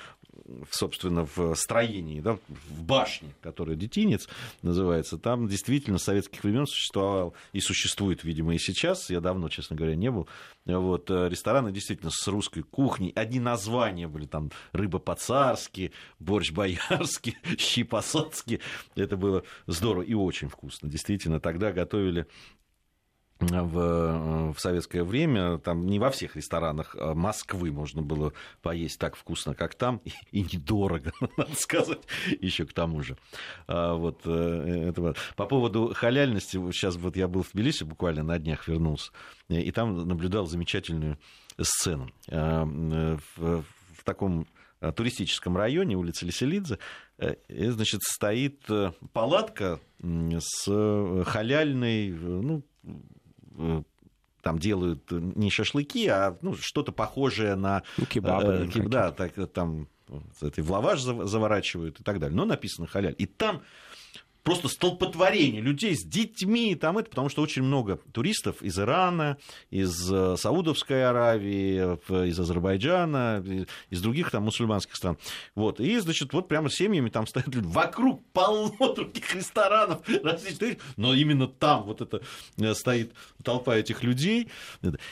собственно, 0.69 1.25
в 1.25 1.55
строении, 1.55 2.19
да, 2.19 2.37
в 2.47 2.83
башне, 2.83 3.29
которая 3.41 3.75
Детинец 3.75 4.27
называется, 4.61 5.17
там 5.17 5.47
действительно 5.47 5.97
с 5.97 6.03
советских 6.03 6.43
времен 6.43 6.67
существовал 6.67 7.33
и 7.53 7.59
существует, 7.59 8.23
видимо, 8.23 8.53
и 8.53 8.59
сейчас. 8.59 9.09
Я 9.09 9.21
давно, 9.21 9.49
честно 9.49 9.75
говоря, 9.75 9.95
не 9.95 10.11
был. 10.11 10.27
Вот, 10.65 11.09
э, 11.09 11.29
рестораны 11.29 11.71
действительно 11.71 12.11
с 12.11 12.27
русской 12.27 12.63
кухней. 12.63 13.11
Одни 13.15 13.39
названия 13.39 14.07
были 14.07 14.25
там 14.25 14.51
рыба 14.71 14.99
по-царски, 14.99 15.91
борщ 16.19 16.51
боярский, 16.51 17.37
щи 17.57 17.83
по-соцки. 17.83 18.59
Это 18.95 19.17
было 19.17 19.43
здорово 19.67 20.03
и 20.03 20.13
очень 20.13 20.49
вкусно. 20.49 20.89
Действительно, 20.89 21.39
тогда 21.39 21.71
готовили 21.71 22.27
в, 23.39 24.53
в 24.53 24.59
советское 24.59 25.03
время, 25.03 25.57
там 25.57 25.86
не 25.88 25.99
во 25.99 26.09
всех 26.09 26.36
ресторанах 26.36 26.95
а 26.97 27.13
Москвы 27.13 27.71
можно 27.71 28.01
было 28.01 28.33
поесть 28.61 28.99
так 28.99 29.15
вкусно, 29.15 29.53
как 29.53 29.75
там, 29.75 30.01
и, 30.31 30.41
недорого, 30.41 31.11
надо 31.38 31.55
сказать, 31.55 32.01
еще 32.39 32.65
к 32.65 32.73
тому 32.73 33.01
же. 33.01 33.17
А, 33.67 33.95
вот, 33.95 34.21
э, 34.25 34.89
это, 34.89 35.15
по 35.36 35.45
поводу 35.45 35.93
халяльности, 35.93 36.57
сейчас 36.71 36.95
вот 36.95 37.17
я 37.17 37.27
был 37.27 37.43
в 37.43 37.51
Тбилиси, 37.51 37.83
буквально 37.83 38.23
на 38.23 38.39
днях 38.39 38.67
вернулся, 38.67 39.11
и 39.49 39.71
там 39.71 40.07
наблюдал 40.07 40.45
замечательную 40.45 41.17
сцену. 41.59 42.09
А, 42.29 42.63
в, 42.65 43.63
в 43.97 44.03
таком 44.03 44.47
туристическом 44.95 45.57
районе, 45.57 45.97
улица 45.97 46.25
Леселидзе, 46.25 46.79
э, 47.17 47.36
значит, 47.49 48.01
стоит 48.03 48.61
э, 48.69 48.91
палатка 49.13 49.79
с 49.99 51.23
халяльной, 51.25 52.09
ну, 52.11 52.63
Э, 52.86 52.91
там 54.41 54.60
делают 54.60 55.10
не 55.10 55.49
шашлыки, 55.49 56.08
а 56.08 56.38
ну, 56.41 56.56
что-то 56.56 56.91
похожее 56.91 57.56
на... 57.56 57.82
Ну, 57.97 58.06
кебабы. 58.06 58.70
Э, 58.74 58.80
да, 58.88 59.12
так, 59.12 59.34
там 59.51 59.88
в 60.08 60.72
лаваш 60.72 61.01
заворачивают 61.01 61.99
и 61.99 62.03
так 62.03 62.20
далее. 62.20 62.36
Но 62.36 62.45
написано 62.45 62.86
халяль. 62.88 63.16
И 63.18 63.26
там 63.26 63.64
просто 64.45 64.69
столпотворение 64.69 65.59
людей 65.59 65.95
с 65.95 66.03
детьми, 66.03 66.75
там 66.75 66.99
это, 66.99 67.09
потому 67.09 67.29
что 67.29 67.41
очень 67.41 67.63
много 67.63 67.97
туристов 68.13 68.61
из 68.61 68.79
Ирана, 68.79 69.37
из 69.71 70.09
э, 70.11 70.37
Саудовской 70.37 71.03
Аравии, 71.09 71.97
из 72.29 72.39
Азербайджана, 72.39 73.43
из 73.89 74.01
других 74.01 74.29
там 74.29 74.43
мусульманских 74.43 74.95
стран. 74.95 75.17
Вот. 75.55 75.79
И, 75.79 75.97
значит, 75.97 76.31
вот 76.31 76.47
прямо 76.47 76.69
семьями 76.69 77.09
там 77.09 77.25
стоят 77.25 77.47
люди. 77.47 77.65
Вокруг 77.67 78.23
полно 78.33 78.93
других 78.93 79.33
ресторанов 79.33 80.07
различных, 80.23 80.77
но 80.95 81.15
именно 81.15 81.47
там 81.47 81.83
вот 81.83 82.01
это 82.01 82.21
э, 82.57 82.73
стоит 82.75 83.13
толпа 83.43 83.75
этих 83.75 84.03
людей. 84.03 84.49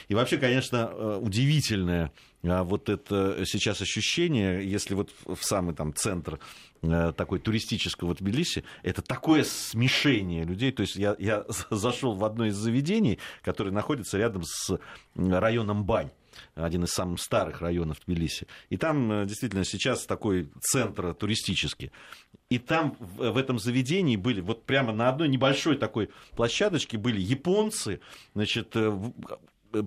И 0.09 0.13
вообще, 0.13 0.37
конечно, 0.37 0.91
э, 0.93 1.19
удивительное 1.19 2.11
а 2.45 2.63
вот 2.63 2.89
это 2.89 3.45
сейчас 3.45 3.81
ощущение, 3.81 4.69
если 4.69 4.95
вот 4.95 5.11
в 5.25 5.41
самый 5.41 5.73
там 5.73 5.95
центр 5.95 6.39
такой 6.83 7.39
туристического 7.39 8.13
Тбилиси, 8.13 8.63
это 8.81 9.01
такое 9.01 9.43
смешение 9.43 10.43
людей. 10.43 10.71
То 10.71 10.81
есть 10.81 10.95
я, 10.95 11.15
я 11.19 11.45
зашел 11.69 12.13
в 12.15 12.25
одно 12.25 12.45
из 12.45 12.55
заведений, 12.55 13.19
которое 13.41 13.71
находится 13.71 14.17
рядом 14.17 14.43
с 14.43 14.77
районом 15.15 15.85
Бань 15.85 16.11
один 16.55 16.83
из 16.83 16.89
самых 16.89 17.21
старых 17.21 17.61
районов 17.61 17.99
Тбилиси. 18.05 18.47
И 18.69 18.77
там 18.77 19.11
э, 19.11 19.25
действительно 19.25 19.63
сейчас 19.63 20.05
такой 20.05 20.49
центр 20.61 21.13
туристический. 21.13 21.91
И 22.49 22.59
там 22.59 22.95
в 22.99 23.37
этом 23.37 23.59
заведении 23.59 24.15
были, 24.15 24.41
вот 24.41 24.65
прямо 24.65 24.93
на 24.93 25.09
одной 25.09 25.29
небольшой 25.29 25.77
такой 25.77 26.09
площадочке 26.31 26.97
были 26.97 27.19
японцы, 27.19 27.99
значит, 28.33 28.75
э, 28.75 29.11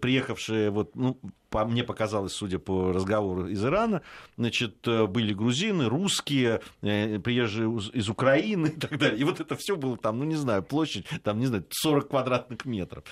приехавшие, 0.01 0.71
вот, 0.71 0.95
ну, 0.97 1.21
по 1.51 1.65
мне 1.65 1.85
показалось, 1.85 2.33
судя 2.33 2.59
по 2.59 2.93
разговору 2.93 3.49
из 3.49 3.65
Ирана, 3.65 4.03
значит, 4.37 4.87
э, 4.87 5.07
были 5.07 5.33
грузины, 5.33 5.89
русские, 5.89 6.61
э, 6.83 7.19
приезжие 7.19 7.69
из 7.93 8.09
Украины 8.09 8.69
и 8.69 8.81
так 8.81 8.99
далее. 8.99 9.19
И 9.19 9.25
вот 9.25 9.41
это 9.41 9.57
все 9.57 9.77
было 9.77 9.97
там, 9.97 10.19
ну, 10.19 10.25
не 10.25 10.35
знаю, 10.35 10.63
площадь, 10.63 11.07
там, 11.23 11.39
не 11.39 11.47
знаю, 11.47 11.65
40 11.71 12.09
квадратных 12.09 12.65
метров. 12.65 13.05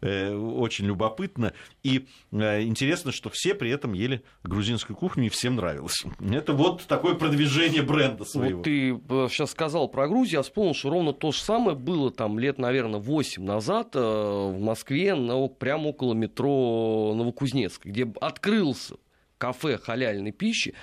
Э, 0.00 0.34
очень 0.34 0.86
любопытно. 0.86 1.52
И 1.82 2.06
интересно, 2.32 3.12
что 3.12 3.30
все 3.30 3.54
при 3.54 3.70
этом 3.70 3.92
ели 3.92 4.22
грузинскую 4.44 4.96
кухню, 4.96 5.26
и 5.26 5.28
всем 5.28 5.56
нравилось. 5.56 6.04
Это 6.20 6.52
вот 6.52 6.84
такое 6.86 7.14
продвижение 7.14 7.82
бренда 7.82 8.24
своего. 8.24 8.58
Вот 8.58 8.64
ты 8.64 8.98
сейчас 9.30 9.50
сказал 9.50 9.88
про 9.88 10.08
Грузию, 10.08 10.38
я 10.38 10.42
вспомнил, 10.42 10.74
что 10.74 10.90
ровно 10.90 11.12
то 11.12 11.32
же 11.32 11.40
самое 11.40 11.76
было 11.76 12.10
там 12.10 12.38
лет, 12.38 12.58
наверное, 12.58 13.00
8 13.00 13.42
назад 13.42 13.94
в 13.94 14.58
Москве, 14.58 15.14
но 15.14 15.48
прямо 15.48 15.88
около 15.88 16.14
метро 16.14 17.14
Новокузнецк 17.14 17.79
где 17.84 18.10
открылся 18.20 18.96
кафе 19.38 19.78
халяльной 19.78 20.32
пищи, 20.32 20.74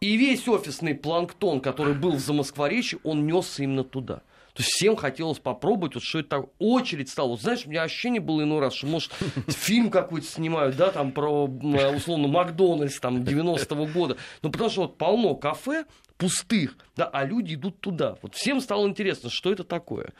и 0.00 0.16
весь 0.16 0.46
офисный 0.48 0.94
планктон, 0.94 1.60
который 1.60 1.94
был 1.94 2.12
в 2.12 2.20
Замоскворечье, 2.20 2.98
он 3.04 3.26
несся 3.26 3.62
именно 3.62 3.84
туда. 3.84 4.22
То 4.54 4.62
есть 4.62 4.70
всем 4.70 4.94
хотелось 4.94 5.40
попробовать, 5.40 5.94
вот 5.94 6.04
что 6.04 6.20
это 6.20 6.28
так, 6.28 6.46
очередь 6.60 7.08
стала. 7.08 7.30
Вот 7.30 7.40
знаешь, 7.40 7.66
у 7.66 7.70
меня 7.70 7.82
ощущение 7.82 8.20
было 8.20 8.42
иной 8.42 8.60
раз, 8.60 8.74
что, 8.74 8.86
может, 8.86 9.12
фильм 9.48 9.90
какой-то 9.90 10.26
снимают, 10.26 10.76
да, 10.76 10.92
там 10.92 11.10
про, 11.10 11.46
условно, 11.46 12.28
Макдональдс, 12.28 13.00
там, 13.00 13.22
90-го 13.22 13.86
года. 13.86 14.16
Ну, 14.42 14.52
потому 14.52 14.70
что 14.70 14.82
вот 14.82 14.96
полно 14.96 15.34
кафе 15.34 15.86
пустых, 16.18 16.76
да, 16.94 17.06
а 17.06 17.24
люди 17.24 17.54
идут 17.54 17.80
туда. 17.80 18.16
Вот 18.22 18.36
всем 18.36 18.60
стало 18.60 18.86
интересно, 18.86 19.28
что 19.28 19.50
это 19.50 19.64
такое. 19.64 20.12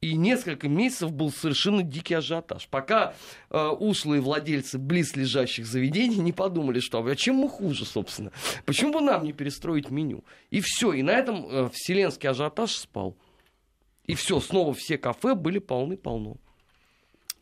И 0.00 0.14
несколько 0.14 0.68
месяцев 0.68 1.12
был 1.12 1.32
совершенно 1.32 1.82
дикий 1.82 2.14
ажиотаж. 2.14 2.68
Пока 2.68 3.14
э, 3.50 3.66
ушлые 3.66 4.20
владельцы 4.20 4.78
близлежащих 4.78 5.66
заведений 5.66 6.18
не 6.18 6.32
подумали, 6.32 6.78
что 6.78 7.04
а 7.04 7.16
чем 7.16 7.36
мы 7.36 7.48
хуже, 7.48 7.84
собственно. 7.84 8.30
Почему 8.64 8.92
бы 8.92 9.00
нам 9.00 9.24
не 9.24 9.32
перестроить 9.32 9.90
меню? 9.90 10.22
И 10.50 10.60
все. 10.60 10.92
И 10.92 11.02
на 11.02 11.10
этом 11.10 11.48
э, 11.48 11.68
вселенский 11.72 12.28
ажиотаж 12.28 12.76
спал. 12.76 13.16
И 14.04 14.14
все, 14.14 14.38
снова 14.38 14.72
все 14.72 14.98
кафе 14.98 15.34
были 15.34 15.58
полны-полно. 15.58 16.36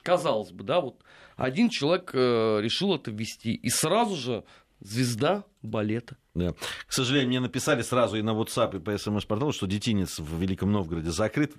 Казалось 0.03 0.51
бы, 0.51 0.65
да, 0.65 0.81
вот 0.81 1.03
один 1.37 1.69
человек 1.69 2.11
э, 2.15 2.61
решил 2.63 2.95
это 2.95 3.11
ввести. 3.11 3.55
И 3.55 3.69
сразу 3.69 4.17
же 4.17 4.45
звезда 4.81 5.45
балета. 5.67 6.17
Да. 6.35 6.55
К 6.87 6.93
сожалению, 6.93 7.29
мне 7.29 7.41
написали 7.41 7.83
сразу 7.83 8.17
и 8.17 8.23
на 8.23 8.31
WhatsApp, 8.31 8.77
и 8.77 8.81
по 8.81 8.97
смс-порталу, 8.97 9.53
что 9.53 9.67
детинец 9.67 10.19
в 10.19 10.41
Великом 10.41 10.73
Новгороде 10.73 11.11
закрыт. 11.11 11.53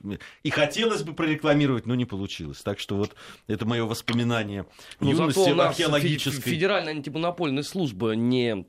И 0.43 0.49
хотелось 0.49 1.03
бы 1.03 1.13
прорекламировать, 1.13 1.85
но 1.85 1.95
не 1.95 2.05
получилось. 2.05 2.61
Так 2.61 2.79
что 2.79 2.95
вот 2.95 3.15
это 3.47 3.65
мое 3.65 3.85
воспоминание 3.85 4.65
Ну, 4.99 5.09
юности 5.11 5.49
археологической. 5.59 6.41
фе- 6.41 6.49
Федеральная 6.55 6.93
антимонопольная 6.93 7.63
служба 7.63 8.11
не 8.11 8.65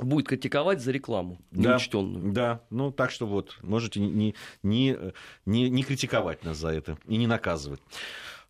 будет 0.00 0.26
критиковать 0.28 0.80
за 0.80 0.90
рекламу 0.90 1.38
Да, 1.50 1.72
неучтенную. 1.72 2.32
да, 2.32 2.62
ну 2.70 2.90
так 2.90 3.10
что 3.10 3.26
вот, 3.26 3.58
можете 3.62 4.00
не, 4.00 4.34
не, 4.62 4.96
не, 5.44 5.68
не 5.68 5.82
критиковать 5.82 6.44
нас 6.44 6.56
за 6.56 6.68
это 6.68 6.96
и 7.06 7.18
не 7.18 7.26
наказывать. 7.26 7.80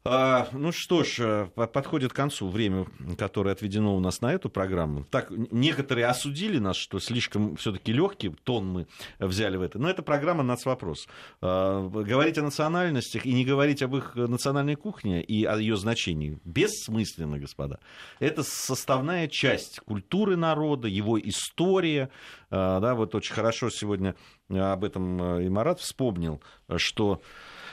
А, 0.04 0.48
ну 0.52 0.72
что 0.72 1.04
ж, 1.04 1.20
э, 1.20 1.46
по- 1.54 1.68
подходит 1.68 2.12
к 2.12 2.16
концу 2.16 2.48
время, 2.48 2.86
которое 3.16 3.52
отведено 3.52 3.96
у 3.96 4.00
нас 4.00 4.20
на 4.20 4.32
эту 4.32 4.50
программу. 4.50 5.04
Так, 5.04 5.30
некоторые 5.30 6.06
осудили 6.06 6.58
нас, 6.58 6.76
что 6.76 6.98
слишком 6.98 7.54
все-таки 7.54 7.92
легкий 7.92 8.30
тон 8.30 8.66
мы 8.66 8.86
взяли 9.20 9.56
в 9.56 9.62
это. 9.62 9.78
Но 9.78 9.88
это 9.88 10.02
программа 10.02 10.42
«Нацвопрос». 10.42 11.06
А, 11.40 11.88
говорить 11.88 12.36
о 12.36 12.42
национальностях 12.42 13.24
и 13.26 13.32
не 13.32 13.44
говорить 13.44 13.80
об 13.82 13.94
их 13.94 14.16
национальной 14.16 14.74
кухне 14.74 15.22
и 15.22 15.44
о 15.44 15.56
ее 15.56 15.76
значении 15.76 16.40
бессмысленно, 16.44 17.38
господа. 17.38 17.78
Это 18.18 18.42
составная 18.42 19.28
часть 19.28 19.78
культуры 19.80 20.36
народа, 20.36 20.88
его 20.88 21.16
история. 21.20 22.10
А, 22.50 22.80
Да, 22.80 22.96
вот 22.96 23.14
очень 23.14 23.34
хорошо 23.34 23.70
сегодня 23.70 24.16
об 24.50 24.82
этом 24.82 25.22
э, 25.38 25.44
и 25.44 25.48
Марат 25.48 25.78
вспомнил, 25.80 26.42
что, 26.76 27.22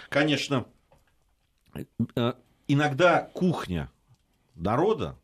конечно, 0.10 0.58
э, 0.58 0.79
иногда 2.68 3.30
кухня 3.34 3.90
народа, 4.56 5.18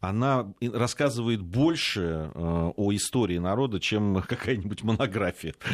она 0.00 0.52
рассказывает 0.60 1.40
больше 1.40 2.30
э, 2.34 2.72
о 2.76 2.92
истории 2.92 3.38
народа, 3.38 3.80
чем 3.80 4.22
какая-нибудь 4.28 4.82
монография. 4.82 5.54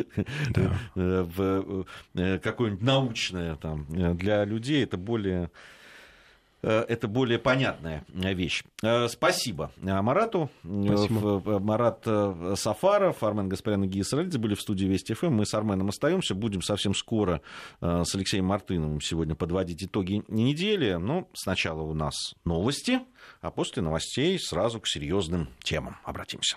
Э, 0.97 1.23
в, 1.23 1.87
э, 2.15 2.39
какое-нибудь 2.39 2.83
научное 2.83 3.57
там 3.57 3.87
э, 3.93 4.15
для 4.15 4.45
людей 4.45 4.83
это 4.83 4.97
более 4.97 5.45
э, 5.45 5.49
это 6.69 7.09
более 7.09 7.39
понятная 7.39 8.05
э, 8.13 8.35
вещь. 8.35 8.65
Э, 8.83 9.09
Спасибо 9.09 9.71
э, 9.81 10.01
Марату. 10.03 10.51
Э, 10.65 10.97
Спасибо. 10.97 11.43
Э, 11.45 11.59
Марат 11.59 12.03
э, 12.07 12.55
Сафаров, 12.57 13.23
Армен 13.23 13.49
Гаспарян 13.49 13.85
и 13.85 13.89
Гия 13.89 14.05
Саралидзе 14.05 14.39
были 14.39 14.55
в 14.55 14.61
студии 14.61 14.87
Вести 14.87 15.15
ФМ. 15.15 15.33
Мы 15.33 15.47
с 15.47 15.55
Арменом 15.55 15.89
остаемся. 15.89 16.35
Будем 16.35 16.63
совсем 16.63 16.95
скоро 16.95 17.41
э, 17.81 18.03
с 18.05 18.15
Алексеем 18.15 18.47
Мартыновым 18.47 19.01
сегодня 19.01 19.35
подводить 19.35 19.85
итоги 19.85 20.23
недели. 20.29 20.95
Но 20.95 21.29
сначала 21.33 21.83
у 21.83 21.95
нас 21.95 22.35
новости, 22.45 23.01
а 23.41 23.51
после 23.51 23.83
новостей 23.83 24.39
сразу 24.39 24.81
к 24.81 24.87
серьезным 24.87 25.49
темам 25.63 25.97
обратимся. 26.05 26.57